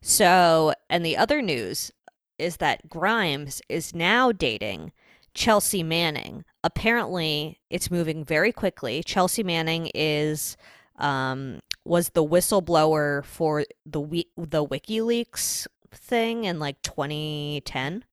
So, 0.00 0.72
and 0.88 1.04
the 1.04 1.16
other 1.16 1.42
news 1.42 1.90
is 2.38 2.58
that 2.58 2.88
Grimes 2.88 3.62
is 3.68 3.94
now 3.94 4.30
dating 4.32 4.92
Chelsea 5.34 5.82
Manning. 5.82 6.44
Apparently, 6.62 7.60
it's 7.70 7.90
moving 7.90 8.24
very 8.24 8.52
quickly. 8.52 9.02
Chelsea 9.02 9.42
Manning 9.42 9.90
is 9.94 10.56
um 10.98 11.60
was 11.84 12.10
the 12.10 12.24
whistleblower 12.24 13.24
for 13.24 13.64
the 13.84 14.26
the 14.36 14.64
WikiLeaks 14.66 15.66
thing 15.90 16.44
in 16.44 16.58
like 16.58 16.80
2010. 16.82 18.04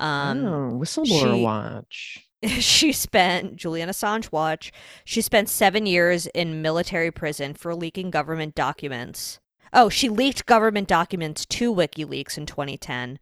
Um 0.00 0.46
oh, 0.46 0.78
whistleblower 0.78 1.34
she- 1.36 1.42
watch. 1.42 2.27
she 2.60 2.92
spent 2.92 3.56
Julian 3.56 3.88
Assange 3.88 4.30
watch. 4.30 4.72
She 5.04 5.20
spent 5.20 5.48
seven 5.48 5.86
years 5.86 6.26
in 6.26 6.62
military 6.62 7.10
prison 7.10 7.54
for 7.54 7.74
leaking 7.74 8.10
government 8.10 8.54
documents. 8.54 9.40
Oh, 9.72 9.88
she 9.88 10.08
leaked 10.08 10.46
government 10.46 10.88
documents 10.88 11.44
to 11.46 11.74
WikiLeaks 11.74 12.38
in 12.38 12.46
2010. 12.46 13.18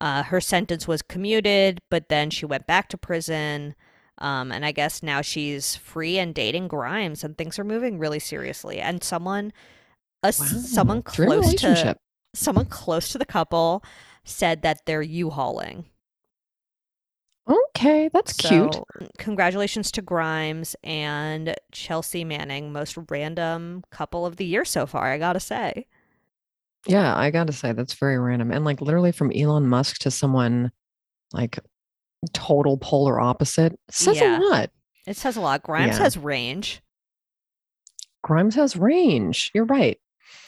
Uh, 0.00 0.24
her 0.24 0.40
sentence 0.40 0.88
was 0.88 1.02
commuted, 1.02 1.80
but 1.90 2.08
then 2.08 2.30
she 2.30 2.44
went 2.44 2.66
back 2.66 2.88
to 2.88 2.98
prison. 2.98 3.74
Um, 4.18 4.52
and 4.52 4.64
I 4.64 4.72
guess 4.72 5.02
now 5.02 5.20
she's 5.20 5.76
free 5.76 6.18
and 6.18 6.34
dating 6.34 6.68
Grimes, 6.68 7.24
and 7.24 7.36
things 7.36 7.58
are 7.58 7.64
moving 7.64 7.98
really 7.98 8.18
seriously. 8.18 8.80
And 8.80 9.02
someone, 9.02 9.52
a, 10.22 10.28
Wow, 10.38 10.46
someone 10.46 11.02
close 11.02 11.54
to 11.54 11.96
someone 12.34 12.66
close 12.66 13.10
to 13.10 13.18
the 13.18 13.26
couple, 13.26 13.84
said 14.24 14.62
that 14.62 14.86
they're 14.86 15.02
U-hauling. 15.02 15.86
Okay, 17.76 18.08
that's 18.12 18.34
cute. 18.34 18.76
Congratulations 19.18 19.90
to 19.92 20.02
Grimes 20.02 20.76
and 20.84 21.54
Chelsea 21.72 22.22
Manning, 22.22 22.72
most 22.72 22.96
random 23.10 23.82
couple 23.90 24.24
of 24.24 24.36
the 24.36 24.44
year 24.44 24.64
so 24.64 24.86
far, 24.86 25.12
I 25.12 25.18
gotta 25.18 25.40
say. 25.40 25.86
Yeah, 26.86 27.16
I 27.16 27.30
gotta 27.30 27.52
say 27.52 27.72
that's 27.72 27.94
very 27.94 28.18
random. 28.18 28.52
And 28.52 28.64
like 28.64 28.80
literally 28.80 29.10
from 29.10 29.32
Elon 29.32 29.66
Musk 29.66 29.98
to 30.00 30.10
someone 30.12 30.70
like 31.32 31.58
total 32.32 32.76
polar 32.78 33.20
opposite 33.20 33.78
says 33.90 34.18
Yeah. 34.20 34.38
a 34.38 34.40
lot. 34.40 34.70
It 35.06 35.16
says 35.16 35.36
a 35.36 35.40
lot. 35.40 35.62
Grimes 35.64 35.96
Yeah. 35.96 36.04
has 36.04 36.16
range. 36.16 36.80
Grimes 38.22 38.54
has 38.54 38.76
range. 38.76 39.50
You're 39.52 39.64
right. 39.66 39.98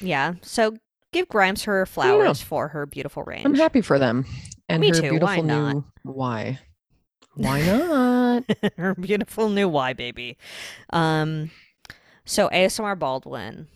Yeah. 0.01 0.35
So 0.43 0.77
give 1.13 1.29
Grimes 1.29 1.65
her 1.65 1.85
flowers 1.87 2.41
for 2.41 2.69
her 2.69 2.87
beautiful 2.87 3.25
range. 3.25 3.45
I'm 3.45 3.55
happy 3.55 3.81
for 3.81 3.99
them. 3.99 4.25
And 4.69 4.81
Me 4.81 4.89
her 4.89 4.95
too, 4.95 5.03
why 5.03 5.11
beautiful 5.11 5.43
not? 5.43 5.75
new 5.75 5.85
why? 6.05 6.61
Why 7.37 7.63
not? 7.63 8.45
her 8.77 8.95
beautiful 8.95 9.49
new 9.49 9.69
Y 9.69 9.93
baby. 9.93 10.37
Um 10.91 11.51
so 12.25 12.49
ASMR 12.49 12.99
Baldwin. 12.99 13.69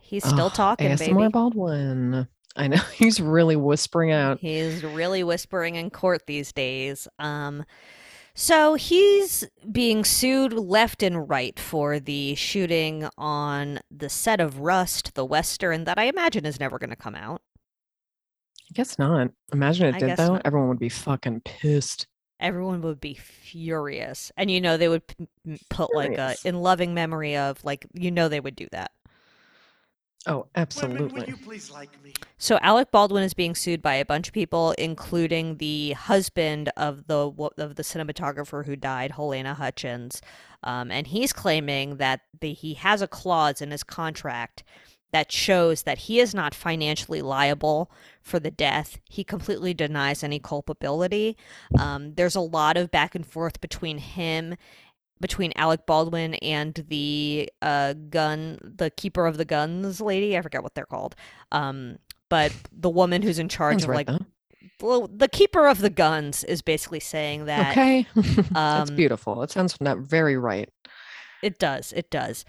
He's 0.00 0.24
still 0.24 0.46
Ugh, 0.46 0.54
talking, 0.54 0.90
ASMR 0.90 1.16
baby. 1.18 1.28
Baldwin. 1.30 2.28
I 2.56 2.68
know 2.68 2.76
he's 2.94 3.20
really 3.20 3.56
whispering 3.56 4.12
out. 4.12 4.38
He's 4.40 4.82
really 4.84 5.24
whispering 5.24 5.74
in 5.76 5.90
court 5.90 6.22
these 6.26 6.52
days. 6.52 7.08
Um, 7.18 7.64
so 8.34 8.74
he's 8.74 9.44
being 9.70 10.04
sued 10.04 10.52
left 10.52 11.02
and 11.02 11.28
right 11.28 11.58
for 11.58 12.00
the 12.00 12.34
shooting 12.34 13.08
on 13.16 13.80
the 13.90 14.08
set 14.08 14.40
of 14.40 14.60
Rust, 14.60 15.14
the 15.14 15.24
Western, 15.24 15.84
that 15.84 15.98
I 15.98 16.04
imagine 16.04 16.44
is 16.44 16.58
never 16.58 16.78
going 16.78 16.90
to 16.90 16.96
come 16.96 17.14
out. 17.14 17.42
I 18.70 18.72
guess 18.74 18.98
not. 18.98 19.30
Imagine 19.52 19.86
it 19.86 19.96
I 19.96 19.98
did 19.98 20.16
though. 20.16 20.34
not. 20.34 20.42
Everyone 20.44 20.68
would 20.68 20.78
be 20.78 20.88
fucking 20.88 21.42
pissed. 21.44 22.06
Everyone 22.44 22.82
would 22.82 23.00
be 23.00 23.14
furious. 23.14 24.30
And 24.36 24.50
you 24.50 24.60
know, 24.60 24.76
they 24.76 24.88
would 24.88 25.06
p- 25.06 25.26
m- 25.46 25.58
put 25.70 25.94
like 25.94 26.18
a 26.18 26.36
in 26.44 26.60
loving 26.60 26.94
memory 26.94 27.36
of, 27.36 27.64
like, 27.64 27.86
you 27.94 28.10
know, 28.10 28.28
they 28.28 28.40
would 28.40 28.54
do 28.54 28.68
that. 28.70 28.92
Oh, 30.26 30.32
Women, 30.32 30.46
will 30.46 30.48
absolutely. 30.56 31.24
you 31.28 31.36
please 31.36 31.70
like 31.70 32.02
me? 32.02 32.14
So 32.38 32.58
Alec 32.62 32.90
Baldwin 32.90 33.22
is 33.24 33.34
being 33.34 33.54
sued 33.54 33.82
by 33.82 33.94
a 33.94 34.06
bunch 34.06 34.28
of 34.28 34.34
people, 34.34 34.72
including 34.78 35.58
the 35.58 35.92
husband 35.92 36.70
of 36.76 37.06
the 37.08 37.30
of 37.58 37.76
the 37.76 37.82
cinematographer 37.82 38.64
who 38.64 38.74
died, 38.74 39.12
Halyna 39.12 39.54
Hutchins, 39.56 40.22
um, 40.62 40.90
and 40.90 41.06
he's 41.06 41.32
claiming 41.32 41.96
that 41.96 42.20
the, 42.40 42.54
he 42.54 42.74
has 42.74 43.02
a 43.02 43.08
clause 43.08 43.60
in 43.60 43.70
his 43.70 43.82
contract 43.82 44.64
that 45.14 45.30
shows 45.30 45.84
that 45.84 45.98
he 45.98 46.18
is 46.18 46.34
not 46.34 46.56
financially 46.56 47.22
liable 47.22 47.88
for 48.20 48.40
the 48.40 48.50
death. 48.50 48.98
He 49.08 49.22
completely 49.22 49.72
denies 49.72 50.24
any 50.24 50.40
culpability. 50.40 51.36
Um, 51.78 52.14
there's 52.14 52.34
a 52.34 52.40
lot 52.40 52.76
of 52.76 52.90
back 52.90 53.14
and 53.14 53.24
forth 53.24 53.60
between 53.60 53.98
him 53.98 54.56
between 55.20 55.52
Alec 55.54 55.86
Baldwin 55.86 56.34
and 56.34 56.74
the 56.88 57.48
uh, 57.62 57.92
gun, 58.10 58.58
the 58.60 58.90
keeper 58.90 59.24
of 59.26 59.36
the 59.36 59.44
guns 59.44 60.00
lady. 60.00 60.36
I 60.36 60.42
forget 60.42 60.64
what 60.64 60.74
they're 60.74 60.84
called. 60.84 61.14
Um, 61.52 61.98
but 62.28 62.52
the 62.72 62.90
woman 62.90 63.22
who's 63.22 63.38
in 63.38 63.48
charge 63.48 63.84
of 63.84 63.90
right, 63.90 64.08
like 64.08 64.18
though. 64.18 64.26
well, 64.80 65.06
the 65.06 65.28
keeper 65.28 65.68
of 65.68 65.78
the 65.78 65.90
guns 65.90 66.42
is 66.42 66.60
basically 66.60 66.98
saying 66.98 67.44
that 67.44 67.70
Okay. 67.70 68.04
That's 68.50 68.90
um, 68.90 68.96
beautiful. 68.96 69.44
It 69.44 69.52
sounds 69.52 69.80
not 69.80 69.98
very 69.98 70.36
right. 70.36 70.68
it 71.40 71.60
does, 71.60 71.92
it 71.92 72.10
does. 72.10 72.44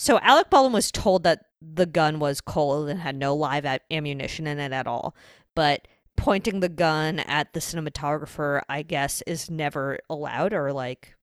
So 0.00 0.20
Alec 0.22 0.48
Baldwin 0.48 0.72
was 0.72 0.92
told 0.92 1.24
that 1.24 1.46
the 1.60 1.84
gun 1.84 2.20
was 2.20 2.40
cold 2.40 2.88
and 2.88 3.00
had 3.00 3.16
no 3.16 3.34
live 3.34 3.66
ammunition 3.90 4.46
in 4.46 4.60
it 4.60 4.70
at 4.70 4.86
all, 4.86 5.16
but 5.56 5.88
pointing 6.16 6.60
the 6.60 6.68
gun 6.68 7.18
at 7.18 7.52
the 7.52 7.58
cinematographer, 7.58 8.62
I 8.68 8.82
guess, 8.82 9.22
is 9.22 9.50
never 9.50 9.98
allowed 10.08 10.52
or 10.52 10.72
like 10.72 11.16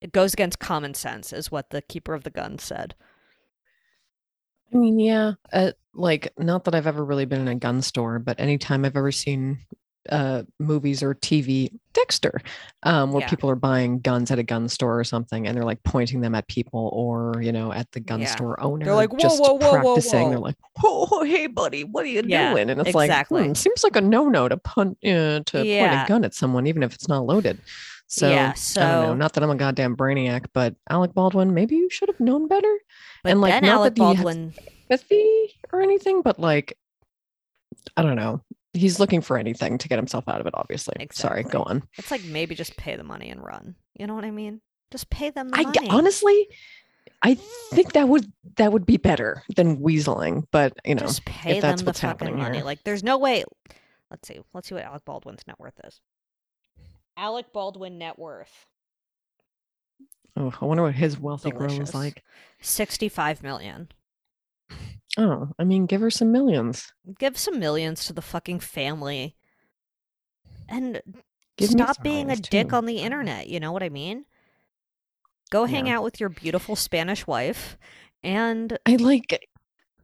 it 0.00 0.10
goes 0.10 0.32
against 0.32 0.58
common 0.58 0.94
sense, 0.94 1.32
is 1.32 1.52
what 1.52 1.70
the 1.70 1.80
keeper 1.80 2.12
of 2.12 2.24
the 2.24 2.30
gun 2.30 2.58
said. 2.58 2.96
I 4.74 4.78
mean, 4.78 4.98
yeah, 4.98 5.34
uh, 5.52 5.70
like 5.94 6.32
not 6.36 6.64
that 6.64 6.74
I've 6.74 6.88
ever 6.88 7.04
really 7.04 7.24
been 7.24 7.42
in 7.42 7.48
a 7.48 7.54
gun 7.54 7.82
store, 7.82 8.18
but 8.18 8.40
anytime 8.40 8.84
I've 8.84 8.96
ever 8.96 9.12
seen 9.12 9.60
uh 10.10 10.42
movies 10.58 11.02
or 11.02 11.14
TV, 11.14 11.70
Dexter, 11.92 12.40
um, 12.82 13.12
where 13.12 13.22
Yeah. 13.22 13.28
people 13.28 13.48
are 13.50 13.56
buying 13.56 14.00
guns 14.00 14.30
at 14.30 14.38
a 14.38 14.42
gun 14.42 14.68
store 14.68 14.98
or 14.98 15.04
something, 15.04 15.46
and 15.46 15.56
they're 15.56 15.64
like 15.64 15.82
pointing 15.82 16.20
them 16.20 16.34
at 16.34 16.46
people 16.48 16.90
or 16.92 17.40
you 17.42 17.52
know 17.52 17.72
at 17.72 17.90
the 17.92 18.00
gun 18.00 18.20
Yeah. 18.20 18.26
store 18.26 18.60
owner, 18.62 18.84
They're 18.84 18.94
like, 18.94 19.12
"Whoa, 19.12 19.18
just 19.18 19.40
whoa, 19.42 19.54
whoa, 19.54 19.58
whoa, 19.58 19.70
practicing. 19.94 20.30
They're 20.30 20.38
whoa." 20.38 20.44
like, 20.44 20.56
oh, 20.84 21.24
hey, 21.24 21.46
buddy, 21.46 21.84
what 21.84 22.04
are 22.04 22.08
you 22.08 22.22
Yeah, 22.26 22.50
doing? 22.52 22.70
And 22.70 22.80
it's 22.80 22.90
exactly. 22.90 23.40
like, 23.40 23.48
hmm, 23.48 23.54
seems 23.54 23.82
like 23.84 23.96
a 23.96 24.00
no-no 24.00 24.48
to 24.48 24.56
punt 24.56 24.98
uh, 25.04 25.40
to 25.46 25.52
point 25.52 25.92
a 25.92 26.04
gun 26.08 26.24
at 26.24 26.34
someone, 26.34 26.66
even 26.66 26.82
if 26.82 26.94
it's 26.94 27.08
not 27.08 27.24
loaded. 27.26 27.58
So, 28.08 28.30
Yeah, 28.30 28.52
I 28.76 28.80
don't 28.80 29.00
know. 29.00 29.06
so- 29.08 29.14
Not 29.14 29.32
that 29.32 29.42
I'm 29.42 29.50
a 29.50 29.56
goddamn 29.56 29.96
brainiac, 29.96 30.46
but 30.52 30.76
Alec 30.88 31.12
Baldwin, 31.12 31.54
maybe 31.54 31.74
you 31.74 31.90
should 31.90 32.08
have 32.08 32.20
known 32.20 32.46
better. 32.46 32.72
But 33.24 33.32
And, 33.32 33.40
like, 33.40 33.60
not 33.62 33.72
Alec 33.78 33.94
that 33.94 33.98
Baldwin 34.00 34.54
empathy 34.88 35.54
or 35.72 35.80
anything, 35.82 36.22
but 36.22 36.38
like, 36.38 36.78
I 37.96 38.02
don't 38.02 38.14
know. 38.14 38.42
He's 38.76 39.00
looking 39.00 39.20
for 39.20 39.38
anything 39.38 39.78
to 39.78 39.88
get 39.88 39.98
himself 39.98 40.28
out 40.28 40.40
of 40.40 40.46
it. 40.46 40.54
Obviously. 40.54 41.08
Sorry. 41.12 41.42
Go 41.42 41.62
on. 41.62 41.82
It's 41.98 42.10
like 42.10 42.24
maybe 42.24 42.54
just 42.54 42.76
pay 42.76 42.96
the 42.96 43.04
money 43.04 43.30
and 43.30 43.44
run. 43.44 43.74
You 43.94 44.06
know 44.06 44.14
what 44.14 44.24
I 44.24 44.30
mean? 44.30 44.60
Just 44.90 45.10
pay 45.10 45.30
them 45.30 45.50
the 45.50 45.58
I 45.58 45.62
money. 45.62 45.88
honestly, 45.90 46.48
I 47.22 47.34
think 47.72 47.92
that 47.94 48.08
would 48.08 48.30
that 48.56 48.72
would 48.72 48.86
be 48.86 48.96
better 48.96 49.42
than 49.56 49.78
weaseling. 49.78 50.44
But 50.50 50.74
you 50.84 50.94
know, 50.94 51.02
just 51.02 51.24
pay 51.24 51.56
if 51.56 51.62
them 51.62 51.70
that's 51.70 51.82
the 51.82 51.92
fucking 51.92 52.08
happening 52.08 52.36
money. 52.38 52.58
here. 52.58 52.64
Like, 52.64 52.84
there's 52.84 53.02
no 53.02 53.18
way. 53.18 53.44
Let's 54.10 54.28
see. 54.28 54.40
Let's 54.54 54.68
see 54.68 54.74
what 54.74 54.84
Alec 54.84 55.04
Baldwin's 55.04 55.42
net 55.46 55.58
worth 55.58 55.80
is. 55.84 56.00
Alec 57.16 57.52
Baldwin 57.52 57.98
net 57.98 58.18
worth 58.18 58.66
oh, 60.36 60.52
I 60.60 60.64
wonder 60.64 60.82
what 60.82 60.94
his 60.94 61.18
wealthy 61.18 61.50
grows 61.50 61.72
Delicious. 61.74 61.94
like. 61.94 62.22
sixty-five 62.60 63.42
million. 63.42 63.88
Oh, 65.16 65.48
I 65.58 65.64
mean, 65.64 65.86
give 65.86 66.00
her 66.02 66.10
some 66.10 66.30
millions. 66.32 66.92
Give 67.18 67.38
some 67.38 67.58
millions 67.58 68.04
to 68.06 68.12
the 68.12 68.22
fucking 68.22 68.60
family, 68.60 69.34
and 70.68 71.00
Give 71.56 71.70
stop 71.70 72.02
being 72.02 72.24
a 72.24 72.28
millions, 72.28 72.48
dick 72.48 72.72
on 72.72 72.84
the 72.86 72.98
internet. 72.98 73.48
You 73.48 73.60
know 73.60 73.72
what 73.72 73.82
I 73.82 73.88
mean? 73.88 74.24
Go 75.50 75.64
hang 75.64 75.86
Yeah. 75.86 75.96
out 75.98 76.02
with 76.04 76.20
your 76.20 76.28
beautiful 76.28 76.76
Spanish 76.76 77.26
wife, 77.26 77.78
and 78.22 78.76
I 78.86 78.96
like. 78.96 79.48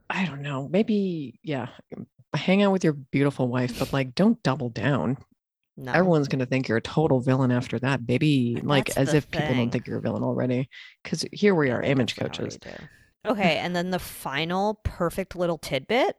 I 0.08 0.24
don't 0.26 0.42
know. 0.42 0.68
Maybe 0.68 1.38
yeah. 1.42 1.68
Hang 2.34 2.62
out 2.62 2.72
with 2.72 2.84
your 2.84 2.92
beautiful 2.94 3.48
wife, 3.48 3.78
but 3.78 3.92
like, 3.92 4.14
don't 4.14 4.42
double 4.42 4.68
down. 4.70 5.18
no. 5.76 5.90
Everyone's 5.92 6.28
gonna 6.28 6.46
think 6.46 6.68
you're 6.68 6.78
a 6.78 6.82
total 6.82 7.20
villain 7.20 7.50
after 7.50 7.78
that, 7.80 8.06
baby. 8.06 8.54
And 8.58 8.66
Like 8.68 8.96
as 8.96 9.12
if 9.14 9.30
people 9.30 9.54
don't 9.54 9.70
think 9.70 9.86
you're 9.86 9.98
a 9.98 10.02
villain 10.02 10.22
already. 10.22 10.68
Because 11.02 11.24
here 11.32 11.54
we 11.54 11.70
are, 11.70 11.82
image 11.82 12.16
coaches. 12.16 12.58
Okay, 13.26 13.56
and 13.58 13.74
then 13.76 13.90
the 13.90 13.98
final 14.00 14.80
perfect 14.82 15.36
little 15.36 15.58
tidbit 15.58 16.16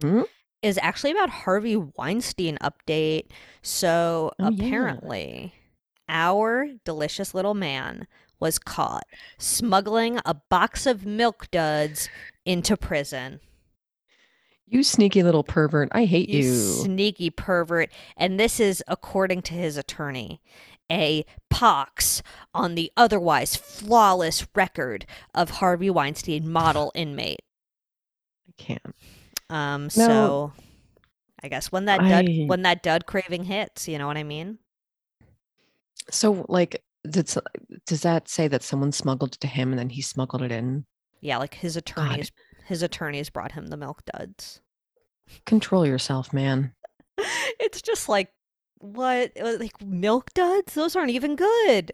Hmm? 0.00 0.22
is 0.62 0.78
actually 0.82 1.10
about 1.10 1.28
Harvey 1.30 1.76
Weinstein 1.76 2.56
update. 2.62 3.26
So 3.62 4.32
Oh, 4.38 4.48
yeah. 4.50 4.64
apparently, 4.66 5.52
our 6.08 6.66
delicious 6.84 7.34
little 7.34 7.54
man 7.54 8.06
was 8.38 8.58
caught 8.58 9.04
smuggling 9.38 10.18
a 10.24 10.32
box 10.34 10.86
of 10.86 11.04
milk 11.04 11.50
duds 11.50 12.08
into 12.46 12.76
prison. 12.76 13.40
You 14.66 14.82
sneaky 14.82 15.22
little 15.22 15.42
pervert. 15.44 15.88
I 15.92 16.04
hate 16.04 16.28
You, 16.30 16.44
you. 16.44 16.52
sneaky 16.54 17.28
pervert. 17.30 17.90
And 18.16 18.38
this 18.40 18.60
is 18.60 18.82
according 18.88 19.42
to 19.42 19.54
his 19.54 19.76
attorney. 19.76 20.40
A 20.90 21.24
pox 21.50 22.22
on 22.54 22.74
the 22.74 22.90
otherwise 22.96 23.54
flawless 23.56 24.46
record 24.54 25.06
of 25.34 25.50
Harvey 25.50 25.90
Weinstein 25.90 26.50
model 26.50 26.90
inmate. 26.94 27.40
I 28.48 28.52
can't. 28.62 28.94
Um, 29.48 29.84
No. 29.84 29.88
so 29.88 30.52
I 31.42 31.48
guess 31.48 31.70
when 31.72 31.84
that 31.86 32.00
dud 32.00 32.28
I- 32.28 32.44
when 32.46 32.62
that 32.62 32.82
dud 32.82 33.06
craving 33.06 33.44
hits, 33.44 33.88
you 33.88 33.98
know 33.98 34.06
what 34.06 34.16
I 34.16 34.24
mean? 34.24 34.58
So 36.10 36.44
like 36.48 36.82
did 37.08 37.32
does 37.86 38.02
that 38.02 38.28
say 38.28 38.46
that 38.48 38.62
someone 38.62 38.92
smuggled 38.92 39.34
it 39.34 39.40
to 39.40 39.46
him 39.46 39.70
and 39.70 39.78
then 39.78 39.88
he 39.90 40.02
smuggled 40.02 40.42
it 40.42 40.52
in? 40.52 40.84
Yeah, 41.20 41.38
like 41.38 41.54
his 41.54 41.76
attorneys 41.76 42.30
his 42.66 42.82
attorneys 42.82 43.30
brought 43.30 43.52
him 43.52 43.68
the 43.68 43.76
milk 43.76 44.02
duds. 44.14 44.60
Control 45.46 45.86
yourself, 45.86 46.32
man. 46.32 46.72
it's 47.18 47.82
just 47.82 48.08
like 48.08 48.32
what 48.80 49.32
Uh, 49.40 49.56
like 49.58 49.80
milk 49.82 50.34
duds? 50.34 50.74
Those 50.74 50.96
aren't 50.96 51.10
even 51.10 51.36
good. 51.36 51.92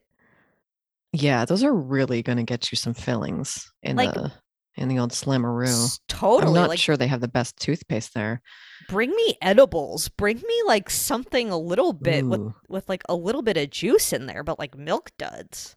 Yeah, 1.13 1.45
those 1.45 1.63
are 1.65 1.75
really 1.75 2.23
gonna 2.23 2.45
get 2.45 2.71
you 2.73 2.77
some 2.77 2.95
fillings 2.95 3.71
in 3.83 3.97
Like- 3.97 4.15
the 4.15 4.33
in 4.77 4.89
the 4.89 4.99
old 4.99 5.11
Slammeroo. 5.13 5.99
Totally. 6.07 6.49
I'm 6.49 6.55
not 6.55 6.69
like 6.69 6.79
sure 6.79 6.99
they 6.99 7.07
have 7.07 7.23
the 7.23 7.29
best 7.29 7.57
toothpaste 7.59 8.13
there. 8.13 8.43
bring 8.91 9.09
me 9.11 9.39
edibles. 9.41 10.11
Bring 10.11 10.37
me 10.37 10.63
like 10.67 10.91
something 10.91 11.49
a 11.51 11.57
little 11.59 11.95
bit 11.95 12.27
with 12.27 12.41
Ooh, 12.41 12.55
with 12.69 12.87
like 12.89 13.03
a 13.09 13.15
little 13.15 13.41
bit 13.41 13.57
of 13.57 13.71
juice 13.71 14.13
in 14.13 14.27
there, 14.27 14.45
but 14.45 14.59
like 14.59 14.77
milk 14.77 15.11
duds. 15.19 15.77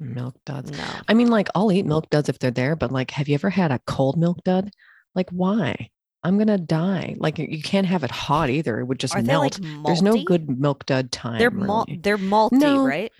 milk 0.00 0.34
duds. 0.44 0.72
No. 0.72 0.84
I 1.06 1.14
mean, 1.14 1.28
like 1.30 1.48
I'll 1.54 1.70
eat 1.70 1.86
milk 1.86 2.10
duds 2.10 2.28
if 2.28 2.40
they're 2.40 2.50
there, 2.50 2.74
but 2.74 2.90
like, 2.90 3.12
have 3.12 3.28
you 3.28 3.34
ever 3.34 3.48
had 3.50 3.70
a 3.70 3.78
cold 3.86 4.18
milk 4.18 4.42
dud? 4.42 4.70
Like, 5.14 5.30
why? 5.30 5.90
I'm 6.24 6.38
gonna 6.38 6.58
die. 6.58 7.14
Like, 7.18 7.38
you 7.38 7.62
can't 7.62 7.86
have 7.86 8.02
it 8.02 8.10
hot 8.10 8.48
either. 8.50 8.80
It 8.80 8.84
would 8.86 8.98
just 8.98 9.14
Are 9.14 9.22
melt. 9.22 9.60
like? 9.60 9.84
There's 9.84 10.02
no 10.02 10.22
good 10.24 10.48
milk 10.58 10.86
dud 10.86 11.12
time. 11.12 11.38
They're 11.38 11.50
mal- 11.50 11.84
really. 11.86 12.00
they're 12.00 12.18
malty, 12.18 12.52
No. 12.52 12.84
right? 12.86 13.12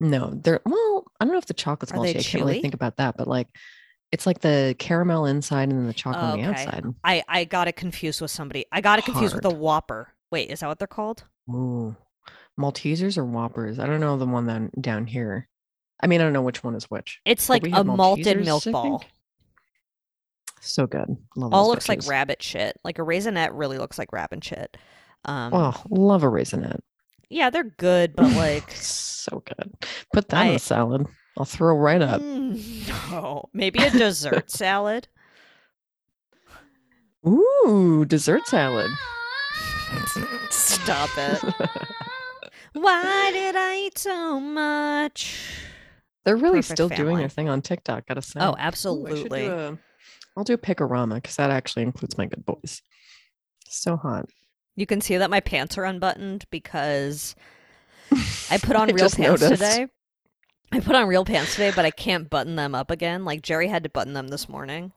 No, 0.00 0.30
they're 0.34 0.60
well. 0.66 1.04
I 1.20 1.24
don't 1.24 1.32
know 1.32 1.38
if 1.38 1.46
the 1.46 1.54
chocolate's 1.54 1.92
Are 1.92 1.96
malty. 1.98 2.10
I 2.18 2.22
can't 2.22 2.44
really 2.44 2.60
think 2.60 2.74
about 2.74 2.96
that, 2.96 3.16
but 3.16 3.28
like, 3.28 3.46
it's 4.12 4.26
like 4.26 4.40
the 4.40 4.74
caramel 4.78 5.24
inside 5.26 5.70
and 5.70 5.78
then 5.78 5.86
the 5.86 5.92
chocolate 5.94 6.24
on 6.24 6.40
the 6.40 6.44
outside. 6.46 6.84
I 7.04 7.22
I 7.28 7.44
got 7.44 7.68
it 7.68 7.76
confused 7.76 8.20
with 8.20 8.30
somebody. 8.30 8.66
I 8.72 8.80
got 8.80 8.98
it 8.98 9.04
confused 9.04 9.34
with 9.34 9.44
a 9.44 9.50
Whopper. 9.54 10.08
Wait, 10.32 10.50
is 10.50 10.60
that 10.60 10.66
what 10.66 10.78
they're 10.78 10.88
called? 10.88 11.24
Ooh, 11.48 11.94
Maltesers 12.58 13.16
or 13.16 13.24
Whoppers? 13.24 13.78
I 13.78 13.86
don't 13.86 14.00
know 14.00 14.16
the 14.16 14.26
one 14.26 14.46
down 14.46 14.70
down 14.80 15.06
here. 15.06 15.48
I 16.02 16.06
mean, 16.08 16.20
I 16.20 16.24
don't 16.24 16.32
know 16.32 16.42
which 16.42 16.64
one 16.64 16.74
is 16.74 16.90
which. 16.90 17.20
It's 17.24 17.48
like 17.48 17.64
a 17.64 17.70
have 17.70 17.86
malted 17.86 18.38
Maltesers, 18.38 18.44
milk 18.44 18.64
ball. 18.64 19.04
So 20.64 20.86
good. 20.86 21.16
Love 21.36 21.52
All 21.52 21.68
looks 21.68 21.88
like 21.88 22.06
rabbit 22.06 22.42
shit. 22.42 22.78
Like 22.84 22.98
a 22.98 23.02
raisinette 23.02 23.50
really 23.52 23.78
looks 23.78 23.98
like 23.98 24.12
rabbit 24.12 24.42
shit. 24.42 24.76
Um, 25.24 25.52
Oh, 25.54 25.82
love 25.90 26.22
a 26.22 26.26
raisinette. 26.26 26.80
yeah, 27.28 27.50
they're 27.50 27.64
good, 27.64 28.14
but 28.16 28.30
like, 28.36 28.70
so 28.72 29.42
good. 29.46 29.72
Put 30.12 30.28
that 30.28 30.46
in 30.46 30.54
a 30.54 30.58
salad. 30.58 31.06
I'll 31.38 31.44
throw 31.44 31.76
right 31.76 32.00
up. 32.02 32.20
mm, 32.20 33.10
no, 33.10 33.48
maybe 33.52 33.80
a 33.82 33.90
dessert 33.90 34.50
salad. 34.52 35.08
Ooh, 37.26 38.04
dessert 38.06 38.46
salad. 38.46 38.90
Stop 40.50 41.10
it. 41.16 41.42
Why 42.74 43.30
did 43.32 43.56
I 43.56 43.76
eat 43.86 43.98
so 43.98 44.40
much? 44.40 45.38
They're 46.24 46.36
really 46.36 46.58
Perfect 46.58 46.76
still 46.76 46.88
doing 46.88 47.16
their 47.18 47.28
thing 47.28 47.48
on 47.48 47.62
TikTok. 47.62 48.06
Gotta 48.06 48.22
say. 48.22 48.40
Oh, 48.40 48.50
Ooh, 48.50 48.54
I 48.54 48.60
absolutely. 48.60 49.46
a- 49.46 49.78
I'll 50.36 50.44
do 50.44 50.54
a 50.54 50.58
picorama 50.58 51.16
because 51.16 51.36
that 51.36 51.50
actually 51.50 51.82
includes 51.84 52.18
my 52.18 52.26
good 52.26 52.44
boys. 52.44 52.82
So 53.68 53.96
hot. 53.96 54.26
You 54.76 54.86
can 54.86 55.00
see 55.00 55.16
that 55.16 55.30
my 55.30 55.40
pants 55.40 55.78
are 55.78 55.84
unbuttoned 55.84 56.44
because 56.50 57.36
I 58.50 58.58
put 58.58 58.76
on 58.76 58.90
I 58.90 58.92
real 58.92 59.08
pants 59.10 59.18
noticed. 59.18 59.48
today. 59.48 59.86
I 60.72 60.80
put 60.80 60.96
on 60.96 61.06
real 61.06 61.24
pants 61.24 61.52
today, 61.52 61.72
but 61.74 61.84
I 61.84 61.90
can't 61.92 62.28
button 62.28 62.56
them 62.56 62.74
up 62.74 62.90
again. 62.90 63.24
Like 63.24 63.42
Jerry 63.42 63.68
had 63.68 63.84
to 63.84 63.88
button 63.90 64.12
them 64.12 64.28
this 64.28 64.48
morning. 64.48 64.92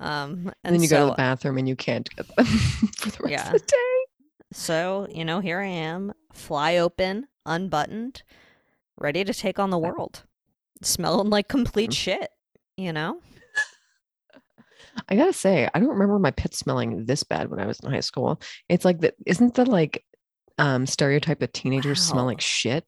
Um, 0.00 0.46
and, 0.46 0.54
And, 0.64 0.74
then 0.74 0.82
you 0.82 0.88
so, 0.88 0.96
go 0.96 1.04
to 1.06 1.10
the 1.12 1.16
bathroom 1.16 1.58
and 1.58 1.68
you 1.68 1.74
can't 1.76 2.08
get 2.14 2.26
them 2.36 2.46
for 2.46 3.10
the 3.10 3.18
rest 3.22 3.30
Yeah. 3.30 3.46
of 3.54 3.60
the 3.60 3.66
day. 3.66 4.04
so 4.52 5.06
you 5.10 5.24
know, 5.24 5.40
here 5.40 5.60
I 5.60 5.66
am, 5.66 6.12
fly 6.32 6.76
open, 6.76 7.26
unbuttoned, 7.46 8.22
ready 8.98 9.24
to 9.24 9.32
take 9.32 9.58
on 9.58 9.70
the 9.70 9.78
world, 9.78 10.24
smelling 10.82 11.30
like 11.30 11.48
complete 11.48 11.90
Mm. 11.90 11.96
shit. 11.96 12.30
You 12.76 12.92
know, 12.92 13.20
I 15.08 15.16
gotta 15.16 15.32
say, 15.32 15.68
I 15.72 15.78
don't 15.78 15.90
remember 15.90 16.18
my 16.18 16.30
pits 16.30 16.58
smelling 16.58 17.04
this 17.04 17.22
bad 17.22 17.50
when 17.50 17.60
I 17.60 17.66
was 17.66 17.80
in 17.80 17.90
high 17.90 18.00
school. 18.00 18.40
It's 18.68 18.84
like 18.84 19.00
that. 19.00 19.14
Isn't 19.26 19.54
the 19.54 19.64
like 19.64 20.04
um 20.58 20.86
stereotype 20.86 21.40
that 21.40 21.54
teenagers 21.54 22.02
smell 22.02 22.24
like 22.24 22.40
shit? 22.40 22.84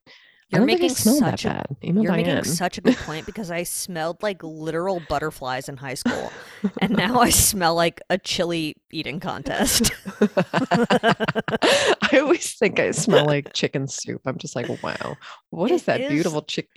You're 0.50 0.62
I 0.62 0.66
don't 0.66 0.68
think 0.68 0.80
making 0.80 0.90
I 0.90 0.94
smelled 0.94 1.22
that 1.22 1.40
such 1.40 1.44
a- 1.44 1.64
you're 1.82 2.12
making 2.12 2.42
such 2.44 2.76
a 2.76 2.80
good 2.80 2.96
point 2.96 3.24
because 3.24 3.50
I 3.52 3.62
smelled 3.62 4.20
like 4.22 4.42
literal 4.42 5.00
butterflies 5.08 5.68
in 5.68 5.76
high 5.76 5.94
school, 5.94 6.32
and 6.80 6.96
now 6.96 7.20
I 7.20 7.30
smell 7.50 7.76
like 7.76 8.00
a 8.10 8.18
chili 8.18 8.74
eating 8.90 9.20
contest. 9.20 9.92
I 10.20 12.18
always 12.18 12.54
think 12.54 12.80
I 12.80 12.90
smell 12.90 13.26
like 13.26 13.52
chicken 13.54 13.86
soup. 13.86 14.22
I'm 14.26 14.38
just 14.38 14.56
like, 14.56 14.68
wow, 14.82 15.16
what 15.50 15.70
is 15.70 15.84
that 15.84 16.00
is- 16.00 16.10
beautiful 16.10 16.42
chicken? 16.42 16.72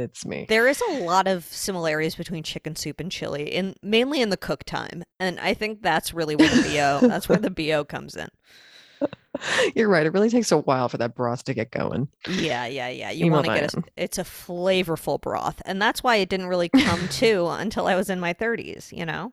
It's 0.00 0.24
me. 0.24 0.46
There 0.48 0.68
is 0.68 0.80
a 0.90 1.00
lot 1.04 1.26
of 1.26 1.44
similarities 1.44 2.14
between 2.14 2.42
chicken 2.42 2.76
soup 2.76 3.00
and 3.00 3.10
chili, 3.10 3.52
in 3.52 3.74
mainly 3.82 4.20
in 4.22 4.30
the 4.30 4.36
cook 4.36 4.64
time, 4.64 5.02
and 5.18 5.40
I 5.40 5.54
think 5.54 5.82
that's 5.82 6.14
really 6.14 6.36
where 6.36 6.48
the 6.48 6.62
bo 6.62 7.08
that's 7.08 7.28
where 7.28 7.38
the 7.38 7.50
bo 7.50 7.84
comes 7.84 8.14
in. 8.16 8.28
You're 9.74 9.88
right. 9.88 10.06
It 10.06 10.12
really 10.12 10.30
takes 10.30 10.52
a 10.52 10.58
while 10.58 10.88
for 10.88 10.98
that 10.98 11.14
broth 11.14 11.44
to 11.44 11.54
get 11.54 11.70
going. 11.70 12.08
Yeah, 12.28 12.66
yeah, 12.66 12.88
yeah. 12.88 13.10
You 13.10 13.30
want 13.30 13.46
to 13.46 13.54
get 13.54 13.74
a, 13.74 13.82
it's 13.96 14.18
a 14.18 14.24
flavorful 14.24 15.20
broth, 15.20 15.60
and 15.64 15.80
that's 15.80 16.02
why 16.02 16.16
it 16.16 16.28
didn't 16.28 16.46
really 16.46 16.68
come 16.68 17.08
to 17.08 17.46
until 17.46 17.86
I 17.86 17.94
was 17.94 18.10
in 18.10 18.20
my 18.20 18.34
30s. 18.34 18.96
You 18.96 19.06
know, 19.06 19.32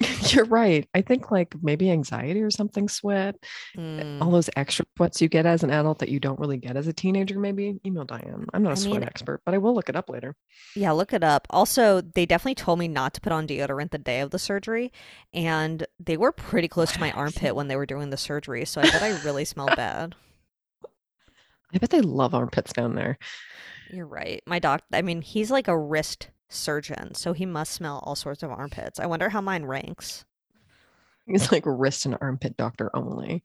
You're 0.32 0.46
right. 0.46 0.88
I 0.94 1.02
think 1.02 1.30
like 1.30 1.54
maybe 1.62 1.90
anxiety 1.90 2.40
or 2.42 2.50
something 2.50 2.88
sweat, 2.88 3.36
Mm. 3.76 4.22
all 4.22 4.30
those 4.30 4.48
extra 4.56 4.86
sweats 4.96 5.20
you 5.20 5.28
get 5.28 5.44
as 5.46 5.62
an 5.62 5.70
adult 5.70 5.98
that 5.98 6.08
you 6.08 6.18
don't 6.20 6.38
really 6.40 6.56
get 6.56 6.76
as 6.76 6.86
a 6.86 6.92
teenager, 6.92 7.38
maybe. 7.38 7.78
Email 7.84 8.04
Diane. 8.04 8.46
I'm 8.54 8.62
not 8.62 8.70
a 8.70 8.72
I 8.72 8.74
sweat 8.76 9.00
mean- 9.00 9.02
expert, 9.04 9.42
but 9.44 9.54
I 9.54 9.58
will 9.58 9.74
look 9.74 9.88
it 9.88 9.96
up 9.96 10.08
later. 10.08 10.34
Yeah, 10.74 10.92
look 10.92 11.12
it 11.12 11.22
up. 11.22 11.46
Also, 11.50 12.00
they 12.00 12.24
definitely 12.24 12.54
told 12.54 12.78
me 12.78 12.88
not 12.88 13.12
to 13.14 13.20
put 13.20 13.32
on 13.32 13.46
deodorant 13.46 13.90
the 13.90 13.98
day 13.98 14.20
of 14.20 14.30
the 14.30 14.38
surgery, 14.38 14.90
and 15.34 15.86
they 15.98 16.16
were 16.16 16.32
pretty 16.32 16.68
close 16.68 16.92
to 16.92 17.00
my 17.00 17.12
armpit 17.12 17.54
when 17.54 17.68
they 17.68 17.76
were 17.76 17.86
doing 17.86 18.08
the 18.10 18.16
surgery, 18.16 18.64
so 18.64 18.80
I 18.80 18.84
bet 18.84 19.02
I 19.02 19.20
really 19.22 19.44
smelled 19.44 19.76
bad. 19.76 20.14
I 21.74 21.78
bet 21.78 21.90
they 21.90 22.00
love 22.00 22.34
armpits 22.34 22.72
down 22.72 22.94
there. 22.94 23.18
You're 23.92 24.06
right. 24.06 24.42
My 24.46 24.58
doc, 24.58 24.82
I 24.92 25.02
mean, 25.02 25.20
he's 25.22 25.50
like 25.50 25.68
a 25.68 25.78
wrist 25.78 26.30
surgeon, 26.50 27.14
so 27.14 27.32
he 27.32 27.46
must 27.46 27.72
smell 27.72 28.00
all 28.04 28.14
sorts 28.14 28.42
of 28.42 28.50
armpits. 28.50 29.00
I 29.00 29.06
wonder 29.06 29.28
how 29.30 29.40
mine 29.40 29.64
ranks. 29.64 30.24
He's 31.26 31.52
like 31.52 31.62
wrist 31.64 32.06
and 32.06 32.16
armpit 32.20 32.56
doctor 32.56 32.90
only. 32.94 33.42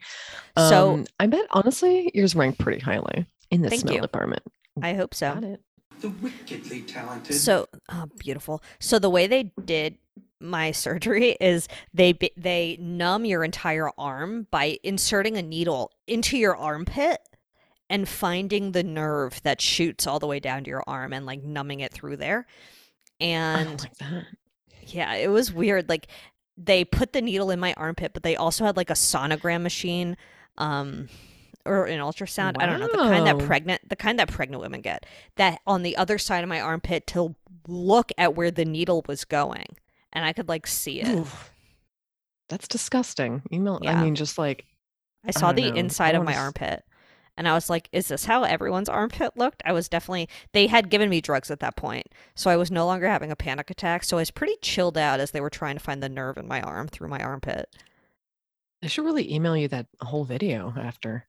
So- 0.57 0.93
Um, 0.95 1.05
I 1.19 1.27
bet 1.27 1.45
honestly 1.51 2.11
yours 2.13 2.35
ranked 2.35 2.59
pretty 2.59 2.79
highly 2.79 3.27
in 3.51 3.61
the 3.61 3.69
smell 3.71 3.95
you. 3.95 4.01
department. 4.01 4.41
I 4.81 4.93
hope 4.93 5.13
so. 5.13 5.33
Got 5.35 5.43
it. 5.43 5.61
The 6.01 6.09
wickedly 6.09 6.81
talented. 6.81 7.35
So 7.35 7.67
oh, 7.89 8.05
beautiful. 8.17 8.61
So 8.79 8.99
the 8.99 9.09
way 9.09 9.27
they 9.27 9.43
did 9.63 9.97
my 10.41 10.71
surgery 10.71 11.37
is 11.39 11.67
they 11.93 12.17
they 12.35 12.77
numb 12.81 13.23
your 13.23 13.43
entire 13.43 13.89
arm 13.97 14.47
by 14.51 14.77
inserting 14.83 15.37
a 15.37 15.41
needle 15.41 15.91
into 16.07 16.37
your 16.37 16.57
armpit 16.57 17.19
and 17.89 18.09
finding 18.09 18.71
the 18.71 18.83
nerve 18.83 19.39
that 19.43 19.61
shoots 19.61 20.07
all 20.07 20.17
the 20.19 20.27
way 20.27 20.39
down 20.39 20.63
to 20.63 20.69
your 20.69 20.83
arm 20.87 21.13
and 21.13 21.25
like 21.25 21.43
numbing 21.43 21.79
it 21.81 21.93
through 21.93 22.17
there. 22.17 22.47
I 23.21 23.23
And 23.25 23.81
like 23.81 23.97
that. 23.97 24.25
yeah, 24.87 25.13
it 25.15 25.29
was 25.29 25.51
weird. 25.53 25.89
Like 25.89 26.07
they 26.57 26.85
put 26.85 27.13
the 27.13 27.21
needle 27.21 27.51
in 27.51 27.59
my 27.59 27.73
armpit, 27.75 28.13
but 28.13 28.23
they 28.23 28.35
also 28.35 28.65
had 28.65 28.77
like 28.77 28.89
a 28.89 28.93
sonogram 28.93 29.61
machine, 29.61 30.15
um, 30.57 31.09
or 31.65 31.85
an 31.85 31.99
ultrasound. 31.99 32.55
I 32.59 32.65
don't 32.65 32.79
know 32.79 32.87
the 32.87 32.97
kind 32.97 33.25
that 33.27 33.39
pregnant, 33.39 33.89
the 33.89 33.95
kind 33.95 34.19
that 34.19 34.29
pregnant 34.31 34.61
women 34.61 34.81
get. 34.81 35.05
That 35.37 35.59
on 35.65 35.83
the 35.83 35.97
other 35.97 36.17
side 36.17 36.43
of 36.43 36.49
my 36.49 36.61
armpit 36.61 37.07
to 37.07 37.35
look 37.67 38.11
at 38.17 38.35
where 38.35 38.51
the 38.51 38.65
needle 38.65 39.03
was 39.07 39.25
going, 39.25 39.65
and 40.13 40.23
I 40.23 40.31
could 40.33 40.47
like 40.47 40.67
see 40.67 41.01
it. 41.01 41.07
Oof. 41.07 41.51
That's 42.47 42.67
disgusting. 42.67 43.41
Email. 43.51 43.79
Yeah. 43.81 43.99
I 43.99 44.03
mean, 44.03 44.13
just 44.15 44.37
like 44.37 44.65
I 45.25 45.31
saw 45.31 45.47
don't 45.51 45.55
the 45.55 45.71
know. 45.71 45.77
inside 45.77 46.13
I 46.15 46.19
of 46.19 46.23
my 46.25 46.33
s- 46.33 46.37
armpit. 46.37 46.83
And 47.37 47.47
I 47.47 47.53
was 47.53 47.69
like, 47.69 47.89
is 47.91 48.07
this 48.07 48.25
how 48.25 48.43
everyone's 48.43 48.89
armpit 48.89 49.35
looked? 49.35 49.61
I 49.65 49.73
was 49.73 49.89
definitely, 49.89 50.29
they 50.53 50.67
had 50.67 50.89
given 50.89 51.09
me 51.09 51.21
drugs 51.21 51.51
at 51.51 51.59
that 51.59 51.75
point. 51.75 52.07
So 52.33 52.49
I 52.49 52.55
was 52.55 52.71
no 52.71 52.85
longer 52.85 53.07
having 53.07 53.31
a 53.31 53.35
panic 53.35 53.69
attack. 53.69 54.03
So 54.03 54.17
I 54.17 54.21
was 54.21 54.31
pretty 54.31 54.55
chilled 54.61 54.97
out 54.97 55.19
as 55.19 55.31
they 55.31 55.41
were 55.41 55.49
trying 55.49 55.75
to 55.75 55.83
find 55.83 56.01
the 56.01 56.09
nerve 56.09 56.37
in 56.37 56.47
my 56.47 56.61
arm 56.61 56.87
through 56.87 57.09
my 57.09 57.19
armpit. 57.19 57.75
I 58.83 58.87
should 58.87 59.05
really 59.05 59.33
email 59.33 59.57
you 59.57 59.67
that 59.69 59.87
whole 60.01 60.23
video 60.23 60.73
after. 60.77 61.25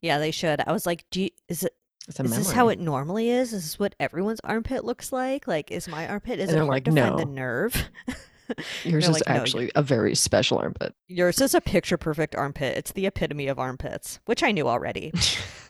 Yeah, 0.00 0.18
they 0.18 0.30
should. 0.30 0.62
I 0.66 0.72
was 0.72 0.86
like, 0.86 1.04
do 1.10 1.22
you, 1.22 1.30
is 1.48 1.62
it, 1.62 1.74
is 2.08 2.18
memory. 2.18 2.38
this 2.38 2.52
how 2.52 2.68
it 2.68 2.78
normally 2.78 3.30
is? 3.30 3.52
Is 3.52 3.62
this 3.64 3.78
what 3.78 3.94
everyone's 3.98 4.40
armpit 4.44 4.84
looks 4.84 5.12
like? 5.12 5.46
Like, 5.46 5.70
is 5.70 5.88
my 5.88 6.08
armpit, 6.08 6.38
is 6.38 6.48
And 6.48 6.58
it 6.58 6.60
hard 6.60 6.70
like, 6.70 6.84
to 6.84 6.92
find 6.92 7.18
the 7.18 7.24
nerve? 7.24 7.90
Yours 8.84 9.04
is 9.08 9.10
like, 9.10 9.28
"No, 9.28 9.34
actually 9.34 9.70
a 9.74 9.82
very 9.82 10.14
special 10.14 10.58
armpit. 10.58 10.94
Yours 11.08 11.40
is 11.40 11.54
a 11.54 11.60
picture 11.60 11.96
perfect 11.96 12.34
armpit. 12.34 12.76
It's 12.76 12.92
the 12.92 13.06
epitome 13.06 13.48
of 13.48 13.58
armpits, 13.58 14.20
which 14.26 14.42
I 14.42 14.52
knew 14.52 14.68
already. 14.68 15.12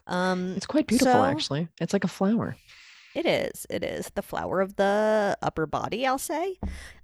Um, 0.09 0.55
It's 0.57 0.67
quite 0.67 0.87
beautiful, 0.87 1.13
so- 1.15 1.25
actually. 1.25 1.67
It's 1.81 1.93
like 1.93 2.05
a 2.05 2.09
flower. 2.09 2.57
It 3.17 3.27
is. 3.27 3.67
It 3.69 3.83
is 3.83 4.09
the 4.15 4.23
flower 4.23 4.61
of 4.61 4.77
the 4.77 5.37
upper 5.43 5.67
body, 5.67 6.07
I'll 6.07 6.17
say. 6.19 6.59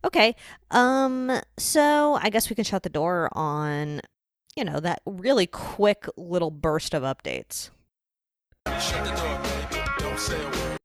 Okay. 0.04 0.36
Um 0.70 1.40
so 1.58 2.16
I 2.22 2.28
guess 2.30 2.48
we 2.48 2.54
can 2.54 2.64
shut 2.64 2.84
the 2.84 2.90
door 2.90 3.28
on 3.32 4.02
you 4.54 4.62
know 4.64 4.78
that 4.78 5.00
really 5.04 5.48
quick 5.48 6.06
little 6.16 6.52
burst 6.52 6.94
of 6.94 7.02
updates. 7.02 7.70
Shut 8.78 9.04
the 9.04 9.10
door, 9.10 9.40
baby. 9.70 9.82
Don't 9.98 10.18
say 10.18 10.40
a 10.40 10.50
word. 10.50 10.78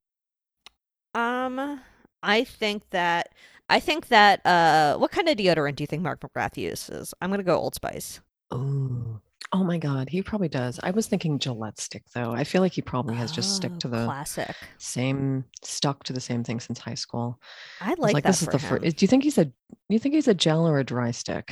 Um 1.14 1.82
I 2.28 2.44
think 2.44 2.84
that 2.92 3.30
I 3.70 3.80
think 3.80 4.10
that 4.10 4.46
uh 4.46 4.98
what 4.98 5.12
kind 5.12 5.28
of 5.30 5.38
deodorant 5.38 5.76
do 5.78 5.84
you 5.84 5.88
think 5.88 6.04
Mark 6.04 6.20
McGrath 6.22 6.58
uses? 6.58 7.14
I'm 7.22 7.30
going 7.30 7.40
to 7.40 7.44
go 7.44 7.58
Old 7.58 7.74
Spice. 7.74 8.20
Oh, 8.52 9.20
oh 9.54 9.64
my 9.64 9.78
God, 9.78 10.10
he 10.10 10.22
probably 10.22 10.48
does. 10.50 10.80
I 10.84 10.92
was 10.92 11.08
thinking 11.08 11.40
Gillette 11.40 11.80
stick 11.80 12.04
though. 12.14 12.32
I 12.32 12.44
feel 12.44 12.62
like 12.62 12.74
he 12.74 12.82
probably 12.82 13.16
has 13.16 13.32
just 13.32 13.56
stick 13.56 13.72
Oh, 13.76 13.80
to 13.80 13.88
the 13.88 14.06
classic. 14.06 14.56
same, 14.78 15.46
stuck 15.64 16.04
to 16.04 16.14
the 16.14 16.22
same 16.22 16.44
thing 16.44 16.60
since 16.60 16.80
high 16.80 16.94
school. 16.94 17.40
I 17.82 17.86
I 17.86 17.90
like, 17.90 18.14
like, 18.14 18.24
that 18.24 18.30
this 18.30 18.42
is 18.42 18.48
the 18.50 18.60
first. 18.60 18.84
Do 18.98 19.04
you 19.04 19.08
think 19.08 19.24
he's 19.24 19.38
a? 19.38 19.46
Do 19.46 19.54
you 19.90 20.00
think 20.00 20.16
he's 20.16 20.28
a 20.28 20.34
gel 20.34 20.68
or 20.68 20.80
a 20.80 20.84
dry 20.84 21.12
stick? 21.12 21.52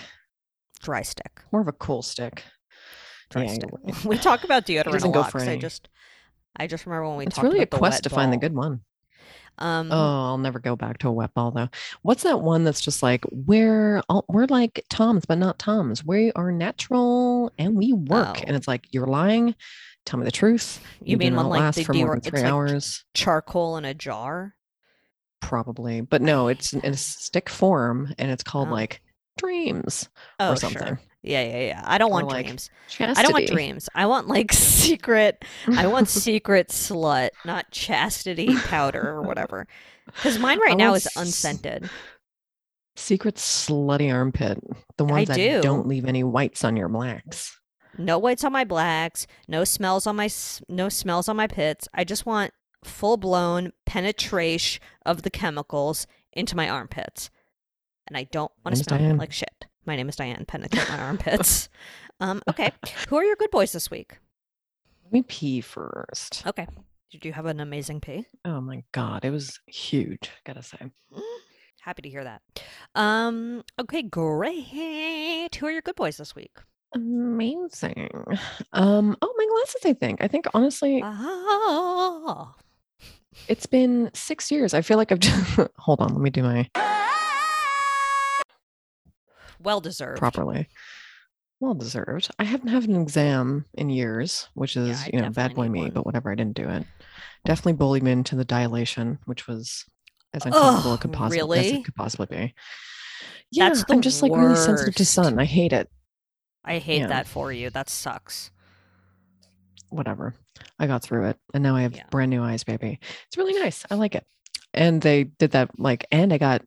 dry 0.81 1.01
stick. 1.01 1.41
More 1.51 1.61
of 1.61 1.67
a 1.67 1.73
cool 1.73 2.01
stick. 2.03 2.43
Dry 3.31 3.43
Yeah, 3.45 3.53
stick. 3.53 3.69
right. 3.83 4.05
We 4.05 4.17
talk 4.17 4.43
about 4.43 4.65
deodorant 4.65 5.03
a 5.03 5.07
lot 5.07 5.35
I 5.35 5.57
just 5.57 5.89
I 6.57 6.67
just 6.67 6.85
remember 6.85 7.09
when 7.09 7.17
we 7.17 7.25
it's 7.25 7.35
talked 7.35 7.43
really 7.43 7.61
a 7.61 7.65
quest 7.65 8.03
to 8.03 8.09
find 8.09 8.31
the 8.31 8.37
good 8.37 8.53
one. 8.53 8.81
Um 9.57 9.91
Oh, 9.91 10.25
I'll 10.25 10.37
never 10.37 10.59
go 10.59 10.75
back 10.75 10.97
to 10.99 11.07
a 11.07 11.11
wet 11.11 11.33
ball 11.33 11.51
though. 11.51 11.69
What's 12.01 12.23
that 12.23 12.41
one 12.41 12.63
that's 12.63 12.81
just 12.81 13.01
like 13.03 13.23
we're 13.31 14.01
all, 14.09 14.25
we're 14.27 14.45
like 14.47 14.83
Toms, 14.89 15.25
but 15.25 15.37
not 15.37 15.59
Toms. 15.59 16.03
We 16.05 16.31
are 16.33 16.51
natural 16.51 17.51
and 17.57 17.75
we 17.75 17.93
work. 17.93 18.37
Oh. 18.39 18.43
And 18.45 18.55
it's 18.55 18.67
like 18.67 18.87
you're 18.91 19.07
lying. 19.07 19.55
Tell 20.05 20.19
me 20.19 20.25
the 20.25 20.31
truth. 20.31 20.79
You 21.01 21.15
do 21.17 21.19
mean 21.25 21.35
one 21.35 21.47
like 21.47 21.59
last 21.61 21.75
the 21.77 21.83
for 21.83 21.93
more 21.93 22.11
than 22.11 22.21
three 22.21 22.41
like 22.41 22.51
hours? 22.51 23.03
charcoal 23.13 23.77
in 23.77 23.85
a 23.85 23.93
jar? 23.93 24.55
Probably, 25.41 26.01
but 26.01 26.21
no, 26.21 26.47
it's 26.47 26.73
in 26.73 26.83
a 26.85 26.97
stick 26.97 27.49
form, 27.49 28.13
and 28.17 28.31
it's 28.31 28.43
called 28.43 28.69
Oh. 28.69 28.71
like 28.73 29.01
dreams 29.37 30.09
Oh, 30.39 30.53
or 30.53 30.55
something. 30.55 30.85
sure. 30.85 30.99
Yeah, 31.25 31.41
yeah, 31.43 31.59
yeah. 31.67 31.81
I 31.85 31.97
don't 31.97 32.11
Or 32.11 32.13
want 32.13 32.27
like 32.27 32.45
dreams. 32.45 32.69
I 32.99 33.23
don't 33.23 33.33
want 33.33 33.47
dreams. 33.47 33.89
I 33.95 34.05
want 34.05 34.27
like 34.27 34.53
secret. 34.53 35.43
I 35.67 35.87
want 35.87 36.07
secret 36.09 36.69
slut, 36.69 37.29
not 37.45 37.71
chastity 37.71 38.55
powder 38.55 39.01
or 39.07 39.21
whatever. 39.23 39.67
Because 40.05 40.37
mine 40.39 40.59
right 40.59 40.71
I 40.73 40.75
now 40.75 40.93
is 40.93 41.07
s- 41.07 41.15
unscented. 41.15 41.89
secret 42.95 43.35
slutty 43.35 44.13
armpit. 44.13 44.59
The 44.97 45.05
ones 45.05 45.27
that 45.29 45.35
do. 45.37 45.61
don't 45.61 45.87
leave 45.87 46.05
any 46.05 46.23
whites 46.23 46.63
on 46.63 46.75
your 46.77 46.89
blacks. 46.89 47.59
No 47.97 48.19
whites 48.19 48.43
on 48.43 48.51
my 48.51 48.63
blacks. 48.65 49.25
No 49.47 49.63
smells 49.63 50.05
on 50.05 50.15
my 50.17 50.29
no 50.69 50.89
smells 50.89 51.27
on 51.29 51.35
my 51.37 51.47
pits. 51.47 51.87
I 51.93 52.03
just 52.03 52.25
want 52.25 52.51
full 52.83 53.17
blown 53.17 53.71
penetration 53.85 54.81
of 55.05 55.23
the 55.23 55.29
chemicals 55.31 56.05
into 56.33 56.55
my 56.55 56.69
armpits, 56.69 57.29
and 58.07 58.15
I 58.17 58.25
don't 58.25 58.51
want 58.63 58.77
to 58.77 58.83
smell 58.83 59.15
like 59.15 59.31
shit. 59.31 59.49
My 59.85 59.95
name 59.95 60.09
is 60.09 60.15
Diane. 60.15 60.45
Penetrate 60.47 60.89
my 60.89 60.99
armpits. 60.99 61.69
Um, 62.21 62.41
okay, 62.47 62.71
who 63.09 63.17
are 63.17 63.25
your 63.25 63.35
good 63.35 63.51
boys 63.51 63.73
this 63.73 63.91
week? 63.91 64.19
Let 65.03 65.11
me 65.11 65.21
pee 65.23 65.59
first. 65.59 66.47
Okay, 66.47 66.65
did 67.11 67.25
you 67.25 67.33
have 67.33 67.45
an 67.45 67.59
amazing 67.59 67.99
pee? 67.99 68.25
Oh 68.45 68.61
my 68.61 68.85
god, 68.93 69.25
it 69.25 69.31
was 69.31 69.59
huge. 69.67 70.31
Gotta 70.45 70.63
say. 70.63 70.77
Happy 71.81 72.03
to 72.03 72.09
hear 72.09 72.23
that. 72.23 72.41
Um, 72.95 73.65
okay, 73.81 74.01
great. 74.01 75.55
Who 75.59 75.65
are 75.65 75.71
your 75.71 75.81
good 75.81 75.97
boys 75.97 76.15
this 76.15 76.33
week? 76.35 76.55
Amazing. 76.93 78.09
Um. 78.71 79.17
Oh, 79.21 79.33
my 79.37 79.45
glasses. 79.49 79.81
I 79.83 79.91
think. 79.91 80.23
I 80.23 80.29
think 80.29 80.45
honestly, 80.53 81.01
Ah, 81.03 82.55
it's 83.49 83.65
been 83.65 84.09
six 84.13 84.49
years. 84.51 84.73
I 84.73 84.81
feel 84.81 84.95
like 84.95 85.11
I've 85.11 85.19
just. 85.19 85.59
Hold 85.79 85.99
on. 85.99 86.13
Let 86.13 86.21
me 86.21 86.29
do 86.29 86.43
my 86.43 86.69
well 89.65 89.81
deserved. 89.81 90.19
properly. 90.19 90.67
Well 91.59 91.73
deserved. 91.73 92.29
I 92.37 92.43
haven't 92.43 92.67
had 92.67 92.83
an 92.87 93.01
exam 93.01 93.65
in 93.73 93.89
years, 93.89 94.47
which 94.53 94.75
is 94.77 95.01
I 95.03 95.09
you 95.13 95.21
know 95.21 95.29
bad 95.29 95.55
boy 95.55 95.67
me, 95.69 95.81
one. 95.83 95.91
but 95.91 96.05
whatever. 96.05 96.31
I 96.31 96.35
didn't 96.35 96.55
do 96.55 96.69
it. 96.69 96.85
Definitely 97.45 97.73
bullied 97.73 98.03
me 98.03 98.11
into 98.11 98.35
the 98.35 98.45
dilation, 98.45 99.19
which 99.25 99.47
was 99.47 99.85
as 100.33 100.45
uncomfortable 100.45 100.91
Ugh, 100.91 100.99
it 100.99 101.01
could 101.01 101.13
possibly 101.13 101.39
as 101.59 101.65
really? 101.65 101.79
it 101.79 101.85
could 101.85 101.95
possibly 101.95 102.25
be. 102.27 102.53
Yeah, 103.51 103.73
I'm 103.89 104.01
just 104.01 104.21
like 104.21 104.31
really 104.33 104.55
sensitive 104.55 104.95
to 104.95 105.05
sun. 105.05 105.39
I 105.39 105.45
hate 105.45 105.71
it. 105.71 105.89
I 106.65 106.79
hate 106.79 107.01
Yeah. 107.01 107.07
that 107.07 107.27
for 107.27 107.51
you. 107.53 107.69
That 107.69 107.89
sucks. 107.89 108.51
Whatever. 109.89 110.33
I 110.79 110.87
got 110.87 111.03
through 111.03 111.29
it, 111.29 111.37
and 111.53 111.63
now 111.63 111.75
I 111.75 111.83
have 111.83 111.95
Yeah. 111.95 112.03
brand 112.11 112.31
new 112.31 112.43
eyes, 112.43 112.63
baby. 112.63 112.99
It's 113.27 113.37
really 113.37 113.53
nice. 113.59 113.85
I 113.89 113.95
like 113.95 114.15
it. 114.15 114.25
And 114.73 115.01
they 115.01 115.25
did 115.25 115.51
that 115.51 115.79
like, 115.79 116.05
and 116.11 116.33
I 116.33 116.37
got, 116.37 116.63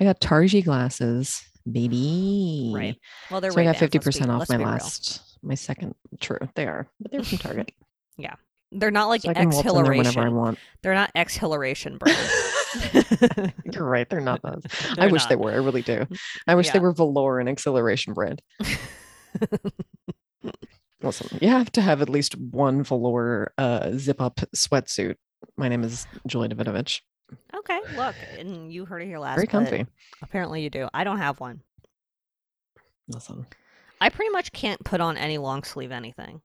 I 0.00 0.04
got 0.04 0.20
Tarji 0.20 0.64
glasses, 0.64 1.42
baby. 1.70 2.72
Right. 2.74 2.96
Well, 3.30 3.40
they're 3.40 3.50
So 3.52 3.60
I 3.60 3.64
got 3.64 3.76
fifty 3.76 3.98
percent 3.98 4.30
off 4.30 4.48
my 4.48 4.56
be 4.56 4.64
real. 4.64 4.72
last, 4.72 5.38
my 5.42 5.54
second. 5.54 5.94
True, 6.20 6.38
they 6.54 6.66
are, 6.66 6.88
but 7.00 7.10
they're 7.12 7.22
from 7.22 7.38
Target. 7.38 7.72
Yeah, 8.16 8.34
they're 8.70 8.92
not 8.92 9.08
like 9.08 9.22
so 9.22 9.30
I 9.30 9.34
can 9.34 9.50
waltz 9.50 9.66
in 9.68 9.74
there 9.74 9.82
whenever 9.82 9.98
I 9.98 10.00
exhilaration. 10.06 10.34
want. 10.36 10.58
They're 10.82 10.94
not 10.94 11.10
exhilaration 11.16 11.98
brand. 11.98 13.52
You're 13.72 13.84
right. 13.84 14.08
They're 14.08 14.20
not 14.20 14.40
those. 14.42 14.62
I 14.90 14.94
They're 14.94 15.08
wish 15.10 15.26
they 15.26 15.34
were. 15.34 15.50
I 15.50 15.56
really 15.56 15.82
do. 15.82 16.06
I 16.46 16.54
wish 16.54 16.70
they 16.70 16.78
were 16.78 16.92
velour 16.92 17.40
and 17.40 17.48
acceleration 17.48 18.14
brand. 18.14 18.40
Listen, 21.02 21.38
you 21.42 21.48
have 21.48 21.70
to 21.72 21.82
have 21.82 22.00
at 22.02 22.08
least 22.08 22.36
one 22.38 22.82
velour 22.82 23.52
uh, 23.58 23.90
zip 23.96 24.20
up 24.20 24.40
sweatsuit. 24.56 25.16
My 25.56 25.68
name 25.68 25.82
is 25.84 26.06
Julia 26.26 26.54
Davidovich. 26.54 27.00
Okay, 27.54 27.80
look, 27.96 28.14
and 28.38 28.72
you 28.72 28.84
heard 28.84 29.02
it 29.02 29.06
here 29.06 29.18
last. 29.18 29.36
Very 29.36 29.46
comfy. 29.46 29.86
Apparently, 30.22 30.62
you 30.62 30.70
do. 30.70 30.88
I 30.94 31.04
don't 31.04 31.18
have 31.18 31.40
one. 31.40 31.62
Listen. 33.08 33.46
I 34.00 34.08
pretty 34.08 34.30
much 34.30 34.52
can't 34.52 34.82
put 34.84 35.00
on 35.00 35.16
any 35.16 35.38
long 35.38 35.62
sleeve 35.62 35.92
anything. 35.92 36.40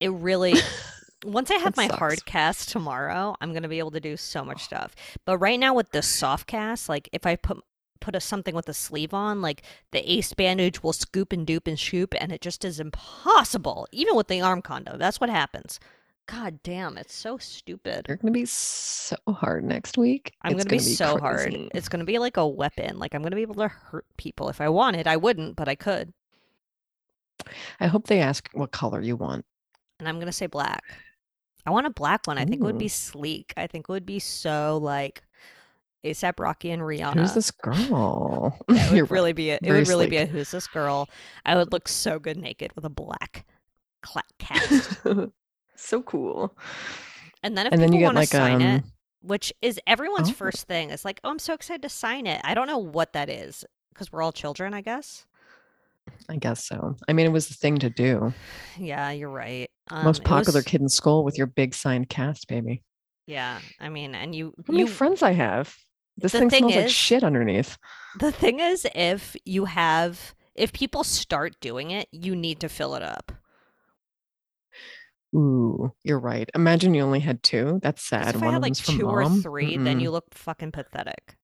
It 0.00 0.10
really. 0.10 0.54
Once 1.24 1.50
I 1.50 1.54
have 1.54 1.74
That 1.74 1.90
my 1.90 1.96
hard 1.96 2.24
cast 2.26 2.68
tomorrow, 2.68 3.34
I'm 3.40 3.52
gonna 3.52 3.68
be 3.68 3.80
able 3.80 3.90
to 3.90 4.00
do 4.00 4.16
so 4.16 4.44
much 4.44 4.58
oh. 4.60 4.64
stuff. 4.64 4.94
But 5.24 5.38
right 5.38 5.58
now 5.58 5.74
with 5.74 5.90
the 5.90 6.02
soft 6.02 6.46
cast, 6.46 6.88
like 6.88 7.08
if 7.12 7.26
I 7.26 7.34
put 7.34 7.58
put 8.00 8.14
a 8.14 8.20
something 8.20 8.54
with 8.54 8.68
a 8.68 8.74
sleeve 8.74 9.12
on, 9.12 9.42
like 9.42 9.62
the 9.90 10.10
ace 10.10 10.32
bandage 10.34 10.82
will 10.82 10.92
scoop 10.92 11.32
and 11.32 11.46
dupe 11.46 11.66
and 11.66 11.78
shoop, 11.78 12.14
and 12.20 12.32
it 12.32 12.40
just 12.40 12.64
is 12.64 12.78
impossible. 12.78 13.88
Even 13.92 14.14
with 14.14 14.28
the 14.28 14.40
arm 14.40 14.62
condo, 14.62 14.96
that's 14.96 15.20
what 15.20 15.30
happens. 15.30 15.80
God 16.28 16.62
damn, 16.62 16.98
it's 16.98 17.14
so 17.14 17.38
stupid. 17.38 18.04
You're 18.06 18.18
gonna 18.18 18.32
be 18.32 18.44
so 18.44 19.16
hard 19.26 19.64
next 19.64 19.96
week. 19.96 20.34
I'm 20.42 20.52
It's 20.52 20.64
gonna, 20.64 20.76
be, 20.76 20.78
so 20.78 21.16
hard. 21.16 21.54
It's 21.74 21.88
gonna 21.88 22.04
be 22.04 22.18
like 22.18 22.36
a 22.36 22.46
weapon. 22.46 22.98
Like 22.98 23.14
I'm 23.14 23.22
gonna 23.22 23.34
be 23.34 23.42
able 23.42 23.54
to 23.56 23.68
hurt 23.68 24.04
people 24.18 24.50
if 24.50 24.60
I 24.60 24.68
wanted. 24.68 25.06
I 25.06 25.16
wouldn't, 25.16 25.56
but 25.56 25.68
I 25.68 25.74
could. 25.74 26.12
I 27.80 27.86
hope 27.86 28.08
they 28.08 28.20
ask 28.20 28.50
what 28.52 28.72
color 28.72 29.00
you 29.00 29.16
want. 29.16 29.46
And 29.98 30.06
I'm 30.06 30.18
gonna 30.18 30.32
say 30.32 30.46
black. 30.46 30.82
I 31.64 31.70
want 31.70 31.86
a 31.86 31.90
black 31.90 32.26
one. 32.26 32.36
I 32.36 32.44
think 32.44 32.60
it 32.60 32.64
would 32.64 32.78
be 32.78 32.88
sleek. 32.88 33.54
I 33.56 33.66
think 33.66 33.86
it 33.88 33.92
would 33.92 34.06
be 34.06 34.18
so 34.18 34.78
like 34.82 35.22
ASAP 36.04 36.38
Rocky 36.38 36.70
and 36.70 36.82
Rihanna. 36.82 37.20
Who's 37.20 37.34
this 37.34 37.50
girl? 37.50 38.58
It 38.68 38.92
would 38.92 39.10
really 39.10 39.32
be 39.32 39.50
a, 39.50 39.54
it 39.54 39.62
Very 39.62 39.80
would 39.80 39.88
really 39.88 40.08
be 40.08 40.18
a 40.18 40.26
who's 40.26 40.50
this 40.50 40.66
girl. 40.66 41.08
I 41.46 41.56
would 41.56 41.72
look 41.72 41.88
so 41.88 42.18
good 42.18 42.36
naked 42.36 42.72
with 42.76 42.84
a 42.84 42.90
black 42.90 43.46
cla- 44.02 44.22
cast. 44.38 44.98
so 45.84 46.02
cool. 46.02 46.56
And 47.42 47.56
then 47.56 47.66
if 47.66 47.72
And 47.72 47.80
then 47.82 47.88
people 47.90 47.94
you 47.94 48.00
get 48.00 48.06
want 48.06 48.16
to 48.16 48.20
like 48.20 48.28
sign 48.28 48.60
it, 48.60 48.76
um 48.82 48.92
which 49.20 49.52
is 49.60 49.80
everyone's 49.86 50.30
Oh. 50.30 50.32
first 50.34 50.66
thing, 50.68 50.90
it's 50.90 51.04
like, 51.04 51.20
oh, 51.24 51.30
I'm 51.30 51.38
so 51.40 51.52
excited 51.52 51.82
to 51.82 51.88
sign 51.88 52.26
it. 52.26 52.40
I 52.44 52.54
don't 52.54 52.68
know 52.68 52.78
what 52.78 53.12
that 53.14 53.28
is 53.28 53.64
because 53.92 54.12
we're 54.12 54.22
all 54.22 54.30
children, 54.32 54.74
I 54.74 54.80
guess. 54.80 55.26
I 56.28 56.36
guess 56.36 56.64
so. 56.64 56.96
I 57.08 57.12
mean, 57.12 57.26
it 57.26 57.32
was 57.32 57.48
the 57.48 57.54
thing 57.54 57.78
to 57.78 57.90
do. 57.90 58.32
Yeah, 58.78 59.10
you're 59.10 59.28
right. 59.28 59.68
Um, 59.90 60.04
Most 60.04 60.22
popular 60.24 60.58
was- 60.58 60.64
kid 60.64 60.80
in 60.80 60.88
school 60.88 61.24
with 61.24 61.36
your 61.36 61.48
big 61.48 61.74
signed 61.74 62.08
cast, 62.08 62.46
baby. 62.48 62.82
Yeah, 63.26 63.58
I 63.80 63.88
mean, 63.88 64.14
and 64.14 64.34
you, 64.34 64.54
How 64.66 64.72
many 64.72 64.84
you. 64.84 64.86
friends 64.88 65.22
I 65.22 65.32
have? 65.32 65.76
This 66.16 66.32
The 66.32 66.38
thing 66.38 66.50
thing 66.50 66.64
smells 66.70 66.76
like 66.84 66.88
shit 66.88 67.22
underneath. 67.24 67.76
The 68.20 68.32
thing 68.32 68.60
is, 68.60 68.86
if 68.94 69.36
you 69.44 69.66
have, 69.66 70.34
if 70.54 70.72
people 70.72 71.04
start 71.04 71.60
doing 71.60 71.90
it, 71.90 72.08
you 72.12 72.34
need 72.34 72.60
to 72.60 72.68
fill 72.68 72.94
it 72.94 73.02
up. 73.02 73.32
Ooh, 75.34 75.92
you're 76.04 76.18
right. 76.18 76.48
Imagine 76.54 76.94
you 76.94 77.02
only 77.02 77.20
had 77.20 77.42
two. 77.42 77.80
That's 77.82 78.02
sad. 78.02 78.34
If 78.34 78.40
One 78.40 78.50
I 78.50 78.52
had 78.54 78.62
like 78.62 78.74
two 78.74 79.06
or 79.08 79.22
mom. 79.22 79.42
three, 79.42 79.76
then 79.76 79.98
Mm-mm. 79.98 80.02
you 80.02 80.10
look 80.10 80.24
fucking 80.34 80.72
pathetic. 80.72 81.36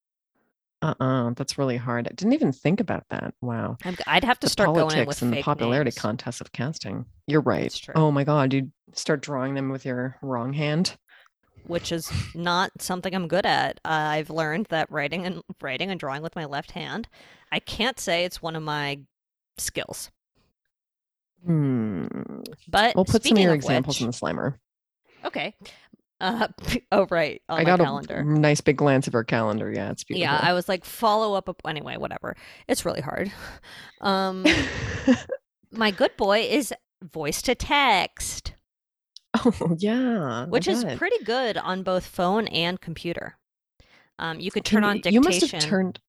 Uh-uh. 0.82 1.30
That's 1.36 1.56
really 1.56 1.76
hard. 1.78 2.06
I 2.08 2.12
didn't 2.14 2.34
even 2.34 2.52
think 2.52 2.80
about 2.80 3.04
that. 3.10 3.34
Wow. 3.40 3.76
I'm, 3.84 3.96
I'd 4.06 4.24
have 4.24 4.38
to 4.40 4.46
the 4.46 4.50
start 4.50 4.74
going 4.74 5.06
with 5.06 5.22
and 5.22 5.32
the 5.32 5.42
popularity 5.42 5.88
names. 5.88 5.98
contests 5.98 6.40
of 6.40 6.52
casting. 6.52 7.06
You're 7.26 7.40
right. 7.40 7.78
Oh 7.94 8.10
my 8.10 8.24
god, 8.24 8.52
you 8.52 8.70
start 8.92 9.22
drawing 9.22 9.54
them 9.54 9.70
with 9.70 9.84
your 9.86 10.16
wrong 10.22 10.52
hand. 10.52 10.96
which 11.66 11.90
is 11.90 12.10
not 12.34 12.70
something 12.80 13.14
I'm 13.14 13.28
good 13.28 13.46
at. 13.46 13.80
Uh, 13.84 13.88
I've 13.88 14.28
learned 14.30 14.66
that 14.66 14.90
writing 14.90 15.24
and 15.24 15.40
writing 15.62 15.90
and 15.90 15.98
drawing 15.98 16.22
with 16.22 16.36
my 16.36 16.44
left 16.44 16.72
hand, 16.72 17.08
I 17.50 17.60
can't 17.60 17.98
say 17.98 18.24
it's 18.24 18.42
one 18.42 18.54
of 18.56 18.62
my 18.62 19.00
skills. 19.56 20.10
Hmm. 21.44 22.06
But 22.68 22.94
We'll 22.96 23.04
put 23.04 23.24
some 23.24 23.36
of 23.36 23.42
your 23.42 23.54
examples 23.54 23.96
which, 23.96 24.02
in 24.02 24.06
the 24.08 24.12
slimer. 24.12 24.58
okay. 25.24 25.54
Uh, 26.20 26.46
oh 26.92 27.06
right, 27.10 27.42
on 27.48 27.60
I 27.60 27.64
got 27.64 27.80
calendar. 27.80 28.14
a 28.18 28.24
nice 28.24 28.60
big 28.60 28.76
glance 28.76 29.06
of 29.06 29.12
her 29.12 29.24
calendar. 29.24 29.70
Yeah, 29.70 29.90
it's 29.90 30.04
beautiful. 30.04 30.22
Yeah, 30.32 30.38
I 30.40 30.52
was 30.52 30.68
like 30.68 30.84
follow 30.84 31.34
up. 31.34 31.48
Anyway, 31.66 31.96
whatever. 31.96 32.36
It's 32.68 32.84
really 32.84 33.00
hard. 33.00 33.30
Um, 34.00 34.44
my 35.72 35.90
good 35.90 36.14
boy 36.18 36.40
is 36.40 36.74
voice 37.02 37.40
to 37.42 37.54
text, 37.54 38.52
oh 39.34 39.74
yeah, 39.78 40.44
which 40.46 40.68
is 40.68 40.84
pretty 40.96 41.24
good 41.24 41.56
on 41.56 41.82
both 41.82 42.04
phone 42.06 42.46
and 42.48 42.78
computer. 42.80 43.38
Um, 44.18 44.40
you 44.40 44.50
could 44.50 44.64
Can 44.64 44.76
turn 44.76 44.84
on 44.84 44.96
you- 44.96 45.02
dictation. 45.02 45.22
You 45.22 45.28
must 45.40 45.50
have 45.52 45.62
turned. 45.62 46.00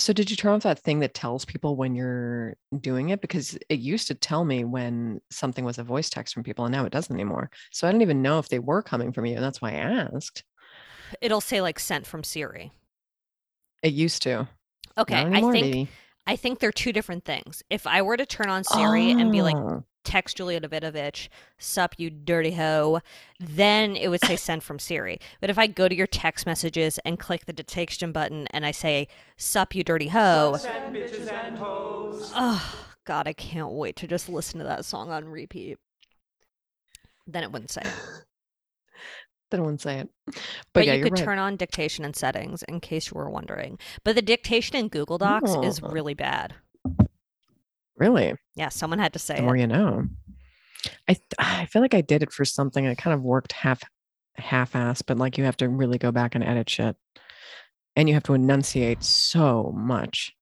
So 0.00 0.14
did 0.14 0.30
you 0.30 0.36
turn 0.36 0.54
off 0.54 0.62
that 0.62 0.78
thing 0.78 1.00
that 1.00 1.12
tells 1.12 1.44
people 1.44 1.76
when 1.76 1.94
you're 1.94 2.56
doing 2.80 3.10
it? 3.10 3.20
Because 3.20 3.58
it 3.68 3.80
used 3.80 4.08
to 4.08 4.14
tell 4.14 4.46
me 4.46 4.64
when 4.64 5.20
something 5.30 5.62
was 5.64 5.76
a 5.78 5.84
voice 5.84 6.08
text 6.08 6.32
from 6.32 6.42
people, 6.42 6.64
and 6.64 6.72
now 6.72 6.86
it 6.86 6.92
doesn't 6.92 7.14
anymore. 7.14 7.50
So 7.70 7.86
I 7.86 7.92
don't 7.92 8.00
even 8.00 8.22
know 8.22 8.38
if 8.38 8.48
they 8.48 8.58
were 8.58 8.82
coming 8.82 9.12
from 9.12 9.26
you, 9.26 9.34
and 9.34 9.44
that's 9.44 9.60
why 9.60 9.72
I 9.72 10.08
asked. 10.14 10.42
It'll 11.20 11.42
say 11.42 11.60
like 11.60 11.78
sent 11.78 12.06
from 12.06 12.24
Siri. 12.24 12.72
It 13.82 13.92
used 13.92 14.22
to. 14.22 14.48
Okay, 14.96 15.22
Not 15.22 15.34
I 15.34 15.40
think 15.52 15.52
baby. 15.52 15.88
I 16.26 16.36
think 16.36 16.60
they're 16.60 16.72
two 16.72 16.92
different 16.92 17.24
things. 17.24 17.62
If 17.68 17.86
I 17.86 18.00
were 18.00 18.16
to 18.16 18.26
turn 18.26 18.48
on 18.48 18.64
Siri 18.64 19.10
and 19.10 19.30
be 19.30 19.42
like, 19.42 19.56
Oh. 19.56 19.84
Text 20.04 20.36
Julia 20.36 20.60
Davidovich, 20.60 21.28
sup, 21.58 21.94
you 21.98 22.10
dirty 22.10 22.52
hoe, 22.52 23.00
then 23.38 23.96
it 23.96 24.08
would 24.08 24.24
say 24.24 24.36
send 24.36 24.62
from 24.62 24.78
Siri. 24.78 25.18
But 25.40 25.50
if 25.50 25.58
I 25.58 25.66
go 25.66 25.88
to 25.88 25.94
your 25.94 26.06
text 26.06 26.46
messages 26.46 26.98
and 27.04 27.18
click 27.18 27.46
the 27.46 27.52
detection 27.52 28.12
button 28.12 28.46
and 28.50 28.64
I 28.66 28.70
say, 28.70 29.08
sup, 29.36 29.74
you 29.74 29.84
dirty 29.84 30.08
hoe, 30.08 30.56
oh, 32.34 32.86
God, 33.04 33.26
I 33.28 33.32
can't 33.32 33.72
wait 33.72 33.96
to 33.96 34.06
just 34.06 34.28
listen 34.28 34.58
to 34.58 34.64
that 34.64 34.84
song 34.84 35.10
on 35.10 35.26
repeat. 35.26 35.78
Then 37.26 37.42
it 37.44 37.52
wouldn't 37.52 37.70
say 37.70 37.82
it. 37.84 37.92
They 39.50 39.56
don't 39.56 39.80
say 39.80 39.98
it. 39.98 40.08
But, 40.26 40.36
But, 40.74 40.86
yeah, 40.86 40.92
you 40.94 41.02
could 41.02 41.14
right. 41.14 41.24
turn 41.24 41.38
on 41.40 41.56
dictation 41.56 42.04
and 42.04 42.14
settings 42.14 42.62
in 42.68 42.78
case 42.78 43.10
you 43.10 43.14
were 43.16 43.28
wondering. 43.28 43.80
But 44.04 44.14
the 44.14 44.22
dictation 44.22 44.76
in 44.76 44.86
Google 44.86 45.18
Docs 45.18 45.56
is 45.64 45.80
Oh. 45.82 45.88
really 45.88 46.14
bad. 46.14 46.54
Really, 48.00 48.34
Yeah, 48.56 48.70
someone 48.70 48.98
had 48.98 49.12
to 49.12 49.18
say 49.20 49.34
the 49.34 49.42
it. 49.42 49.44
more 49.44 49.56
you 49.56 49.66
know. 49.68 50.04
I 51.08 51.16
I 51.38 51.66
feel 51.66 51.82
like 51.82 51.94
I 51.94 52.00
did 52.00 52.22
it 52.22 52.32
for 52.32 52.44
something. 52.46 52.84
It 52.84 52.96
kind 52.98 53.14
of 53.14 53.22
worked 53.22 53.52
half 53.52 53.82
half-ass, 54.36 55.02
but 55.02 55.18
like 55.18 55.36
you 55.36 55.44
have 55.44 55.58
to 55.58 55.68
really 55.68 55.98
go 55.98 56.10
back 56.10 56.34
and 56.34 56.42
edit 56.42 56.70
shit, 56.70 56.96
and 57.94 58.08
you 58.08 58.14
have 58.14 58.22
to 58.24 58.32
enunciate 58.34 59.04
so 59.04 59.72
much. 59.76 60.32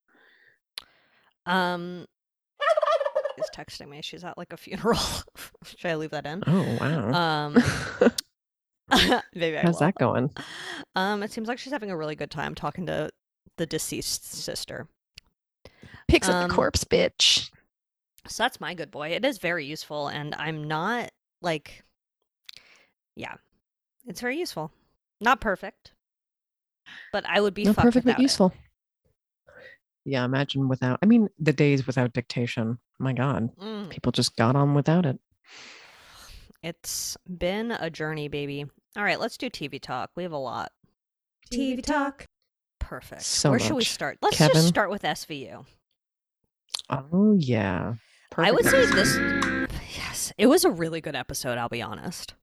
Um, 1.46 2.06
is 3.38 3.50
texting 3.54 3.88
me. 3.88 4.00
She's 4.02 4.22
at 4.24 4.38
like 4.38 4.52
a 4.52 4.56
funeral. 4.56 4.98
Should 5.64 5.90
I 5.90 5.96
leave 5.96 6.10
that 6.10 6.26
in? 6.26 6.42
Oh 6.46 6.76
wow. 6.80 7.12
Um, 7.12 7.56
maybe 9.34 9.58
I 9.58 9.62
How's 9.62 9.74
will. 9.74 9.80
that 9.80 9.94
going? 9.98 10.30
Um, 10.94 11.22
it 11.22 11.32
seems 11.32 11.48
like 11.48 11.58
she's 11.58 11.72
having 11.72 11.90
a 11.90 11.96
really 11.96 12.14
good 12.16 12.30
time 12.30 12.54
talking 12.54 12.86
to 12.86 13.10
the 13.56 13.66
deceased 13.66 14.30
sister. 14.32 14.86
Picks 16.08 16.28
up 16.28 16.34
um, 16.36 16.48
the 16.48 16.54
corpse, 16.54 16.84
bitch. 16.84 17.50
So 18.26 18.42
that's 18.42 18.60
my 18.60 18.74
good 18.74 18.90
boy. 18.90 19.08
It 19.10 19.24
is 19.24 19.38
very 19.38 19.64
useful, 19.64 20.08
and 20.08 20.34
I'm 20.34 20.64
not 20.64 21.10
like, 21.42 21.84
yeah, 23.16 23.34
it's 24.06 24.20
very 24.20 24.38
useful. 24.38 24.70
Not 25.20 25.40
perfect, 25.40 25.92
but 27.12 27.24
I 27.26 27.40
would 27.40 27.54
be 27.54 27.64
No 27.64 27.72
fucked 27.72 27.84
perfect, 27.86 28.04
but 28.04 28.10
without 28.10 28.20
it. 28.20 28.22
useful. 28.22 28.52
Yeah, 30.04 30.24
imagine 30.24 30.68
without. 30.68 30.98
I 31.02 31.06
mean, 31.06 31.28
the 31.38 31.52
days 31.52 31.86
without 31.86 32.12
dictation. 32.12 32.78
My 32.98 33.12
God, 33.12 33.50
Mm, 33.56 33.90
people 33.90 34.10
just 34.10 34.34
got 34.36 34.56
on 34.56 34.74
without 34.74 35.06
it. 35.06 35.18
it's 36.62 37.16
been 37.28 37.70
a 37.72 37.88
journey, 37.90 38.28
baby. 38.28 38.66
All 38.96 39.04
right, 39.04 39.20
let's 39.20 39.36
do 39.36 39.48
TV 39.48 39.80
talk. 39.80 40.10
We 40.16 40.22
have 40.24 40.32
a 40.32 40.36
lot. 40.38 40.72
TV 41.52 41.82
talk. 41.82 42.26
Perfect. 42.80 43.22
So 43.22 43.50
Where 43.50 43.58
should 43.58 43.76
we 43.76 43.84
start? 43.84 44.18
Let's 44.22 44.36
Kevin? 44.38 44.54
just 44.54 44.68
start 44.68 44.90
with 44.90 45.02
SVU. 45.02 45.64
Oh 46.90 47.34
yeah. 47.38 47.94
I 48.36 48.50
would 48.52 48.64
say 48.64 48.86
this. 48.86 49.16
Yes, 49.96 50.32
it 50.38 50.46
was 50.46 50.64
a 50.64 50.70
really 50.70 51.00
good 51.00 51.16
episode. 51.16 51.58
I'll 51.58 51.68
be 51.68 51.82
honest. 51.82 52.34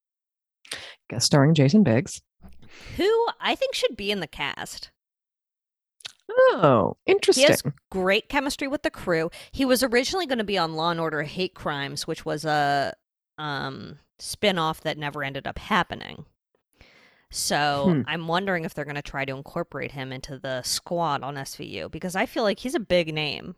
guest 1.09 1.25
starring 1.25 1.53
Jason 1.53 1.83
Biggs. 1.83 2.21
Who 2.97 3.27
I 3.39 3.55
think 3.55 3.73
should 3.75 3.95
be 3.95 4.11
in 4.11 4.19
the 4.19 4.27
cast. 4.27 4.91
Oh, 6.29 6.97
interesting. 7.05 7.45
He 7.45 7.51
has 7.51 7.63
great 7.91 8.29
chemistry 8.29 8.67
with 8.67 8.83
the 8.83 8.89
crew. 8.89 9.29
He 9.51 9.63
was 9.63 9.83
originally 9.83 10.25
going 10.25 10.39
to 10.39 10.43
be 10.43 10.57
on 10.57 10.73
Law 10.75 10.91
and 10.91 10.99
Order 10.99 11.23
Hate 11.23 11.53
Crimes, 11.53 12.07
which 12.07 12.25
was 12.25 12.43
a 12.45 12.93
um, 13.37 13.99
spin-off 14.19 14.81
that 14.81 14.97
never 14.97 15.23
ended 15.23 15.47
up 15.47 15.59
happening. 15.59 16.25
So 17.31 17.85
Hmm. 17.87 18.01
I'm 18.07 18.27
wondering 18.27 18.65
if 18.65 18.73
they're 18.73 18.85
going 18.85 18.95
to 18.95 19.01
try 19.01 19.23
to 19.25 19.35
incorporate 19.35 19.91
him 19.91 20.11
into 20.11 20.37
the 20.39 20.61
squad 20.63 21.21
on 21.23 21.35
SVU 21.35 21.91
because 21.91 22.15
I 22.15 22.25
feel 22.25 22.43
like 22.43 22.59
he's 22.59 22.75
a 22.75 22.79
big 22.79 23.13
name. 23.13 23.55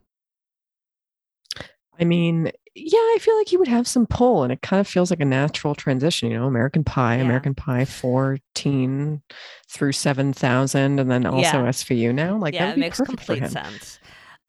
I 1.99 2.03
mean, 2.03 2.51
yeah, 2.75 2.97
I 2.99 3.17
feel 3.19 3.35
like 3.37 3.47
he 3.47 3.57
would 3.57 3.67
have 3.67 3.87
some 3.87 4.05
pull, 4.05 4.43
and 4.43 4.51
it 4.53 4.61
kind 4.61 4.79
of 4.79 4.87
feels 4.87 5.09
like 5.09 5.19
a 5.19 5.25
natural 5.25 5.73
transition. 5.75 6.29
You 6.31 6.37
know, 6.39 6.45
American 6.45 6.83
Pie, 6.83 7.15
Yeah. 7.17 7.23
American 7.23 7.55
Pie 7.55 7.85
fourteen 7.85 9.21
through 9.69 9.93
seven 9.93 10.33
thousand, 10.33 10.99
and 10.99 11.09
then 11.09 11.25
also 11.25 11.41
Yeah. 11.63 11.69
SVU 11.69 12.13
now. 12.13 12.37
Like 12.37 12.53
yeah, 12.53 12.59
that 12.59 12.65
it 12.65 12.69
would 12.71 12.75
be 12.75 12.81
makes 12.81 13.01
complete 13.01 13.47
sense. 13.49 13.99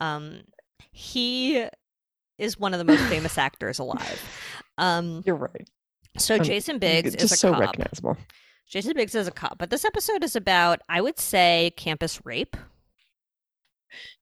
Um, 0.01 0.43
he 0.91 1.67
is 2.39 2.59
one 2.59 2.73
of 2.75 2.79
the 2.79 2.85
most 2.85 3.03
famous 3.05 3.37
actors 3.39 3.79
alive. 3.79 4.23
Um, 4.77 5.23
You're 5.27 5.35
right. 5.37 5.69
so 6.19 6.37
Um, 6.37 6.43
Jason 6.45 6.79
Biggs 6.79 7.15
is 7.17 7.33
a 7.33 7.37
so 7.37 7.51
cop. 7.53 7.61
recognizable. 7.61 8.17
Jason 8.69 8.93
Biggs 8.95 9.15
is 9.15 9.27
a 9.27 9.31
cop, 9.33 9.57
but 9.59 9.71
this 9.71 9.85
episode 9.85 10.23
is 10.23 10.37
about, 10.37 10.81
I 10.89 11.01
would 11.01 11.19
say, 11.19 11.73
campus 11.77 12.21
rape. 12.25 12.57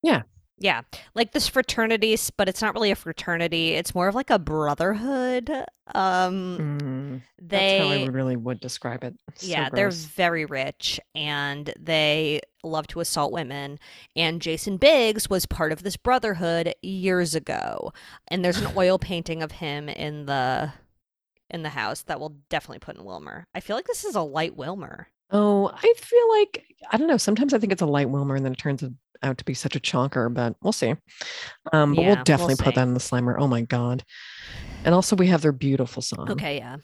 Yeah. 0.02 0.22
Yeah. 0.58 0.82
Like 1.14 1.32
this 1.32 1.48
fraternity, 1.48 2.16
but 2.36 2.48
it's 2.48 2.62
not 2.62 2.74
really 2.74 2.90
a 2.90 2.96
fraternity. 2.96 3.72
It's 3.72 3.94
more 3.94 4.08
of 4.08 4.14
like 4.14 4.30
a 4.30 4.38
brotherhood. 4.38 5.50
Um 5.94 6.58
Mm, 6.58 7.22
they 7.40 7.78
that's 7.78 7.84
how 7.84 8.04
I 8.04 8.06
really 8.06 8.36
would 8.36 8.60
describe 8.60 9.04
it. 9.04 9.14
So 9.34 9.46
yeah, 9.46 9.68
they're 9.70 9.90
very 9.90 10.44
rich 10.46 10.98
and 11.14 11.72
they 11.78 12.40
love 12.64 12.86
to 12.88 13.00
assault 13.00 13.32
women. 13.32 13.78
And 14.14 14.40
Jason 14.40 14.78
Biggs 14.78 15.28
was 15.28 15.46
part 15.46 15.72
of 15.72 15.82
this 15.82 15.96
brotherhood 15.96 16.74
years 16.82 17.34
ago. 17.34 17.92
And 18.28 18.44
there's 18.44 18.58
an 18.58 18.72
oil 18.76 18.98
painting 19.10 19.42
of 19.42 19.52
him 19.52 19.88
in 19.88 20.26
the 20.26 20.72
in 21.50 21.62
the 21.62 21.70
house 21.70 22.02
that 22.02 22.18
we'll 22.18 22.36
definitely 22.48 22.80
put 22.80 22.96
in 22.96 23.04
Wilmer. 23.04 23.46
I 23.54 23.60
feel 23.60 23.76
like 23.76 23.86
this 23.86 24.04
is 24.04 24.14
a 24.14 24.22
light 24.22 24.56
Wilmer. 24.56 25.08
Oh, 25.30 25.70
I 25.72 25.92
feel 25.96 26.28
like 26.30 26.64
I 26.90 26.96
don't 26.96 27.08
know. 27.08 27.16
Sometimes 27.16 27.52
I 27.52 27.58
think 27.58 27.72
it's 27.72 27.82
a 27.82 27.86
light 27.86 28.10
Wilmer, 28.10 28.36
and 28.36 28.44
then 28.44 28.52
it 28.52 28.58
turns 28.58 28.82
out 29.22 29.38
to 29.38 29.44
be 29.44 29.54
such 29.54 29.76
a 29.76 29.80
chonker. 29.80 30.32
But 30.32 30.56
we'll 30.62 30.72
see. 30.72 30.94
Um, 31.72 31.94
but 31.94 32.00
Yeah, 32.02 32.06
we'll 32.08 32.14
we'll 32.16 32.24
definitely 32.24 32.56
put 32.56 32.74
that 32.74 32.82
in 32.86 32.94
the 32.94 33.00
Slimer. 33.00 33.36
Oh 33.38 33.48
my 33.48 33.62
god! 33.62 34.04
And 34.84 34.94
also, 34.94 35.16
we 35.16 35.26
have 35.28 35.42
their 35.42 35.52
beautiful 35.52 36.02
song. 36.02 36.30
Okay, 36.30 36.58
yeah. 36.58 36.76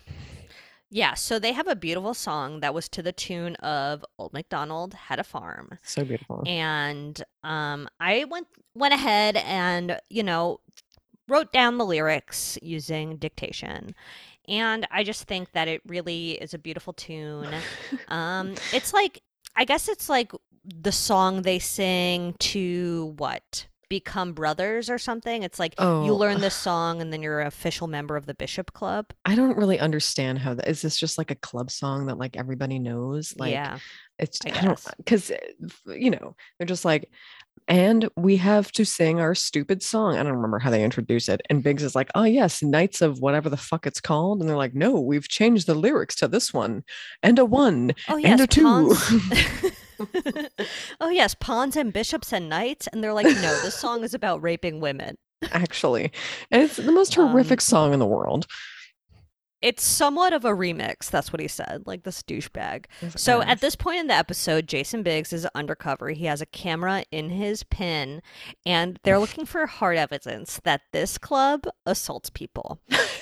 Yeah, 0.94 1.14
so 1.14 1.38
they 1.38 1.52
have 1.52 1.68
a 1.68 1.74
beautiful 1.76 2.12
song 2.12 2.60
that 2.60 2.74
was 2.74 2.86
to 2.90 3.02
the 3.02 3.12
tune 3.12 3.54
of 3.56 4.04
Old 4.18 4.34
MacDonald 4.34 4.92
Had 4.92 5.18
a 5.18 5.24
Farm. 5.24 5.78
so 5.82 6.04
beautiful. 6.04 6.42
and 6.46 7.22
um 7.44 7.88
I 7.98 8.24
went 8.24 8.46
went 8.74 8.92
ahead 8.92 9.36
and 9.36 9.98
you 10.10 10.22
know 10.22 10.60
wrote 11.28 11.50
down 11.50 11.78
the 11.78 11.86
lyrics 11.86 12.58
using 12.60 13.16
dictation 13.16 13.94
and 14.48 14.86
I 14.90 15.02
just 15.02 15.24
think 15.24 15.52
that 15.52 15.66
it 15.66 15.80
really 15.86 16.32
is 16.32 16.52
a 16.52 16.58
beautiful 16.58 16.92
tune. 16.92 17.54
Um 18.08 18.54
it's 18.74 18.92
like 18.92 19.22
I 19.56 19.64
guess 19.64 19.88
it's 19.88 20.08
like 20.08 20.32
the 20.64 20.92
song 20.92 21.42
they 21.42 21.58
sing 21.58 22.34
to 22.38 23.14
what? 23.16 23.66
Become 23.88 24.32
brothers 24.32 24.88
or 24.88 24.96
something. 24.96 25.42
It's 25.42 25.58
like 25.58 25.74
oh. 25.76 26.06
you 26.06 26.14
learn 26.14 26.40
this 26.40 26.54
song 26.54 27.02
and 27.02 27.12
then 27.12 27.20
you're 27.20 27.40
an 27.40 27.46
official 27.46 27.88
member 27.88 28.16
of 28.16 28.24
the 28.24 28.34
Bishop 28.34 28.72
Club. 28.72 29.12
I 29.26 29.34
don't 29.34 29.56
really 29.56 29.78
understand 29.78 30.38
how 30.38 30.54
that 30.54 30.66
is. 30.66 30.80
This 30.80 30.96
just 30.96 31.18
like 31.18 31.30
a 31.30 31.34
club 31.34 31.70
song 31.70 32.06
that 32.06 32.16
like 32.16 32.36
everybody 32.36 32.78
knows. 32.78 33.34
Like, 33.36 33.52
yeah. 33.52 33.78
it's 34.18 34.38
I 34.46 34.58
I, 34.58 34.62
don't 34.62 34.80
because 34.96 35.30
uh, 35.30 35.34
eh, 35.90 35.94
you 35.94 36.10
know 36.10 36.34
they're 36.58 36.66
just 36.66 36.86
like, 36.86 37.10
and 37.68 38.08
we 38.16 38.36
have 38.36 38.72
to 38.72 38.84
sing 38.84 39.20
our 39.20 39.34
stupid 39.34 39.82
song. 39.82 40.16
I 40.16 40.22
don't 40.22 40.32
remember 40.34 40.58
how 40.58 40.70
they 40.70 40.84
introduce 40.84 41.28
it. 41.28 41.40
And 41.48 41.62
Biggs 41.62 41.82
is 41.82 41.94
like, 41.94 42.10
oh 42.14 42.24
yes, 42.24 42.62
Knights 42.62 43.00
of 43.02 43.20
whatever 43.20 43.48
the 43.48 43.56
fuck 43.56 43.86
it's 43.86 44.00
called, 44.00 44.40
and 44.40 44.48
they're 44.48 44.56
like, 44.56 44.74
no, 44.74 45.00
we've 45.00 45.28
changed 45.28 45.66
the 45.66 45.74
lyrics 45.74 46.16
to 46.16 46.28
this 46.28 46.52
one, 46.52 46.84
and 47.22 47.38
a 47.38 47.44
one, 47.44 47.92
Oh 48.08 48.16
and 48.16 48.22
yes, 48.24 48.40
a 48.40 48.46
two. 48.46 48.94
oh 51.00 51.08
yes, 51.10 51.34
pawns 51.34 51.76
and 51.76 51.92
bishops 51.92 52.32
and 52.32 52.48
knights, 52.48 52.86
and 52.88 53.02
they're 53.02 53.12
like, 53.14 53.26
no, 53.26 53.60
this 53.62 53.74
song 53.78 54.04
is 54.04 54.14
about 54.14 54.42
raping 54.42 54.80
women. 54.80 55.16
Actually, 55.50 56.12
and 56.50 56.62
it's 56.62 56.76
the 56.76 56.92
most 56.92 57.14
horrific 57.14 57.58
Um, 57.58 57.64
song 57.64 57.92
in 57.92 57.98
the 57.98 58.06
world. 58.06 58.46
It's 59.62 59.84
somewhat 59.84 60.32
of 60.32 60.44
a 60.44 60.50
remix. 60.50 61.08
That's 61.10 61.32
what 61.32 61.40
he 61.40 61.48
said, 61.48 61.84
like 61.86 62.02
this 62.02 62.22
douchebag. 62.22 62.86
So 63.16 63.42
at 63.42 63.60
this 63.60 63.76
point 63.76 64.00
in 64.00 64.06
the 64.08 64.14
episode, 64.14 64.66
Jason 64.66 65.02
Biggs 65.02 65.32
is 65.32 65.46
undercover. 65.54 66.10
He 66.10 66.24
has 66.26 66.40
a 66.40 66.46
camera 66.46 67.04
in 67.10 67.30
his 67.30 67.62
pin, 67.62 68.22
and 68.66 68.98
they're 69.04 69.18
looking 69.18 69.46
for 69.46 69.66
hard 69.66 69.96
evidence 69.96 70.60
that 70.64 70.82
this 70.92 71.16
club 71.18 71.66
assaults 71.86 72.28
people. 72.30 72.80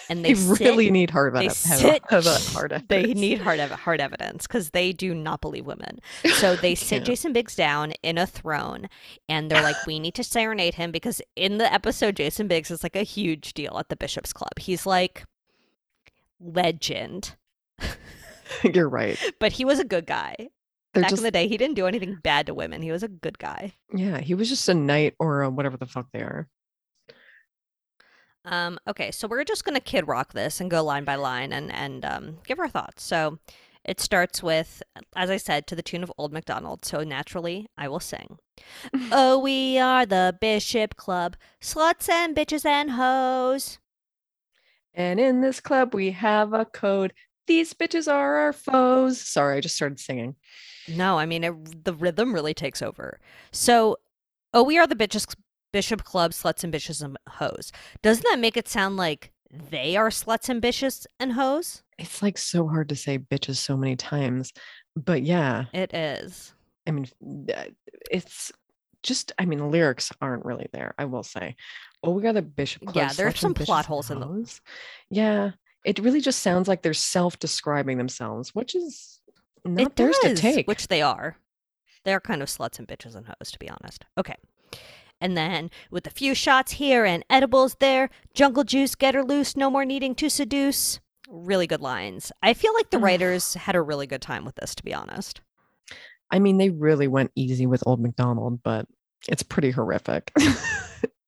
And 0.08 0.24
they, 0.24 0.32
they 0.32 0.34
sit- 0.34 0.60
really 0.60 0.90
need 0.90 1.10
hard 1.10 1.34
they 1.34 1.44
have, 1.44 1.52
sit. 1.52 2.02
a 2.10 2.22
hard 2.52 2.84
they 2.88 2.98
evidence. 2.98 3.20
need 3.20 3.40
hard 3.40 3.60
ev- 3.60 3.70
hard 3.70 4.00
evidence 4.00 4.46
because 4.46 4.70
they 4.70 4.92
do 4.92 5.14
not 5.14 5.40
believe 5.40 5.66
women. 5.66 6.00
So 6.34 6.56
they 6.56 6.74
sit. 6.74 7.04
Jason 7.04 7.32
Biggs 7.32 7.54
down 7.54 7.92
in 8.02 8.18
a 8.18 8.26
throne, 8.26 8.88
and 9.28 9.50
they're 9.50 9.62
like, 9.62 9.76
"We 9.86 9.98
need 9.98 10.14
to 10.14 10.24
serenade 10.24 10.74
him 10.74 10.90
because 10.90 11.20
in 11.36 11.58
the 11.58 11.72
episode, 11.72 12.16
Jason 12.16 12.48
Biggs 12.48 12.70
is 12.70 12.82
like 12.82 12.96
a 12.96 13.02
huge 13.02 13.52
deal 13.54 13.76
at 13.78 13.88
the 13.88 13.96
Bishop's 13.96 14.32
Club. 14.32 14.58
He's 14.58 14.86
like 14.86 15.24
legend, 16.40 17.36
You're 18.74 18.88
right. 18.88 19.18
but 19.40 19.52
he 19.52 19.64
was 19.64 19.78
a 19.78 19.84
good 19.84 20.06
guy. 20.06 20.34
They're 20.92 21.02
Back 21.02 21.10
just 21.10 21.20
in 21.20 21.24
the 21.24 21.30
day, 21.30 21.46
he 21.46 21.56
didn't 21.56 21.76
do 21.76 21.86
anything 21.86 22.18
bad 22.22 22.46
to 22.46 22.54
women. 22.54 22.82
He 22.82 22.90
was 22.90 23.04
a 23.04 23.08
good 23.08 23.38
guy. 23.38 23.74
yeah. 23.94 24.18
He 24.18 24.34
was 24.34 24.48
just 24.48 24.68
a 24.68 24.74
knight 24.74 25.14
or 25.20 25.42
a 25.42 25.50
whatever 25.50 25.76
the 25.76 25.86
fuck 25.86 26.08
they 26.12 26.20
are. 26.20 26.48
Um, 28.44 28.78
okay, 28.88 29.10
so 29.10 29.28
we're 29.28 29.44
just 29.44 29.64
gonna 29.64 29.80
kid 29.80 30.08
rock 30.08 30.32
this 30.32 30.60
and 30.60 30.70
go 30.70 30.82
line 30.82 31.04
by 31.04 31.14
line 31.14 31.52
and 31.52 31.70
and 31.70 32.04
um, 32.04 32.38
give 32.46 32.58
our 32.58 32.68
thoughts. 32.68 33.04
So 33.04 33.38
it 33.84 34.00
starts 34.00 34.42
with, 34.42 34.82
as 35.14 35.30
I 35.30 35.36
said, 35.36 35.66
to 35.68 35.76
the 35.76 35.82
tune 35.82 36.02
of 36.02 36.12
Old 36.18 36.32
MacDonald. 36.32 36.84
So 36.84 37.02
naturally, 37.02 37.66
I 37.76 37.88
will 37.88 38.00
sing. 38.00 38.38
oh, 39.12 39.38
we 39.38 39.78
are 39.78 40.04
the 40.06 40.36
Bishop 40.40 40.96
Club, 40.96 41.36
sluts 41.60 42.08
and 42.08 42.34
bitches 42.34 42.64
and 42.64 42.92
hoes. 42.92 43.78
And 44.94 45.20
in 45.20 45.40
this 45.40 45.60
club, 45.60 45.94
we 45.94 46.10
have 46.12 46.52
a 46.52 46.64
code. 46.64 47.12
These 47.46 47.74
bitches 47.74 48.10
are 48.12 48.36
our 48.36 48.52
foes. 48.52 49.20
Sorry, 49.20 49.56
I 49.56 49.60
just 49.60 49.76
started 49.76 49.98
singing. 50.00 50.36
No, 50.88 51.18
I 51.18 51.26
mean 51.26 51.44
it, 51.44 51.84
the 51.84 51.94
rhythm 51.94 52.32
really 52.32 52.54
takes 52.54 52.82
over. 52.82 53.20
So, 53.52 53.96
oh, 54.54 54.62
we 54.62 54.78
are 54.78 54.86
the 54.86 54.96
bitches 54.96 55.34
Bishop 55.72 56.04
Club, 56.04 56.32
sluts 56.32 56.64
and 56.64 56.72
bitches 56.72 57.02
and 57.02 57.16
hoes. 57.28 57.72
Doesn't 58.02 58.24
that 58.28 58.40
make 58.40 58.56
it 58.56 58.68
sound 58.68 58.96
like 58.96 59.30
they 59.70 59.96
are 59.96 60.10
sluts 60.10 60.48
and 60.48 60.62
bitches 60.62 61.06
and 61.18 61.32
hoes? 61.32 61.82
It's 61.98 62.22
like 62.22 62.38
so 62.38 62.66
hard 62.66 62.88
to 62.88 62.96
say 62.96 63.18
bitches 63.18 63.56
so 63.56 63.76
many 63.76 63.96
times. 63.96 64.52
But 64.96 65.22
yeah, 65.22 65.66
It 65.72 65.94
is. 65.94 66.54
I 66.86 66.92
mean, 66.92 67.06
it's 68.10 68.50
just, 69.02 69.32
I 69.38 69.44
mean, 69.44 69.58
the 69.60 69.66
lyrics 69.66 70.10
aren't 70.20 70.44
really 70.44 70.68
there, 70.72 70.94
I 70.98 71.04
will 71.04 71.22
say. 71.22 71.56
Oh, 72.02 72.12
we 72.12 72.22
got 72.22 72.34
the 72.34 72.42
Bishop 72.42 72.82
Club. 72.82 72.96
Yeah, 72.96 73.12
there's 73.12 73.38
some 73.38 73.54
plot 73.54 73.86
holes 73.86 74.10
in 74.10 74.20
those. 74.20 74.60
Yeah, 75.10 75.50
it 75.84 75.98
really 75.98 76.20
just 76.20 76.40
sounds 76.40 76.68
like 76.68 76.82
they're 76.82 76.94
self 76.94 77.38
describing 77.38 77.98
themselves, 77.98 78.54
which 78.54 78.74
is 78.74 79.20
not 79.64 79.88
it 79.88 79.96
theirs 79.96 80.16
does, 80.22 80.40
to 80.40 80.40
take. 80.40 80.66
which 80.66 80.88
they 80.88 81.02
are. 81.02 81.36
They're 82.04 82.20
kind 82.20 82.42
of 82.42 82.48
sluts 82.48 82.78
and 82.78 82.88
bitches 82.88 83.14
and 83.14 83.26
hoes, 83.26 83.50
to 83.52 83.58
be 83.58 83.68
honest. 83.68 84.04
Okay. 84.16 84.36
And 85.20 85.36
then, 85.36 85.70
with 85.90 86.06
a 86.06 86.10
few 86.10 86.34
shots 86.34 86.72
here 86.72 87.04
and 87.04 87.24
edibles 87.28 87.76
there, 87.78 88.08
jungle 88.32 88.64
juice, 88.64 88.94
get 88.94 89.14
her 89.14 89.22
loose, 89.22 89.54
no 89.54 89.70
more 89.70 89.84
needing 89.84 90.14
to 90.14 90.30
seduce. 90.30 90.98
Really 91.28 91.66
good 91.66 91.82
lines. 91.82 92.32
I 92.42 92.54
feel 92.54 92.72
like 92.72 92.90
the 92.90 92.98
writers 92.98 93.54
had 93.54 93.76
a 93.76 93.82
really 93.82 94.06
good 94.06 94.22
time 94.22 94.46
with 94.46 94.54
this, 94.54 94.74
to 94.76 94.82
be 94.82 94.94
honest. 94.94 95.42
I 96.30 96.38
mean, 96.38 96.56
they 96.56 96.70
really 96.70 97.08
went 97.08 97.32
easy 97.34 97.66
with 97.66 97.82
Old 97.86 98.00
McDonald, 98.00 98.62
but 98.62 98.86
it's 99.28 99.42
pretty 99.42 99.70
horrific. 99.70 100.32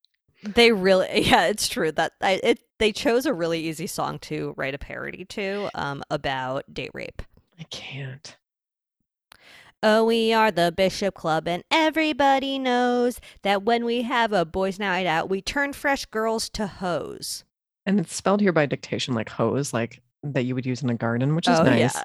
They 0.42 0.72
really, 0.72 1.08
yeah, 1.28 1.46
it's 1.46 1.68
true 1.68 1.92
that 1.92 2.12
I, 2.20 2.40
it. 2.42 2.60
They 2.78 2.92
chose 2.92 3.26
a 3.26 3.32
really 3.32 3.60
easy 3.60 3.86
song 3.86 4.18
to 4.20 4.54
write 4.56 4.74
a 4.74 4.78
parody 4.78 5.24
to, 5.26 5.70
um, 5.74 6.02
about 6.10 6.72
date 6.74 6.90
rape. 6.92 7.22
I 7.60 7.62
can't. 7.64 8.36
Oh, 9.84 10.04
we 10.04 10.32
are 10.32 10.50
the 10.50 10.72
Bishop 10.76 11.14
Club, 11.14 11.46
and 11.48 11.62
everybody 11.70 12.58
knows 12.58 13.20
that 13.42 13.62
when 13.64 13.84
we 13.84 14.02
have 14.02 14.32
a 14.32 14.44
boys' 14.44 14.78
night 14.78 15.06
out, 15.06 15.28
we 15.28 15.40
turn 15.40 15.72
fresh 15.72 16.06
girls 16.06 16.48
to 16.50 16.66
hoes. 16.66 17.44
And 17.86 17.98
it's 18.00 18.14
spelled 18.14 18.40
here 18.40 18.52
by 18.52 18.66
dictation 18.66 19.14
like 19.14 19.28
hose, 19.28 19.72
like 19.72 20.00
that 20.22 20.42
you 20.42 20.54
would 20.54 20.66
use 20.66 20.82
in 20.82 20.90
a 20.90 20.94
garden, 20.94 21.34
which 21.34 21.48
is 21.48 21.58
Oh, 21.58 21.64
yeah. 21.64 21.70
nice. 21.70 21.96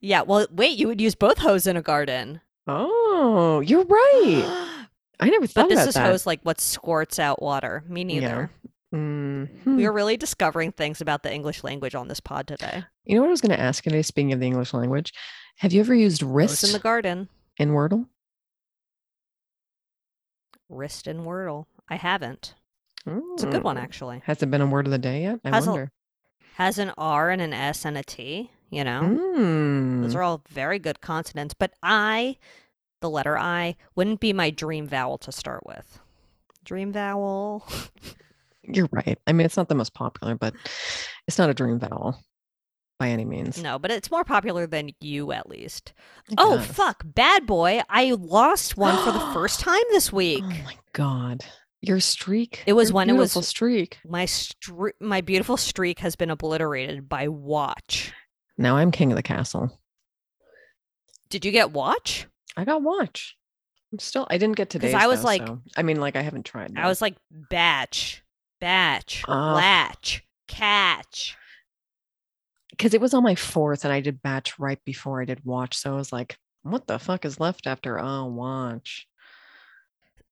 Yeah, 0.00 0.22
well, 0.22 0.46
wait, 0.50 0.78
you 0.78 0.86
would 0.86 1.00
use 1.00 1.14
both 1.14 1.38
hose 1.38 1.66
in 1.66 1.76
a 1.78 1.82
garden. 1.82 2.42
Oh, 2.66 3.60
you're 3.60 3.84
right. 3.84 4.68
I 5.20 5.28
never 5.30 5.46
thought 5.46 5.68
but 5.68 5.68
this 5.70 5.78
about 5.80 5.88
is 5.88 5.94
that. 5.94 6.06
hose 6.06 6.26
like 6.26 6.40
what 6.42 6.60
squirts 6.60 7.18
out 7.18 7.40
water. 7.42 7.84
Me 7.88 8.04
neither. 8.04 8.50
Mhm. 8.92 9.76
We 9.76 9.86
are 9.86 9.92
really 9.92 10.16
discovering 10.16 10.70
things 10.72 11.00
about 11.00 11.22
the 11.24 11.32
English 11.32 11.64
language 11.64 11.94
on 11.94 12.06
this 12.08 12.20
pod 12.20 12.46
today. 12.46 12.84
You 13.04 13.16
know 13.16 13.22
what 13.22 13.28
I 13.28 13.30
was 13.30 13.40
going 13.40 13.50
to 13.56 13.60
ask 13.60 13.82
today? 13.82 14.02
Speaking 14.02 14.32
of 14.32 14.40
the 14.40 14.46
English 14.46 14.72
language, 14.72 15.12
have 15.58 15.72
you 15.72 15.80
ever 15.80 15.94
used 15.94 16.20
Hose 16.22 16.30
wrist 16.30 16.64
in 16.64 16.72
the 16.72 16.78
garden. 16.78 17.28
in 17.58 17.70
Wordle? 17.70 18.06
Wrist 20.68 21.06
in 21.06 21.24
Wordle. 21.24 21.66
I 21.88 21.96
haven't. 21.96 22.54
It's 23.06 23.42
a 23.42 23.46
good 23.50 23.62
one, 23.64 23.76
actually. 23.76 24.22
Has 24.24 24.42
it 24.42 24.50
been 24.50 24.62
a 24.62 24.66
word 24.66 24.86
of 24.86 24.90
the 24.92 24.98
day 24.98 25.22
yet? 25.22 25.40
I 25.44 25.50
Has 25.50 25.66
a- 25.66 25.70
wonder. 25.70 25.92
Has 26.54 26.78
an 26.78 26.92
R 26.96 27.30
and 27.30 27.42
an 27.42 27.52
S 27.52 27.84
and 27.84 27.98
a 27.98 28.02
T, 28.04 28.50
you 28.70 28.84
know? 28.84 29.02
Mm. 29.02 30.02
Those 30.02 30.14
are 30.14 30.22
all 30.22 30.42
very 30.48 30.78
good 30.78 31.00
consonants, 31.00 31.52
but 31.52 31.72
I, 31.82 32.36
the 33.04 33.10
letter 33.10 33.38
I, 33.38 33.76
wouldn't 33.94 34.18
be 34.20 34.32
my 34.32 34.48
dream 34.50 34.88
vowel 34.88 35.18
to 35.18 35.30
start 35.30 35.64
with. 35.66 36.00
Dream 36.64 36.90
vowel. 36.90 37.66
You're 38.62 38.88
right. 38.90 39.18
I 39.26 39.32
mean, 39.32 39.44
it's 39.44 39.58
not 39.58 39.68
the 39.68 39.74
most 39.74 39.92
popular, 39.92 40.34
but 40.34 40.54
it's 41.28 41.36
not 41.36 41.50
a 41.50 41.54
dream 41.54 41.78
vowel 41.78 42.18
by 42.98 43.10
any 43.10 43.26
means. 43.26 43.62
No, 43.62 43.78
but 43.78 43.90
it's 43.90 44.10
more 44.10 44.24
popular 44.24 44.66
than 44.66 44.88
you 45.00 45.32
at 45.32 45.50
least. 45.50 45.92
I 46.30 46.34
Oh, 46.38 46.56
guess. 46.56 46.66
fuck. 46.68 47.02
Bad 47.04 47.44
boy. 47.46 47.82
I 47.90 48.12
lost 48.12 48.78
one 48.78 48.96
for 49.04 49.12
the 49.12 49.20
first 49.34 49.60
time 49.60 49.82
this 49.90 50.10
oh 50.12 50.16
week. 50.16 50.42
Oh 50.42 50.64
my 50.64 50.76
god, 50.94 51.44
your 51.82 52.00
streak. 52.00 52.62
It 52.66 52.72
was 52.72 52.90
when 52.90 53.10
it 53.10 53.12
was- 53.14 53.32
streak. 53.46 53.98
My 54.06 54.24
stre- 54.24 54.92
my 54.98 55.20
beautiful 55.20 55.58
streak 55.58 55.98
has 55.98 56.16
been 56.16 56.30
obliterated 56.30 57.06
by 57.06 57.28
watch. 57.28 58.14
Now 58.56 58.78
I'm 58.78 58.90
king 58.90 59.12
of 59.12 59.16
the 59.16 59.22
castle. 59.22 59.78
Did 61.28 61.44
you 61.44 61.50
get 61.50 61.72
watch? 61.72 62.26
I 62.56 62.64
got 62.64 62.82
watch. 62.82 63.36
I'm 63.92 63.98
still. 63.98 64.26
I 64.30 64.38
didn't 64.38 64.56
get 64.56 64.70
today's. 64.70 64.94
I 64.94 65.06
was 65.06 65.20
though, 65.20 65.26
like- 65.26 65.46
so- 65.46 65.60
I 65.76 65.82
mean, 65.82 66.00
like 66.00 66.16
I 66.16 66.22
haven't 66.22 66.44
tried. 66.44 66.72
I 66.76 66.88
was 66.88 67.00
like 67.02 67.16
batch, 67.30 68.22
batch, 68.60 69.24
Ah. 69.28 69.54
latch, 69.54 70.24
catch. 70.48 71.36
because 72.70 72.92
it 72.92 73.00
was 73.00 73.14
on 73.14 73.22
my 73.22 73.36
fourth, 73.36 73.84
and 73.84 73.92
I 73.92 74.00
did 74.00 74.20
batch 74.20 74.58
right 74.58 74.82
before 74.84 75.22
I 75.22 75.24
did 75.26 75.44
watch. 75.44 75.76
So 75.76 75.92
I 75.92 75.96
was 75.96 76.12
like, 76.12 76.36
what 76.62 76.86
the 76.88 76.98
fuck 76.98 77.24
is 77.24 77.38
left 77.38 77.66
after 77.68 78.00
oh 78.00 78.24
watch? 78.26 79.06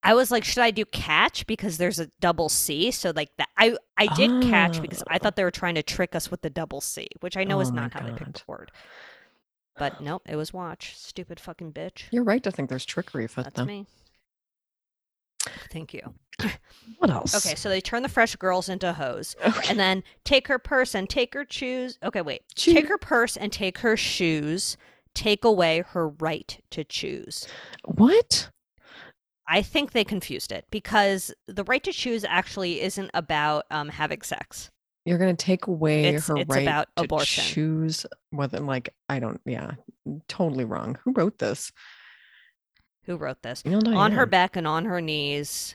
I 0.03 0.15
was 0.15 0.33
like, 0.33 0.43
should 0.43 0.65
I 0.65 0.73
do 0.73 0.85
catch 0.85 1.47
because 1.47 1.79
there's 1.79 2.01
a 2.01 2.11
double 2.19 2.49
C? 2.49 2.91
So 2.91 3.13
like 3.15 3.29
that, 3.39 3.49
I 3.57 3.77
I 3.97 4.09
did 4.17 4.43
catch 4.43 4.83
because 4.83 5.05
I 5.07 5.15
Oh. 5.17 5.19
thought 5.19 5.37
they 5.37 5.45
were 5.45 5.53
trying 5.53 5.77
to 5.77 5.83
trick 5.85 6.17
us 6.17 6.29
with 6.33 6.43
the 6.43 6.51
double 6.51 6.81
C, 6.81 7.07
which 7.21 7.37
I 7.37 7.45
know 7.45 7.61
is 7.61 7.69
Oh 7.69 7.75
my 7.75 7.83
not 7.83 7.93
how 7.93 8.01
they 8.07 8.13
pick 8.13 8.33
the 8.33 8.43
word. 8.49 8.73
But 9.79 10.01
nope, 10.01 10.23
it 10.29 10.37
was 10.37 10.53
watch. 10.53 10.97
Stupid 10.99 11.41
fucking 11.41 11.73
bitch. 11.73 12.05
You're 12.11 12.25
right 12.25 12.43
to 12.43 12.51
think 12.51 12.69
there's 12.69 12.85
trickery 12.85 13.23
with 13.25 13.35
That's 13.37 13.55
them. 13.55 13.67
me. 13.67 13.87
Thank 15.71 15.95
you. 15.95 16.15
What 16.99 17.11
else? 17.11 17.35
Okay, 17.35 17.55
so 17.55 17.69
they 17.69 17.81
turn 17.81 18.03
the 18.03 18.09
fresh 18.09 18.35
girls 18.37 18.69
into 18.69 18.93
hoes, 18.93 19.37
Okay. 19.45 19.69
and 19.71 19.79
then 19.79 20.03
take 20.25 20.49
her 20.49 20.59
purse 20.59 20.95
and 20.97 21.09
take 21.09 21.33
her 21.35 21.47
shoes. 21.49 21.99
Okay, 22.03 22.23
wait. 22.23 22.43
Take 22.57 22.89
her 22.89 22.99
purse 22.99 23.37
and 23.37 23.53
take 23.53 23.79
her 23.79 23.97
shoes. 23.97 24.77
Take 25.15 25.45
away 25.45 25.85
her 25.91 26.09
right 26.09 26.59
to 26.71 26.83
choose. 26.85 27.47
What? 27.85 28.49
I 29.49 29.63
think 29.63 29.93
they 29.93 30.05
confused 30.05 30.51
it 30.53 30.65
because 30.71 31.33
the 31.47 31.65
right 31.65 31.83
to 31.85 31.93
choose 31.93 32.25
actually 32.25 32.81
isn't 32.81 33.11
about 33.15 33.67
um, 33.71 33.89
having 33.91 34.23
sex. 34.23 34.71
You're 35.05 35.19
gonna 35.19 35.35
take 35.35 35.67
away 35.67 36.05
It's- 36.05 36.29
her 36.29 36.37
it's 36.37 36.49
right 36.49 36.63
about 36.63 36.89
to 36.97 37.05
abortion. 37.05 37.45
choose 37.45 38.07
whether, 38.31 38.61
like, 38.61 38.95
I 39.09 39.19
don't. 39.19 39.41
Yeah, 39.45 39.73
totally 40.29 40.65
wrong. 40.65 40.97
Who 41.05 41.13
wrote 41.13 41.39
this? 41.39 41.73
Who 43.05 43.17
wrote 43.17 43.43
this? 43.43 43.63
On 43.67 44.13
her 44.13 44.27
back 44.27 44.55
and 44.55 44.67
on 44.67 44.85
her 44.85 45.01
knees, 45.01 45.75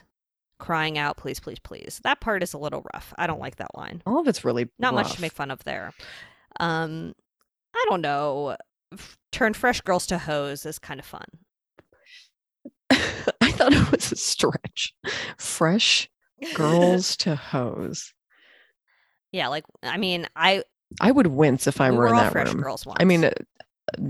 crying 0.58 0.96
out, 0.96 1.18
please, 1.18 1.40
please, 1.40 1.58
please. 1.58 2.00
That 2.04 2.20
part 2.20 2.42
is 2.42 2.54
a 2.54 2.58
little 2.58 2.86
rough. 2.94 3.12
I 3.18 3.26
don't 3.26 3.38
like 3.40 3.56
that 3.56 3.76
line. 3.76 4.02
All 4.06 4.18
of 4.18 4.26
it's 4.28 4.44
really 4.46 4.70
Not 4.78 4.94
much 4.94 5.12
to 5.12 5.20
make 5.20 5.32
fun 5.32 5.50
of 5.50 5.62
there. 5.64 5.92
Um, 6.58 7.14
I 7.74 7.86
don't 7.90 8.00
know. 8.00 8.56
F- 8.94 9.18
Turn 9.30 9.52
fresh 9.52 9.82
girls 9.82 10.06
to 10.06 10.16
hoes 10.18 10.64
is 10.64 10.78
kind 10.78 10.98
of 10.98 11.04
fun. 11.04 11.26
I 12.90 13.52
thought 13.52 13.74
it 13.74 13.90
was 13.92 14.10
a 14.10 14.16
stretch. 14.16 14.94
Fresh 15.36 16.08
girls 16.54 17.14
to 17.18 17.36
hose. 17.36 18.14
Yeah, 19.32 19.48
like 19.48 19.64
I 19.82 19.96
mean, 19.98 20.26
I 20.36 20.62
I 21.00 21.10
would 21.10 21.26
wince 21.26 21.66
if 21.66 21.80
I 21.80 21.90
we 21.90 21.96
were, 21.96 22.04
were 22.04 22.08
in 22.08 22.16
that 22.16 22.32
fresh 22.32 22.52
room. 22.52 22.62
girls 22.62 22.86
once. 22.86 22.98
I 23.00 23.04
mean, 23.04 23.24
uh, 23.24 23.30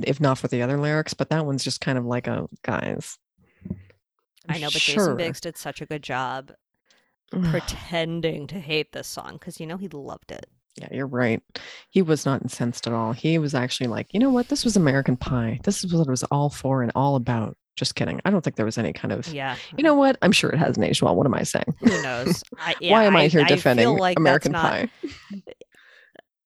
if 0.03 0.21
not 0.21 0.39
for 0.39 0.49
the 0.49 0.62
other 0.62 0.79
lyrics, 0.79 1.14
but 1.14 1.31
that 1.31 1.47
one's 1.47 1.64
just 1.64 1.81
kind 1.81 1.99
of 1.99 2.05
like 2.05 2.27
a 2.27 2.49
guys. 2.62 3.19
I 4.49 4.59
know, 4.59 4.69
but 4.69 4.81
sure. 4.81 5.05
Jason 5.05 5.16
Biggs 5.16 5.41
did 5.41 5.57
such 5.57 5.81
a 5.81 5.87
good 5.87 6.03
job 6.03 6.53
pretending 7.31 8.47
to 8.49 8.59
hate 8.59 8.93
this 8.93 9.09
song 9.09 9.35
because 9.35 9.61
you 9.61 9.66
know 9.66 9.77
he 9.77 9.89
loved 9.89 10.33
it. 10.33 10.47
Yeah, 10.81 10.89
you're 10.93 11.07
right. 11.07 11.43
He 11.91 12.03
was 12.03 12.25
not 12.25 12.43
incensed 12.43 12.87
at 12.87 12.93
all. 12.93 13.12
He 13.12 13.39
was 13.39 13.55
actually 13.55 13.89
like, 13.89 14.14
you 14.14 14.21
know 14.21 14.31
what? 14.31 14.49
This 14.49 14.64
was 14.64 14.77
American 14.77 15.16
Pie. 15.16 15.59
This 15.64 15.83
is 15.83 15.93
what 15.93 16.07
it 16.07 16.11
was 16.11 16.23
all 16.25 16.51
for 16.51 16.83
and 16.83 16.93
all 16.95 17.16
about. 17.16 17.57
Just 17.79 17.95
kidding. 17.95 18.20
I 18.24 18.31
don't 18.31 18.43
think 18.43 18.57
there 18.57 18.66
was 18.66 18.76
any 18.76 18.93
kind 18.93 19.12
of. 19.12 19.29
Yeah, 19.29 19.55
You 19.76 19.85
know 19.85 19.95
what? 19.95 20.18
I'm 20.20 20.33
sure 20.33 20.51
it 20.51 20.59
hasn't 20.59 20.85
aged 20.85 21.01
well. 21.01 21.14
What 21.14 21.26
am 21.26 21.35
I 21.35 21.45
saying? 21.45 21.76
who 21.79 22.03
knows? 22.03 22.43
I, 22.59 22.74
yeah, 22.81 22.91
Why 22.91 23.05
am 23.05 23.14
I, 23.14 23.29
here 23.29 23.47
feel 23.47 23.57
defending 23.57 23.89
like 23.97 24.18
American 24.18 24.51
not- 24.51 24.62
Pie? 24.64 24.89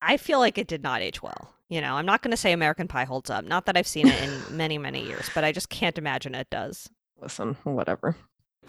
I 0.02 0.18
feel 0.18 0.40
like 0.40 0.58
it 0.58 0.66
did 0.66 0.82
not 0.82 1.00
age 1.00 1.22
well. 1.22 1.54
You 1.70 1.80
know, 1.80 1.94
I'm 1.94 2.04
not 2.04 2.20
going 2.20 2.32
to 2.32 2.36
say 2.36 2.52
American 2.52 2.86
Pie 2.86 3.04
holds 3.04 3.30
up. 3.30 3.46
Not 3.46 3.64
that 3.64 3.78
I've 3.78 3.86
seen 3.86 4.08
it 4.08 4.22
in 4.22 4.42
many, 4.56 4.76
many 4.76 5.02
years, 5.06 5.30
but 5.34 5.42
I 5.42 5.52
just 5.52 5.70
can't 5.70 5.96
imagine 5.96 6.34
it 6.34 6.50
does. 6.50 6.90
Listen, 7.18 7.56
whatever. 7.64 8.14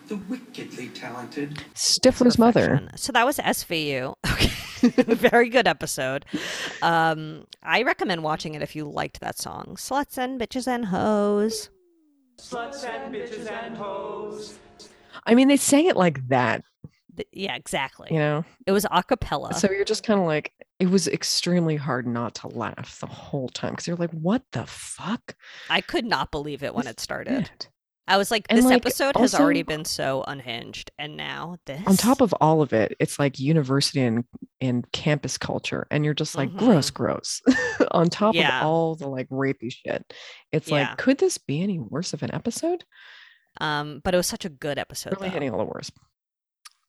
The 0.07 0.15
wickedly 0.15 0.87
talented 0.89 1.61
Stifler's 1.75 2.39
mother. 2.39 2.87
So 2.95 3.11
that 3.11 3.25
was 3.25 3.39
SVU. 3.39 4.13
Okay. 4.85 5.03
Very 5.13 5.47
good 5.47 5.65
episode. 5.65 6.25
Um, 6.81 7.45
I 7.63 7.83
recommend 7.83 8.21
watching 8.21 8.53
it 8.53 8.61
if 8.61 8.75
you 8.75 8.83
liked 8.83 9.21
that 9.21 9.37
song. 9.37 9.75
Sluts 9.77 10.17
and 10.17 10.37
bitches 10.37 10.67
and 10.67 10.87
hoes. 10.87 11.69
I 15.25 15.35
mean, 15.35 15.47
they 15.47 15.57
sang 15.57 15.85
it 15.85 15.95
like 15.95 16.27
that, 16.27 16.63
Yeah, 17.31 17.55
exactly. 17.55 18.09
you 18.11 18.19
know? 18.19 18.43
It 18.65 18.71
was 18.71 18.85
a 18.89 19.03
cappella. 19.03 19.53
So 19.53 19.71
you're 19.71 19.85
just 19.85 20.03
kind 20.03 20.19
of 20.19 20.25
like, 20.25 20.53
it 20.79 20.89
was 20.89 21.07
extremely 21.07 21.75
hard 21.75 22.07
not 22.07 22.35
to 22.35 22.47
laugh 22.47 22.99
the 22.99 23.07
whole 23.07 23.49
time 23.49 23.71
because 23.71 23.87
you're 23.87 23.95
like, 23.97 24.11
what 24.11 24.43
the 24.51 24.65
fuck? 24.65 25.35
I 25.69 25.81
could 25.81 26.05
not 26.05 26.31
believe 26.31 26.63
it 26.63 26.75
when 26.75 26.87
it 26.87 26.99
started. 26.99 27.47
Shit. 27.47 27.69
I 28.07 28.17
was 28.17 28.31
like, 28.31 28.45
And, 28.49 28.57
this 28.57 28.65
like, 28.65 28.75
episode 28.85 29.15
has 29.15 29.33
already 29.33 29.63
been 29.63 29.85
so 29.85 30.23
unhinged, 30.27 30.91
and 30.99 31.15
now 31.15 31.55
this. 31.65 31.81
On 31.87 31.95
top 31.95 32.19
of 32.19 32.33
all 32.41 32.61
of 32.61 32.73
it, 32.73 32.95
it's 32.99 33.17
like 33.17 33.39
university 33.39 34.01
and, 34.01 34.25
and 34.59 34.89
campus 34.91 35.37
culture. 35.37 35.87
And 35.89 36.03
you're 36.03 36.13
just 36.13 36.35
like, 36.35 36.53
gross, 36.55 36.89
gross. 36.89 37.41
On 37.91 38.09
top 38.09 38.35
Yeah. 38.35 38.59
of 38.59 38.65
all 38.67 38.95
the 38.95 39.07
like 39.07 39.29
rapey 39.29 39.71
shit. 39.71 40.13
It's 40.51 40.67
Yeah. 40.69 40.89
like, 40.89 40.97
could 40.97 41.17
this 41.17 41.37
be 41.37 41.61
any 41.61 41.79
worse 41.79 42.13
of 42.13 42.23
an 42.23 42.33
episode? 42.33 42.83
um, 43.61 44.01
but 44.03 44.13
it 44.13 44.17
was 44.17 44.27
such 44.27 44.45
a 44.45 44.49
good 44.49 44.77
episode. 44.79 45.13
really 45.13 45.29
though. 45.29 45.33
hitting 45.35 45.51
all 45.51 45.59
the 45.59 45.71
worst. 45.71 45.93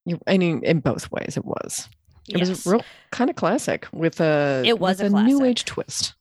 You, 0.06 0.18
I 0.26 0.36
mean, 0.38 0.64
in 0.64 0.80
both 0.80 1.10
ways, 1.12 1.36
it 1.36 1.44
was. 1.44 1.88
It 2.28 2.38
was 2.40 2.48
Yes. 2.48 2.66
a 2.66 2.70
real 2.70 2.84
kind 3.12 3.28
of 3.30 3.36
classic 3.36 3.86
with 3.92 4.20
a 4.20 4.62
It 4.64 4.78
was 4.78 5.00
a 5.00 5.06
a 5.06 5.10
new 5.10 5.44
age 5.44 5.64
twist. 5.64 6.14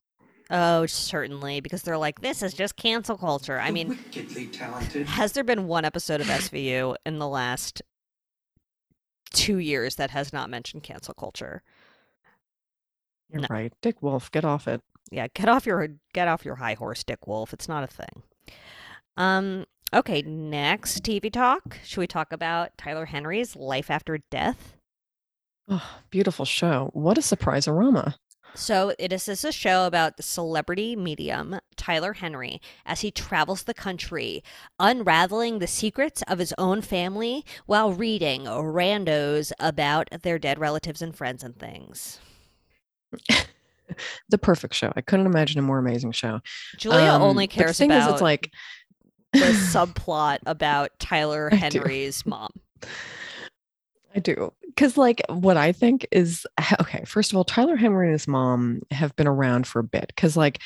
Oh, 0.50 0.86
certainly, 0.86 1.62
because 1.62 1.82
they're 1.84 1.98
like, 1.98 2.22
this 2.22 2.44
is 2.44 2.54
just 2.54 2.76
cancel 2.76 3.18
culture. 3.18 3.60
I 3.60 3.72
mean, 3.72 3.90
wickedly 3.90 4.48
talented 4.48 5.08
has 5.08 5.32
there 5.32 5.44
been 5.44 5.68
one 5.68 5.86
episode 5.86 6.22
of 6.22 6.28
SVU 6.28 6.96
in 7.06 7.18
the 7.20 7.28
last 7.28 7.82
two 9.32 9.58
years 9.58 9.96
that 9.96 10.12
has 10.12 10.34
not 10.34 10.50
mentioned 10.50 10.84
cancel 10.84 11.14
culture? 11.14 11.64
You're 13.30 13.42
No. 13.42 13.48
right, 13.50 13.74
Dick 13.82 14.02
Wolf, 14.04 14.30
get 14.32 14.46
off 14.46 14.68
it. 14.68 14.82
Yeah, 15.12 15.28
get 15.34 15.48
off 15.50 15.66
your 15.66 15.88
get 16.14 16.28
off 16.28 16.46
your 16.46 16.56
high 16.56 16.74
horse, 16.76 17.04
Dick 17.04 17.26
Wolf. 17.28 17.54
It's 17.54 17.68
not 17.68 17.84
a 17.84 17.88
thing. 17.88 18.24
Um. 19.18 19.66
Okay, 19.94 20.24
next 20.24 21.04
TV 21.04 21.32
talk. 21.32 21.78
Should 21.84 22.00
we 22.00 22.08
talk 22.08 22.34
about 22.34 22.76
Tyler 22.80 23.06
Henry's 23.06 23.56
Life 23.56 23.92
After 23.92 24.18
Death? 24.32 24.76
Oh, 25.70 26.00
beautiful 26.10 26.46
show. 26.46 26.90
What 26.94 27.18
a 27.20 27.22
surprise 27.22 27.68
aroma. 27.68 28.16
So 28.56 28.94
it 29.00 29.12
is 29.12 29.26
this 29.26 29.44
a 29.44 29.52
show 29.52 29.86
about 29.88 30.18
the 30.18 30.24
celebrity 30.24 30.96
medium 30.96 31.60
Tyler 31.76 32.14
Henry 32.14 32.62
as 32.86 33.02
he 33.02 33.12
travels 33.12 33.64
the 33.64 33.74
country, 33.74 34.44
unraveling 34.80 35.60
the 35.60 35.68
secrets 35.68 36.22
of 36.28 36.40
his 36.40 36.54
own 36.58 36.82
family 36.82 37.44
while 37.66 37.94
reading 37.94 38.44
randos 38.44 39.52
about 39.60 40.10
their 40.22 40.38
dead 40.38 40.60
relatives 40.60 41.02
and 41.02 41.16
friends 41.16 41.44
and 41.44 41.58
things. 41.58 42.20
The 44.30 44.38
perfect 44.38 44.74
show. 44.74 44.92
I 44.96 45.02
couldn't 45.02 45.26
imagine 45.26 45.60
a 45.60 45.62
more 45.62 45.78
amazing 45.78 46.14
show. 46.14 46.40
Julia 46.78 47.12
Um, 47.12 47.22
only 47.22 47.48
but 47.48 47.56
the 47.56 47.64
cares 47.64 47.78
thing 47.78 47.92
about 47.92 48.08
is, 48.08 48.14
it's 48.14 48.22
like 48.22 48.52
the 49.34 49.40
subplot 49.40 50.40
about 50.46 50.98
Tyler. 51.00 51.50
Henry's 51.50 52.26
mom. 52.26 52.50
I 54.16 54.20
do. 54.20 54.54
Because, 54.76 54.98
like, 54.98 55.22
what 55.30 55.56
I 55.58 55.72
think 55.72 56.08
is 56.12 56.46
okay, 56.82 57.04
first 57.06 57.32
of 57.32 57.38
all, 57.38 57.44
Tyler 57.44 57.76
Henry 57.76 58.08
and 58.08 58.14
his 58.14 58.28
mom 58.28 58.82
have 58.92 59.16
been 59.16 59.28
around 59.28 59.68
for 59.68 59.80
a 59.80 59.84
bit. 59.84 60.08
Because, 60.08 60.36
like, 60.36 60.60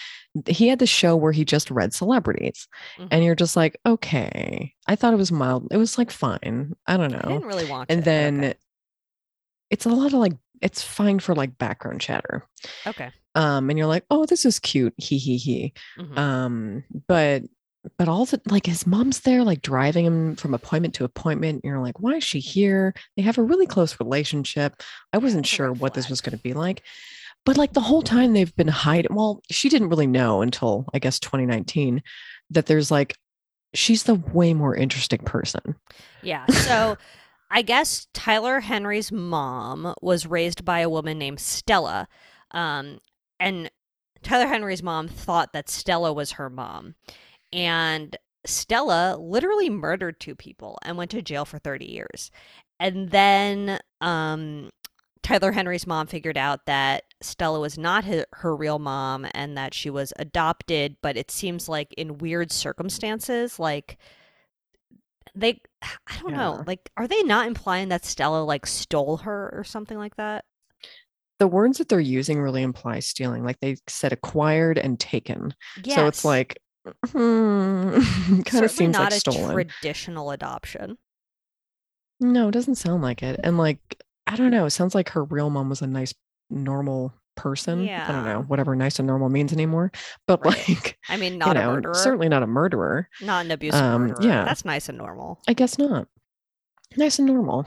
he 0.47 0.67
had 0.67 0.79
the 0.79 0.85
show 0.87 1.15
where 1.15 1.31
he 1.31 1.43
just 1.45 1.69
read 1.71 1.93
celebrities, 1.93 2.67
Mhm. 2.97 3.07
and 3.11 3.23
you're 3.23 3.35
just 3.35 3.55
like, 3.55 3.77
okay. 3.85 4.73
I 4.87 4.95
thought 4.95 5.13
it 5.13 5.17
was 5.17 5.31
mild. 5.31 5.67
It 5.71 5.77
was 5.77 5.97
like 5.97 6.11
fine. 6.11 6.73
I 6.85 6.95
don't 6.97 7.13
I 7.13 7.17
know. 7.17 7.29
didn't 7.33 7.47
really 7.47 7.69
watch 7.69 7.87
And 7.89 7.99
it. 8.01 8.05
then 8.05 8.39
okay. 8.43 8.53
it's 9.69 9.85
a 9.85 9.89
lot 9.89 10.07
of 10.07 10.13
like, 10.19 10.33
it's 10.61 10.81
fine 10.81 11.19
for 11.19 11.35
like 11.35 11.57
background 11.57 12.01
chatter. 12.01 12.43
okay. 12.85 13.11
Um, 13.35 13.69
and 13.69 13.77
you're 13.77 13.87
like, 13.87 14.03
oh, 14.09 14.25
this 14.25 14.45
is 14.45 14.57
cute. 14.59 14.93
He, 14.97 15.17
he, 15.19 15.37
he. 15.37 15.73
Mhm. 15.99 16.17
Um, 16.17 16.83
but 17.07 17.43
but 17.97 18.07
all 18.07 18.25
the 18.25 18.41
like 18.47 18.65
his 18.65 18.87
mom's 18.87 19.21
there, 19.21 19.43
like 19.43 19.61
driving 19.61 20.05
him 20.05 20.35
from 20.35 20.53
appointment 20.53 20.93
to 20.95 21.03
appointment. 21.03 21.61
You're 21.63 21.79
like, 21.79 21.99
why 21.99 22.15
is 22.15 22.23
she 22.23 22.39
here? 22.39 22.93
They 23.15 23.23
have 23.23 23.37
a 23.37 23.43
really 23.43 23.67
close 23.67 23.99
relationship. 23.99 24.81
I 25.13 25.17
wasn't 25.17 25.45
a 25.45 25.49
sure 25.49 25.71
what 25.71 25.93
this 25.93 26.09
was 26.09 26.21
going 26.21 26.37
to 26.37 26.43
be 26.43 26.53
like. 26.53 26.83
But 27.45 27.57
like 27.57 27.73
the 27.73 27.81
whole 27.81 28.01
time 28.01 28.33
they've 28.33 28.55
been 28.55 28.67
hiding. 28.67 29.15
Well, 29.15 29.41
she 29.49 29.69
didn't 29.69 29.89
really 29.89 30.07
know 30.07 30.41
until 30.41 30.85
I 30.93 30.99
guess 30.99 31.19
2019 31.19 32.01
that 32.49 32.65
there's 32.65 32.91
like 32.91 33.15
she's 33.73 34.03
the 34.03 34.15
way 34.15 34.53
more 34.53 34.75
interesting 34.75 35.19
person. 35.19 35.75
Yeah. 36.21 36.45
So 36.47 36.97
I 37.49 37.61
guess 37.61 38.07
Tyler 38.13 38.59
Henry's 38.59 39.11
mom 39.11 39.93
was 40.01 40.25
raised 40.27 40.65
by 40.65 40.79
a 40.79 40.89
woman 40.89 41.17
named 41.17 41.39
Stella. 41.39 42.07
Um, 42.51 42.99
and 43.39 43.69
Tyler 44.23 44.47
Henry's 44.47 44.83
mom 44.83 45.07
thought 45.07 45.53
that 45.53 45.69
Stella 45.69 46.11
was 46.11 46.33
her 46.33 46.49
mom. 46.49 46.95
And 47.57 48.15
Stella 48.45 49.17
literally 49.19 49.69
murdered 49.69 50.19
two 50.19 50.35
people 50.35 50.77
and 50.83 50.95
went 50.95 51.11
to 51.11 51.21
jail 51.23 51.43
for 51.43 51.57
30 51.57 51.85
years. 51.85 52.31
And 52.79 53.09
then 53.09 53.79
um, 53.99 54.69
Tyler 55.23 55.51
Henry's 55.51 55.87
mom 55.87 56.05
figured 56.05 56.37
out 56.37 56.67
that 56.67 57.03
Stella 57.21 57.59
was 57.59 57.77
not 57.77 58.05
her, 58.05 58.25
her 58.33 58.55
real 58.55 58.77
mom 58.77 59.25
and 59.33 59.57
that 59.57 59.73
she 59.73 59.89
was 59.89 60.13
adopted, 60.19 60.97
but 61.01 61.17
it 61.17 61.31
seems 61.31 61.67
like 61.67 61.93
in 61.95 62.19
weird 62.19 62.51
circumstances, 62.51 63.57
like 63.57 63.97
they 65.33 65.59
I 65.81 66.19
don't 66.21 66.33
know, 66.33 66.63
like 66.67 66.89
are 66.95 67.07
they 67.07 67.23
not 67.23 67.47
implying 67.47 67.89
that 67.89 68.05
Stella 68.05 68.43
like 68.43 68.67
stole 68.67 69.17
her 69.17 69.51
or 69.51 69.63
something 69.63 69.97
like 69.97 70.15
that? 70.17 70.45
The 71.39 71.47
words 71.47 71.79
that 71.79 71.89
they're 71.89 71.99
using 71.99 72.39
really 72.39 72.63
imply 72.63 72.99
stealing. 72.99 73.43
Like 73.43 73.59
they 73.59 73.77
said 73.87 74.13
acquired 74.13 74.77
and 74.77 74.99
taken. 74.99 75.55
Yes. 75.83 75.95
So 75.95 76.07
it's 76.07 76.23
like 76.23 76.59
hmm, 77.11 78.41
kind 78.45 78.65
of 78.65 78.71
seems 78.71 78.93
not 78.93 79.11
like 79.11 79.13
a 79.13 79.19
stolen. 79.19 79.51
traditional 79.53 80.31
adoption. 80.31 80.97
No, 82.19 82.47
it 82.47 82.51
doesn't 82.51 82.75
sound 82.75 83.03
like 83.03 83.21
it. 83.23 83.39
And 83.43 83.57
like, 83.57 83.79
I 84.25 84.35
don't 84.35 84.51
know. 84.51 84.65
It 84.65 84.71
sounds 84.71 84.95
like 84.95 85.09
her 85.09 85.23
real 85.23 85.49
mom 85.49 85.69
was 85.69 85.81
a 85.81 85.87
nice, 85.87 86.13
normal 86.49 87.13
person. 87.35 87.83
Yeah. 87.83 88.05
I 88.07 88.11
don't 88.11 88.25
know, 88.25 88.41
whatever 88.41 88.75
nice 88.75 88.97
and 88.97 89.07
normal 89.07 89.29
means 89.29 89.53
anymore. 89.53 89.91
But 90.25 90.43
Right. 90.43 90.67
like, 90.69 90.97
I 91.09 91.17
mean, 91.17 91.33
you 91.33 91.39
not 91.39 91.55
a 91.55 91.59
know, 91.61 91.71
murderer. 91.73 91.93
certainly 91.93 92.27
not 92.29 92.41
a 92.41 92.47
murderer. 92.47 93.07
Not 93.21 93.45
an 93.45 93.51
abusive 93.51 93.79
Um, 93.79 94.07
murderer. 94.07 94.25
yeah. 94.27 94.43
That's 94.45 94.65
nice 94.65 94.89
and 94.89 94.97
normal. 94.97 95.39
I 95.47 95.53
guess 95.53 95.77
not. 95.77 96.07
Nice 96.95 97.19
and 97.19 97.27
normal. 97.27 97.65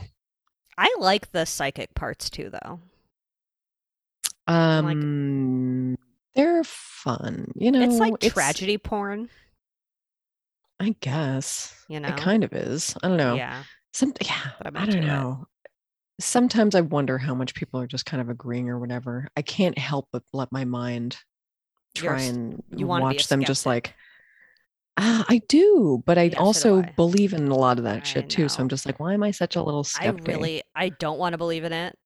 I 0.77 0.93
like 0.99 1.31
the 1.31 1.45
psychic 1.45 1.95
parts 1.95 2.29
too, 2.31 2.51
though. 2.51 2.81
like- 4.49 4.57
Um, 4.97 5.97
they're 6.35 6.65
fun. 6.65 7.53
You 7.55 7.73
know, 7.73 7.83
it's 7.83 7.99
like 7.99 8.21
tragedy 8.21 8.79
porn, 8.79 9.29
I 10.79 10.95
guess 11.01 11.75
you 11.89 12.01
know. 12.01 12.09
it 12.09 12.17
kind 12.17 12.45
of 12.45 12.53
is. 12.53 12.97
I 13.03 13.09
don't 13.09 13.17
know. 13.17 13.35
Yeah. 13.35 13.65
Some, 13.93 14.13
yeah, 14.23 14.51
I 14.65 14.71
don't 14.71 14.89
it. 14.91 15.01
know. 15.01 15.47
Sometimes 16.21 16.75
I 16.75 16.83
wonder 16.83 17.19
how 17.19 17.35
much 17.35 17.55
people 17.55 17.81
are 17.81 17.87
just 17.87 18.07
kind 18.07 18.21
of 18.21 18.29
agreeing 18.29 18.69
or 18.69 18.79
whatever. 18.79 19.29
I 19.37 19.43
can't 19.43 19.77
help 19.77 20.09
but 20.13 20.23
let 20.33 20.53
my 20.53 20.65
mind 20.65 21.17
You're 21.97 22.15
try 22.15 22.23
and 22.23 22.63
you 22.71 22.87
wanna 22.87 23.09
be 23.09 23.17
a 23.17 23.19
watch 23.19 23.29
them 23.29 23.45
just 23.45 23.67
like 23.67 23.95
ah, 24.97 25.25
I 25.29 25.41
do, 25.49 26.03
but 26.07 26.19
I 26.19 26.25
Yeah, 26.25 26.37
so 26.37 26.45
also 26.45 26.83
I. 26.83 26.93
believe 26.97 27.33
in 27.33 27.49
a 27.49 27.55
lot 27.55 27.79
of 27.79 27.85
that 27.85 28.03
I 28.03 28.05
shit 28.05 28.29
too. 28.29 28.49
So 28.49 28.63
I'm 28.63 28.69
just 28.69 28.87
like, 28.87 29.01
why 29.01 29.15
am 29.15 29.23
I 29.23 29.31
such 29.31 29.57
a 29.57 29.63
little 29.63 29.81
I 29.81 29.85
skeptic? 29.85 30.29
really, 30.29 30.63
I 30.75 30.91
don't 30.91 31.19
want 31.19 31.33
to 31.33 31.39
believe 31.39 31.65
in 31.65 31.73
it 31.73 31.97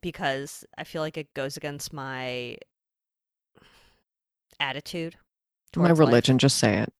because 0.00 0.64
I 0.78 0.84
feel 0.84 1.02
like 1.02 1.16
it 1.16 1.32
goes 1.34 1.56
against 1.56 1.92
my 1.92 2.56
attitude. 4.60 5.16
my 5.76 5.86
towards 5.86 5.98
life. 5.98 6.06
religion, 6.06 6.38
just 6.38 6.58
say 6.58 6.78
it. 6.78 6.92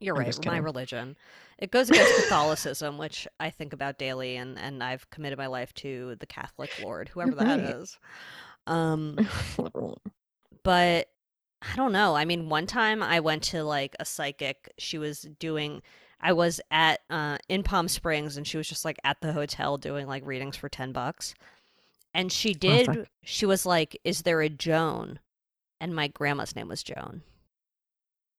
You're 0.00 0.16
I'm 0.16 0.26
right. 0.26 0.46
My 0.46 0.56
religion. 0.58 1.16
It 1.58 1.70
goes 1.70 1.88
against 1.88 2.14
Catholicism, 2.16 2.98
which 2.98 3.28
I 3.38 3.50
think 3.50 3.72
about 3.72 3.98
daily, 3.98 4.36
and 4.36 4.58
and 4.58 4.82
I've 4.82 5.08
committed 5.10 5.38
my 5.38 5.46
life 5.46 5.72
to 5.74 6.16
the 6.18 6.26
Catholic 6.26 6.70
Lord, 6.82 7.08
whoever 7.08 7.32
that 7.36 7.60
right. 7.60 7.76
is. 7.76 7.98
Um, 8.66 9.16
but 10.64 11.08
I 11.62 11.76
don't 11.76 11.92
know. 11.92 12.16
I 12.16 12.24
mean, 12.24 12.48
one 12.48 12.66
time 12.66 13.02
I 13.02 13.20
went 13.20 13.44
to 13.44 13.62
like 13.62 13.94
a 14.00 14.04
psychic. 14.04 14.72
She 14.78 14.98
was 14.98 15.22
doing. 15.38 15.82
I 16.20 16.32
was 16.32 16.60
at 16.70 17.00
uh, 17.10 17.38
in 17.48 17.62
Palm 17.62 17.86
Springs, 17.88 18.36
and 18.36 18.46
she 18.46 18.56
was 18.56 18.68
just 18.68 18.84
like 18.84 18.98
at 19.04 19.20
the 19.20 19.32
hotel 19.32 19.76
doing 19.76 20.06
like 20.06 20.26
readings 20.26 20.56
for 20.56 20.68
ten 20.68 20.92
bucks. 20.92 21.34
And 22.14 22.32
she 22.32 22.54
did. 22.54 23.06
she 23.22 23.46
was 23.46 23.64
like, 23.64 23.96
"Is 24.04 24.22
there 24.22 24.40
a 24.40 24.48
Joan?" 24.48 25.20
And 25.82 25.96
my 25.96 26.06
grandma's 26.06 26.54
name 26.54 26.68
was 26.68 26.84
Joan. 26.84 27.22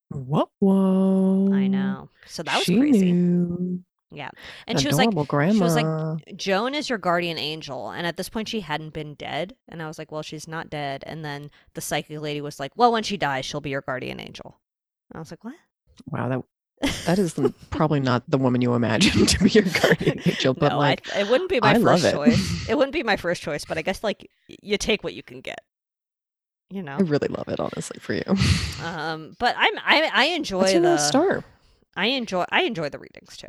Whoa, 0.08 0.48
whoa. 0.60 1.52
I 1.52 1.66
know. 1.66 2.08
So 2.26 2.42
that 2.42 2.56
was 2.56 2.64
she 2.64 2.78
crazy. 2.78 3.12
Knew. 3.12 3.84
Yeah. 4.10 4.30
And 4.66 4.80
she 4.80 4.86
was 4.86 4.96
like, 4.96 5.08
Adorable 5.08 5.26
grandma. 5.26 5.54
she 5.54 5.60
was 5.60 5.76
like, 5.76 6.36
Joan 6.36 6.74
is 6.74 6.88
your 6.88 6.96
guardian 6.96 7.36
angel. 7.36 7.90
And 7.90 8.06
at 8.06 8.16
this 8.16 8.30
point, 8.30 8.48
she 8.48 8.60
hadn't 8.60 8.94
been 8.94 9.12
dead. 9.12 9.56
And 9.68 9.82
I 9.82 9.88
was 9.88 9.98
like, 9.98 10.10
well, 10.10 10.22
she's 10.22 10.48
not 10.48 10.70
dead. 10.70 11.04
And 11.06 11.22
then 11.22 11.50
the 11.74 11.82
psychic 11.82 12.18
lady 12.18 12.40
was 12.40 12.58
like, 12.58 12.72
well, 12.76 12.90
when 12.92 13.02
she 13.02 13.18
dies, 13.18 13.44
she'll 13.44 13.60
be 13.60 13.70
your 13.70 13.82
guardian 13.82 14.20
angel. 14.20 14.58
And 15.10 15.18
I 15.18 15.20
was 15.20 15.30
like, 15.30 15.44
what? 15.44 15.54
wow, 16.06 16.28
that 16.28 16.42
that 17.06 17.18
is 17.18 17.38
probably 17.70 18.00
not 18.00 18.22
the 18.28 18.38
woman 18.38 18.60
you 18.62 18.74
imagine 18.74 19.26
to 19.26 19.44
be 19.44 19.50
your 19.50 19.64
guardian 19.64 20.20
angel, 20.26 20.54
but 20.54 20.70
no, 20.70 20.78
like, 20.78 21.06
I, 21.14 21.20
it 21.20 21.28
wouldn't 21.28 21.50
be 21.50 21.60
my 21.60 21.72
I 21.72 21.78
first 21.78 22.04
it. 22.04 22.12
choice. 22.12 22.68
It 22.68 22.76
wouldn't 22.76 22.92
be 22.92 23.02
my 23.02 23.16
first 23.16 23.42
choice, 23.42 23.64
but 23.64 23.78
I 23.78 23.82
guess 23.82 24.02
like 24.02 24.28
you 24.62 24.76
take 24.78 25.04
what 25.04 25.14
you 25.14 25.22
can 25.22 25.40
get. 25.40 25.60
You 26.74 26.82
know. 26.82 26.96
I 26.96 27.02
really 27.02 27.28
love 27.28 27.46
it, 27.48 27.60
honestly, 27.60 27.98
for 28.00 28.14
you. 28.14 28.24
Um, 28.84 29.34
but 29.38 29.54
I'm 29.56 29.78
I 29.78 30.10
I 30.12 30.24
enjoy 30.26 30.78
the 30.80 30.98
star? 30.98 31.42
I 31.96 32.06
enjoy 32.06 32.44
I 32.50 32.62
enjoy 32.64 32.88
the 32.88 32.98
readings 32.98 33.36
too. 33.36 33.48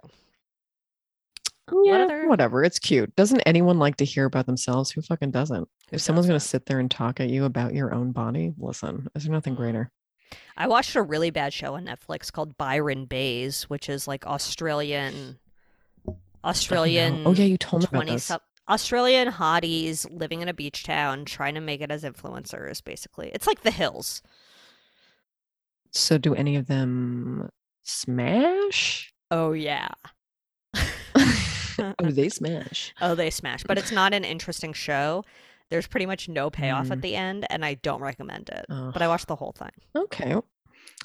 Yeah, 1.84 2.04
other- 2.04 2.28
whatever. 2.30 2.64
It's 2.64 2.78
cute. 2.78 3.16
Doesn't 3.16 3.42
anyone 3.42 3.80
like 3.80 3.96
to 3.98 4.06
hear 4.06 4.26
about 4.26 4.46
themselves? 4.46 4.92
Who 4.92 5.02
fucking 5.02 5.32
doesn't? 5.32 5.68
Who 5.90 5.96
if 5.96 6.02
someone's 6.02 6.28
going 6.28 6.40
to 6.40 6.46
sit 6.46 6.68
there 6.68 6.80
and 6.80 6.90
talk 6.92 7.20
at 7.20 7.30
you 7.30 7.46
about 7.46 7.74
your 7.74 7.94
own 7.94 8.12
body, 8.12 8.54
listen, 8.60 9.08
is 9.16 9.24
there 9.24 9.34
nothing 9.34 9.54
Mm. 9.56 9.58
greater? 9.58 9.92
I 10.56 10.68
watched 10.68 10.96
a 10.96 11.02
really 11.02 11.32
bad 11.32 11.52
show 11.54 11.74
on 11.76 11.86
Netflix 11.86 12.32
called 12.32 12.56
Byron 12.58 13.06
Baes, 13.06 13.64
which 13.64 13.90
is 13.90 14.08
like 14.08 14.26
Australian 14.28 15.40
Australian 16.44 17.24
Oh, 17.26 17.34
yeah, 17.34 17.46
you 17.46 17.58
told 17.58 17.82
me 17.84 17.88
about 17.92 18.06
this. 18.08 18.26
some 18.26 18.40
Australian 18.68 19.32
hotties 19.32 20.06
living 20.12 20.42
in 20.42 20.48
a 20.48 20.54
beach 20.54 20.84
town 20.84 21.26
trying 21.26 21.54
to 21.56 21.62
make 21.62 21.82
it 21.82 21.92
as 21.92 22.04
influencers 22.04 22.84
basically. 22.84 23.30
It's 23.34 23.48
like 23.48 23.62
The 23.62 23.72
Hills. 23.72 24.22
So, 25.92 26.18
do 26.18 26.36
any 26.36 26.56
of 26.58 26.68
them 26.68 27.50
smash? 27.84 29.14
Oh 29.32 29.54
yeah. 29.54 29.90
oh, 30.76 31.94
they 32.02 32.30
smash. 32.30 32.94
Oh, 33.02 33.16
they 33.16 33.30
smash, 33.30 33.64
but 33.64 33.78
it's 33.78 33.92
not 33.92 34.14
an 34.14 34.24
interesting 34.24 34.74
show. 34.74 35.24
There's 35.70 35.88
pretty 35.88 36.06
much 36.06 36.30
no 36.30 36.50
payoff 36.50 36.92
at 36.92 37.00
Mm. 37.00 37.02
the 37.02 37.16
end 37.16 37.48
and 37.50 37.66
I 37.66 37.76
don't 37.76 38.02
recommend 38.02 38.50
it. 38.50 38.66
Ugh. 38.70 38.92
But 38.94 39.02
I 39.02 39.08
watched 39.08 39.28
the 39.28 39.36
whole 39.36 39.54
thing. 39.58 39.72
Okay. 39.96 40.36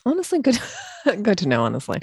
Honestly, 0.04 0.38
good, 0.40 0.58
good 1.22 1.38
to 1.38 1.48
know. 1.48 1.62
Honestly, 1.64 1.98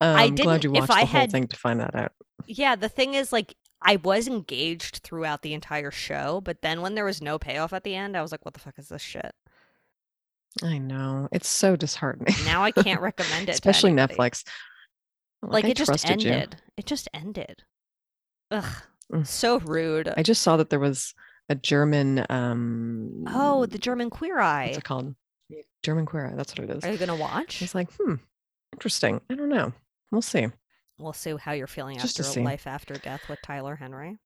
um, 0.00 0.16
I 0.16 0.28
glad 0.30 0.64
you 0.64 0.72
watched 0.72 0.88
the 0.88 0.94
whole 0.96 1.06
had- 1.06 1.30
thing 1.32 1.46
to 1.48 1.56
find 1.56 1.80
that 1.80 1.94
out. 1.94 2.12
Yeah, 2.46 2.76
the 2.76 2.88
thing 2.88 3.14
is 3.14 3.32
like 3.32 3.54
I 3.84 3.96
was 3.96 4.26
engaged 4.26 5.00
throughout 5.02 5.42
the 5.42 5.52
entire 5.54 5.90
show, 5.90 6.40
but 6.42 6.62
then 6.62 6.80
when 6.80 6.94
there 6.94 7.04
was 7.04 7.20
no 7.20 7.38
payoff 7.38 7.72
at 7.72 7.84
the 7.84 7.94
end, 7.94 8.16
I 8.16 8.22
was 8.22 8.32
like, 8.32 8.44
what 8.44 8.54
the 8.54 8.60
fuck 8.60 8.78
is 8.78 8.88
this 8.88 9.02
shit? 9.02 9.32
I 10.62 10.78
know 10.78 11.28
it's 11.32 11.48
so 11.48 11.76
disheartening. 11.76 12.34
Now 12.44 12.62
I 12.62 12.70
can't 12.70 13.00
recommend 13.02 13.48
it. 13.48 13.52
especially. 13.52 13.92
Netflix. 13.92 14.44
Like 15.42 15.64
I 15.66 15.68
it 15.68 15.76
just 15.76 15.88
trusted 15.88 16.22
you. 16.22 16.30
ended. 16.30 16.56
It 16.76 16.86
just 16.86 17.08
ended. 17.12 17.62
Ugh. 18.50 18.64
Mm. 19.12 19.26
So 19.26 19.58
rude. 19.60 20.12
I 20.16 20.22
just 20.22 20.42
saw 20.42 20.56
that 20.56 20.70
there 20.70 20.80
was 20.80 21.14
a 21.48 21.54
German. 21.54 22.24
um 22.30 23.24
oh, 23.28 23.66
the 23.66 23.78
German 23.78 24.08
Queer 24.10 24.40
Eye. 24.40 24.66
What's 24.66 24.78
it 24.78 24.84
called? 24.84 25.14
German 25.82 26.06
queer 26.06 26.26
eye. 26.26 26.34
That's 26.34 26.56
what 26.56 26.68
it 26.68 26.76
is. 26.76 26.84
Are 26.84 26.90
you 26.90 26.98
gonna 26.98 27.14
watch? 27.14 27.60
It's 27.62 27.74
like, 27.74 27.92
hmm, 27.92 28.14
interesting. 28.72 29.20
I 29.30 29.34
don't 29.34 29.50
know. 29.50 29.72
We'll 30.10 30.22
see. 30.22 30.48
We'll 30.98 31.12
see 31.12 31.34
how 31.36 31.52
you're 31.52 31.66
feeling 31.66 31.98
Just 31.98 32.20
after. 32.20 32.42
Life 32.42 32.66
After 32.66 32.94
Death 32.94 33.28
with 33.28 33.40
Tyler 33.42 33.76
Henry. 33.76 34.18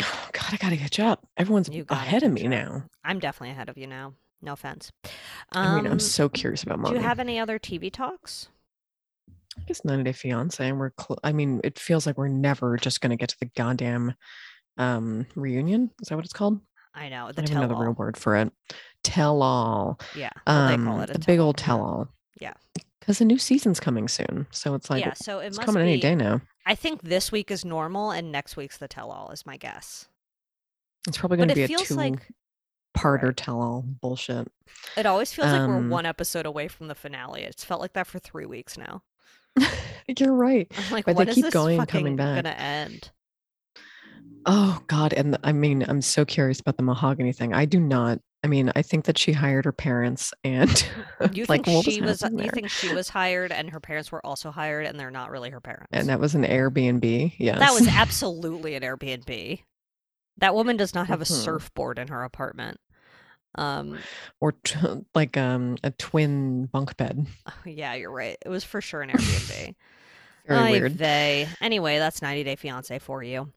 Oh, 0.00 0.28
God, 0.32 0.52
I 0.52 0.56
gotta 0.56 0.76
catch 0.76 0.98
up. 1.00 1.26
Everyone's 1.36 1.68
ahead 1.88 2.22
of 2.22 2.32
me 2.32 2.44
up. 2.44 2.50
now. 2.50 2.84
I'm 3.04 3.18
definitely 3.18 3.50
ahead 3.50 3.68
of 3.68 3.76
you 3.78 3.86
now. 3.86 4.14
No 4.40 4.52
offense. 4.54 4.90
I 5.52 5.76
mean, 5.76 5.86
Um, 5.86 5.92
I'm 5.92 5.98
so 6.00 6.28
curious 6.28 6.62
about 6.62 6.84
Do 6.84 6.92
you 6.92 7.00
have 7.00 7.18
any 7.20 7.38
other 7.38 7.58
TV 7.58 7.90
talks? 7.92 8.48
I 9.58 9.62
guess 9.66 9.84
90 9.84 10.04
Day 10.04 10.12
Fiance, 10.12 10.66
and 10.66 10.80
we're. 10.80 10.92
Cl- 10.98 11.18
I 11.22 11.32
mean, 11.32 11.60
it 11.62 11.78
feels 11.78 12.06
like 12.06 12.16
we're 12.16 12.28
never 12.28 12.76
just 12.78 13.00
gonna 13.02 13.16
get 13.18 13.28
to 13.28 13.36
the 13.38 13.50
goddamn 13.54 14.14
um 14.78 15.26
reunion. 15.36 15.90
Is 16.00 16.08
that 16.08 16.16
what 16.16 16.24
it's 16.24 16.32
called? 16.32 16.60
I 16.94 17.08
know 17.10 17.26
I 17.26 17.32
the 17.32 17.42
don't 17.42 17.60
know 17.60 17.68
the 17.68 17.74
real 17.76 17.92
word 17.92 18.16
for 18.16 18.36
it. 18.36 18.50
Tell 19.04 19.42
all. 19.42 20.00
Yeah, 20.16 20.30
well, 20.46 20.68
they 20.68 20.76
call 20.82 20.94
Um, 20.94 21.00
it 21.02 21.10
a 21.10 21.12
the 21.14 21.18
big 21.18 21.38
old 21.38 21.58
tell 21.58 21.80
all. 21.82 22.08
Yeah. 22.40 22.54
Because 23.02 23.18
the 23.18 23.24
new 23.24 23.38
season's 23.38 23.80
coming 23.80 24.06
soon, 24.06 24.46
so 24.52 24.74
it's 24.74 24.88
like 24.88 25.04
yeah, 25.04 25.12
so 25.14 25.40
it 25.40 25.46
it's 25.48 25.56
must 25.56 25.66
coming 25.66 25.82
be. 25.84 25.90
any 25.94 26.00
day 26.00 26.14
now. 26.14 26.40
I 26.64 26.76
think 26.76 27.02
this 27.02 27.32
week 27.32 27.50
is 27.50 27.64
normal, 27.64 28.12
and 28.12 28.30
next 28.30 28.56
week's 28.56 28.78
the 28.78 28.86
tell-all 28.86 29.30
is 29.32 29.44
my 29.44 29.56
guess. 29.56 30.06
It's 31.08 31.18
probably 31.18 31.38
going 31.38 31.48
to 31.48 31.54
be 31.56 31.64
a 31.64 31.68
feels 31.68 31.88
two 31.88 31.94
like 31.94 32.28
parter 32.96 33.22
Right. 33.24 33.36
tell 33.36 33.60
all 33.60 33.82
bullshit. 34.00 34.46
it 34.96 35.04
always 35.06 35.32
feels 35.32 35.50
like 35.50 35.66
we're 35.66 35.78
Um, 35.78 35.90
one 35.90 36.06
episode 36.06 36.46
away 36.46 36.68
from 36.68 36.86
the 36.86 36.94
finale. 36.94 37.42
It's 37.42 37.64
felt 37.64 37.80
like 37.80 37.94
that 37.94 38.06
for 38.06 38.20
three 38.20 38.46
weeks 38.46 38.78
now. 38.78 39.02
You're 40.18 40.32
right. 40.32 40.70
I'm 40.78 40.92
like, 40.92 41.04
But 41.06 41.16
they 41.16 41.26
keep 41.26 41.44
this 41.46 41.52
going 41.52 41.80
and 41.80 41.88
coming 41.88 42.14
back. 42.16 42.36
gonna 42.44 42.54
end? 42.54 43.10
Oh 44.46 44.80
God, 44.86 45.12
and 45.12 45.38
I 45.42 45.52
mean, 45.52 45.84
I'm 45.88 46.02
so 46.02 46.24
curious 46.24 46.60
about 46.60 46.76
the 46.76 46.82
mahogany 46.82 47.32
thing. 47.32 47.52
I 47.52 47.64
do 47.64 47.80
not. 47.80 48.20
I 48.44 48.48
mean, 48.48 48.72
I 48.74 48.82
think 48.82 49.04
that 49.04 49.18
she 49.18 49.32
hired 49.32 49.64
her 49.66 49.72
parents, 49.72 50.32
and 50.42 50.68
You 51.32 51.44
like, 51.48 51.64
think 51.64 51.84
she 51.84 52.00
was? 52.00 52.20
happening 52.22 52.44
You 52.46 52.50
think 52.50 52.70
she 52.70 52.92
was 52.92 53.08
hired, 53.08 53.52
and 53.52 53.70
her 53.70 53.78
parents 53.80 54.10
were 54.10 54.24
also 54.26 54.50
hired, 54.50 54.86
and 54.86 54.98
they're 54.98 55.10
not 55.12 55.30
really 55.30 55.50
her 55.50 55.60
parents? 55.60 55.88
and 55.92 56.08
that 56.08 56.18
was 56.20 56.34
an 56.34 56.42
Airbnb. 56.44 57.34
Yes, 57.38 57.58
That 57.60 57.72
was 57.72 57.86
absolutely 57.90 58.74
an 58.74 58.82
Airbnb. 58.82 59.60
That 60.38 60.54
woman 60.54 60.76
does 60.76 60.94
not 60.94 61.06
have 61.08 61.20
a 61.20 61.24
Mhm. 61.24 61.28
surfboard 61.44 61.98
in 61.98 62.08
her 62.08 62.24
apartment. 62.24 62.80
Um, 63.54 63.98
or 64.40 64.52
t- 64.52 64.78
like 65.14 65.36
um 65.36 65.76
a 65.84 65.90
twin 65.90 66.66
bunk 66.66 66.96
bed. 66.96 67.26
yeah, 67.66 67.94
you're 67.94 68.10
right. 68.10 68.38
It 68.44 68.48
was 68.48 68.64
for 68.64 68.80
sure 68.80 69.02
an 69.02 69.10
Airbnb. 69.10 69.74
Very 70.46 70.58
Ay 70.58 70.70
weird. 70.72 70.92
vey. 70.92 71.48
Anyway, 71.60 71.98
that's 71.98 72.22
90 72.22 72.42
Day 72.44 72.56
Fiance 72.56 72.98
for 72.98 73.22
you. 73.22 73.52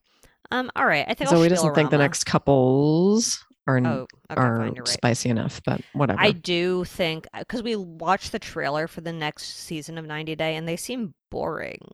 Um, 0.51 0.69
all 0.75 0.85
right. 0.85 1.05
I 1.07 1.13
think 1.15 1.31
I'll 1.31 1.37
Zoe 1.37 1.49
doesn't 1.49 1.73
think 1.73 1.89
the 1.89 1.97
next 1.97 2.25
couples 2.25 3.43
are 3.67 3.79
Oh, 3.79 4.07
okay, 4.29 4.41
are 4.41 4.57
fine. 4.57 4.73
Right. 4.73 4.87
spicy 4.87 5.29
enough, 5.29 5.61
but 5.65 5.81
whatever. 5.93 6.21
I 6.21 6.31
do 6.31 6.83
think 6.85 7.27
because 7.37 7.63
we 7.63 7.75
watched 7.75 8.31
the 8.31 8.39
trailer 8.39 8.87
for 8.87 9.01
the 9.01 9.13
next 9.13 9.59
season 9.59 9.97
of 9.97 10.05
90 10.05 10.35
Day, 10.35 10.55
and 10.55 10.67
they 10.67 10.77
seem 10.77 11.13
boring. 11.31 11.87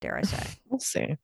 Dare 0.00 0.18
I 0.18 0.22
say? 0.22 0.46
we'll 0.68 0.80
see. 0.80 1.16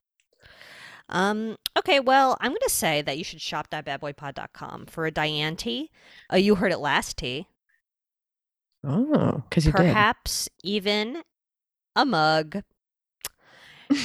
Um, 1.08 1.56
okay, 1.76 2.00
well, 2.00 2.36
I'm 2.40 2.52
going 2.52 2.60
to 2.62 2.70
say 2.70 3.02
that 3.02 3.18
you 3.18 3.24
should 3.24 3.40
shop 3.40 3.68
shop.badboypod.com 3.70 4.86
for 4.86 5.06
a 5.06 5.10
Diane 5.10 5.56
tea. 5.56 5.90
Uh, 6.32 6.36
you 6.36 6.54
heard 6.54 6.72
it 6.72 6.78
last 6.78 7.18
tea. 7.18 7.46
Oh, 8.86 9.42
because 9.48 9.66
you 9.66 9.72
did. 9.72 9.78
Perhaps 9.78 10.48
even 10.62 11.22
a 11.96 12.04
mug. 12.04 12.62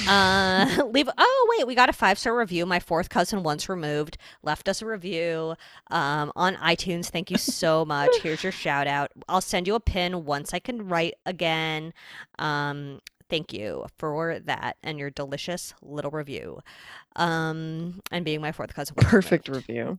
Uh, 0.08 0.84
leave. 0.92 1.08
Oh 1.16 1.54
wait, 1.56 1.66
we 1.66 1.74
got 1.74 1.88
a 1.88 1.92
five 1.92 2.18
star 2.18 2.36
review. 2.36 2.66
My 2.66 2.80
fourth 2.80 3.08
cousin, 3.08 3.42
once 3.42 3.68
removed, 3.68 4.16
left 4.42 4.68
us 4.68 4.82
a 4.82 4.86
review 4.86 5.54
um, 5.90 6.32
on 6.36 6.56
iTunes. 6.56 7.06
Thank 7.08 7.30
you 7.30 7.38
so 7.38 7.84
much. 7.84 8.10
Here's 8.22 8.42
your 8.42 8.52
shout 8.52 8.86
out. 8.86 9.10
I'll 9.28 9.40
send 9.40 9.66
you 9.66 9.74
a 9.74 9.80
pin 9.80 10.24
once 10.24 10.54
I 10.54 10.58
can 10.58 10.88
write 10.88 11.14
again. 11.26 11.92
Um, 12.38 13.00
thank 13.30 13.52
you 13.52 13.86
for 13.96 14.40
that 14.40 14.76
and 14.82 14.98
your 14.98 15.10
delicious 15.10 15.72
little 15.80 16.10
review. 16.10 16.60
Um, 17.16 18.00
and 18.10 18.24
being 18.24 18.40
my 18.40 18.52
fourth 18.52 18.74
cousin. 18.74 18.94
Perfect 18.96 19.48
review. 19.48 19.98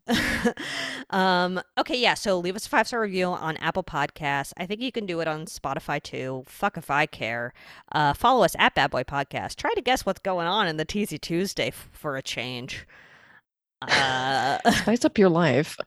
um, 1.09 1.61
okay, 1.77 1.97
yeah. 1.97 2.13
So 2.13 2.39
leave 2.39 2.55
us 2.55 2.65
a 2.65 2.69
five 2.69 2.88
star 2.88 3.01
review 3.01 3.25
on 3.27 3.57
Apple 3.57 3.84
Podcasts. 3.84 4.53
I 4.57 4.65
think 4.65 4.82
you 4.82 4.91
can 4.91 5.05
do 5.05 5.19
it 5.19 5.27
on 5.27 5.45
Spotify 5.45 6.01
too. 6.01 6.43
Fuck 6.47 6.77
if 6.77 6.89
I 6.89 7.05
care. 7.05 7.53
Uh, 7.91 8.13
follow 8.13 8.43
us 8.43 8.55
at 8.59 8.75
Bad 8.75 8.91
Boy 8.91 9.03
Podcast. 9.03 9.55
Try 9.55 9.73
to 9.73 9.82
guess 9.82 10.05
what's 10.05 10.19
going 10.19 10.47
on 10.47 10.67
in 10.67 10.77
the 10.77 10.86
Teasy 10.86 11.19
Tuesday 11.19 11.67
f- 11.67 11.89
for 11.91 12.15
a 12.15 12.21
change. 12.21 12.86
Uh, 13.82 14.71
Spice 14.71 15.05
up 15.05 15.17
your 15.17 15.29
life. 15.29 15.77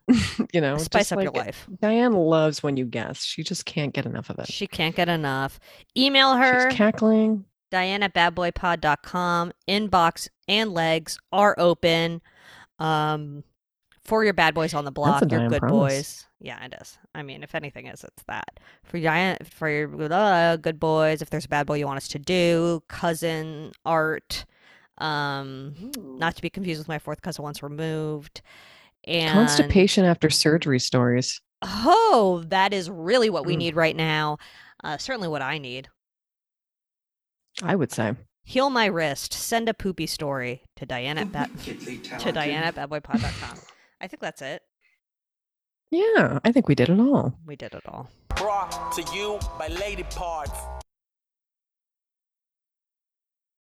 you 0.53 0.61
know, 0.61 0.77
spice 0.79 1.13
up 1.13 1.23
your 1.23 1.33
life. 1.33 1.67
Diane 1.81 2.13
loves 2.13 2.63
when 2.63 2.77
you 2.77 2.85
guess. 2.85 3.23
She 3.23 3.43
just 3.43 3.67
can't 3.67 3.93
get 3.93 4.07
enough 4.07 4.31
of 4.31 4.39
it. 4.41 4.49
She 4.49 4.67
can't 4.67 4.97
get 4.97 5.09
enough. 5.09 5.61
Email 5.97 6.35
her. 6.35 6.71
She's 6.71 6.77
cackling. 6.77 7.45
Diane 7.71 8.03
at 8.03 8.15
badboypod.com. 8.15 9.53
Inbox 9.69 10.29
and 10.49 10.73
legs 10.73 11.19
are 11.33 11.55
open 11.59 12.21
um, 12.79 13.45
for 14.05 14.25
your 14.25 14.35
bad 14.35 14.55
boys 14.55 14.75
on 14.75 14.85
the 14.85 14.93
block, 14.93 15.29
your 15.31 15.49
good 15.49 15.61
promise. 15.61 15.79
boys. 15.95 16.27
Yeah, 16.41 16.63
it 16.65 16.75
is. 16.81 16.99
I 17.15 17.23
mean, 17.23 17.43
if 17.43 17.55
anything 17.55 17.87
is, 17.87 18.05
it's 18.05 18.23
that. 18.25 18.61
For 18.85 19.01
Diane, 19.01 19.39
for 19.45 19.69
your 19.69 20.13
uh, 20.13 20.57
good 20.57 20.79
boys, 20.79 21.23
if 21.23 21.31
there's 21.31 21.47
a 21.47 21.49
bad 21.49 21.67
boy 21.67 21.79
you 21.79 21.87
want 21.87 21.97
us 21.97 22.09
to 22.09 22.19
do, 22.19 22.83
cousin, 22.89 23.73
art, 23.85 24.45
um, 24.99 25.75
not 25.97 26.37
to 26.37 26.43
be 26.43 26.51
confused 26.51 26.79
with 26.79 26.89
my 26.89 26.99
fourth 26.99 27.23
cousin 27.23 27.43
once 27.43 27.63
removed. 27.63 28.43
And 29.07 29.33
Constipation 29.33 30.05
after 30.05 30.31
surgery 30.31 30.79
stories. 30.81 31.41
Oh, 31.63 32.43
that 32.49 32.73
is 32.73 32.89
really 32.91 33.29
what 33.31 33.45
we 33.47 33.55
Mm. 33.55 33.59
need 33.59 33.77
right 33.77 33.97
now. 33.97 34.39
Uh, 34.83 34.97
certainly 34.99 35.29
what 35.29 35.43
I 35.43 35.59
need. 35.59 35.89
I 37.63 37.75
would 37.77 37.93
say. 37.93 38.15
Heal 38.45 38.69
my 38.71 38.87
wrist. 38.87 39.33
Send 39.33 39.69
a 39.69 39.75
poopy 39.75 40.07
story 40.07 40.63
to 40.77 40.85
Diana 40.87 41.23
at 41.23 41.33
ba- 41.33 41.51
to 42.19 42.33
Diane 42.33 42.63
at 42.65 42.75
badboypod.com. 42.75 43.59
I 44.01 44.07
think 44.07 44.21
that's 44.21 44.43
it. 44.43 44.63
Yeah, 45.91 46.41
I 46.45 46.53
think 46.53 46.69
we 46.69 46.75
did 46.75 46.89
it 46.91 46.99
all. 47.01 47.39
We 47.47 47.57
did 47.57 47.73
it 47.73 47.83
all. 47.87 48.11
Brought 48.37 48.93
to 48.93 49.03
you 49.15 49.39
by 49.59 49.69
Lady 49.69 50.03
Parts. 50.05 50.51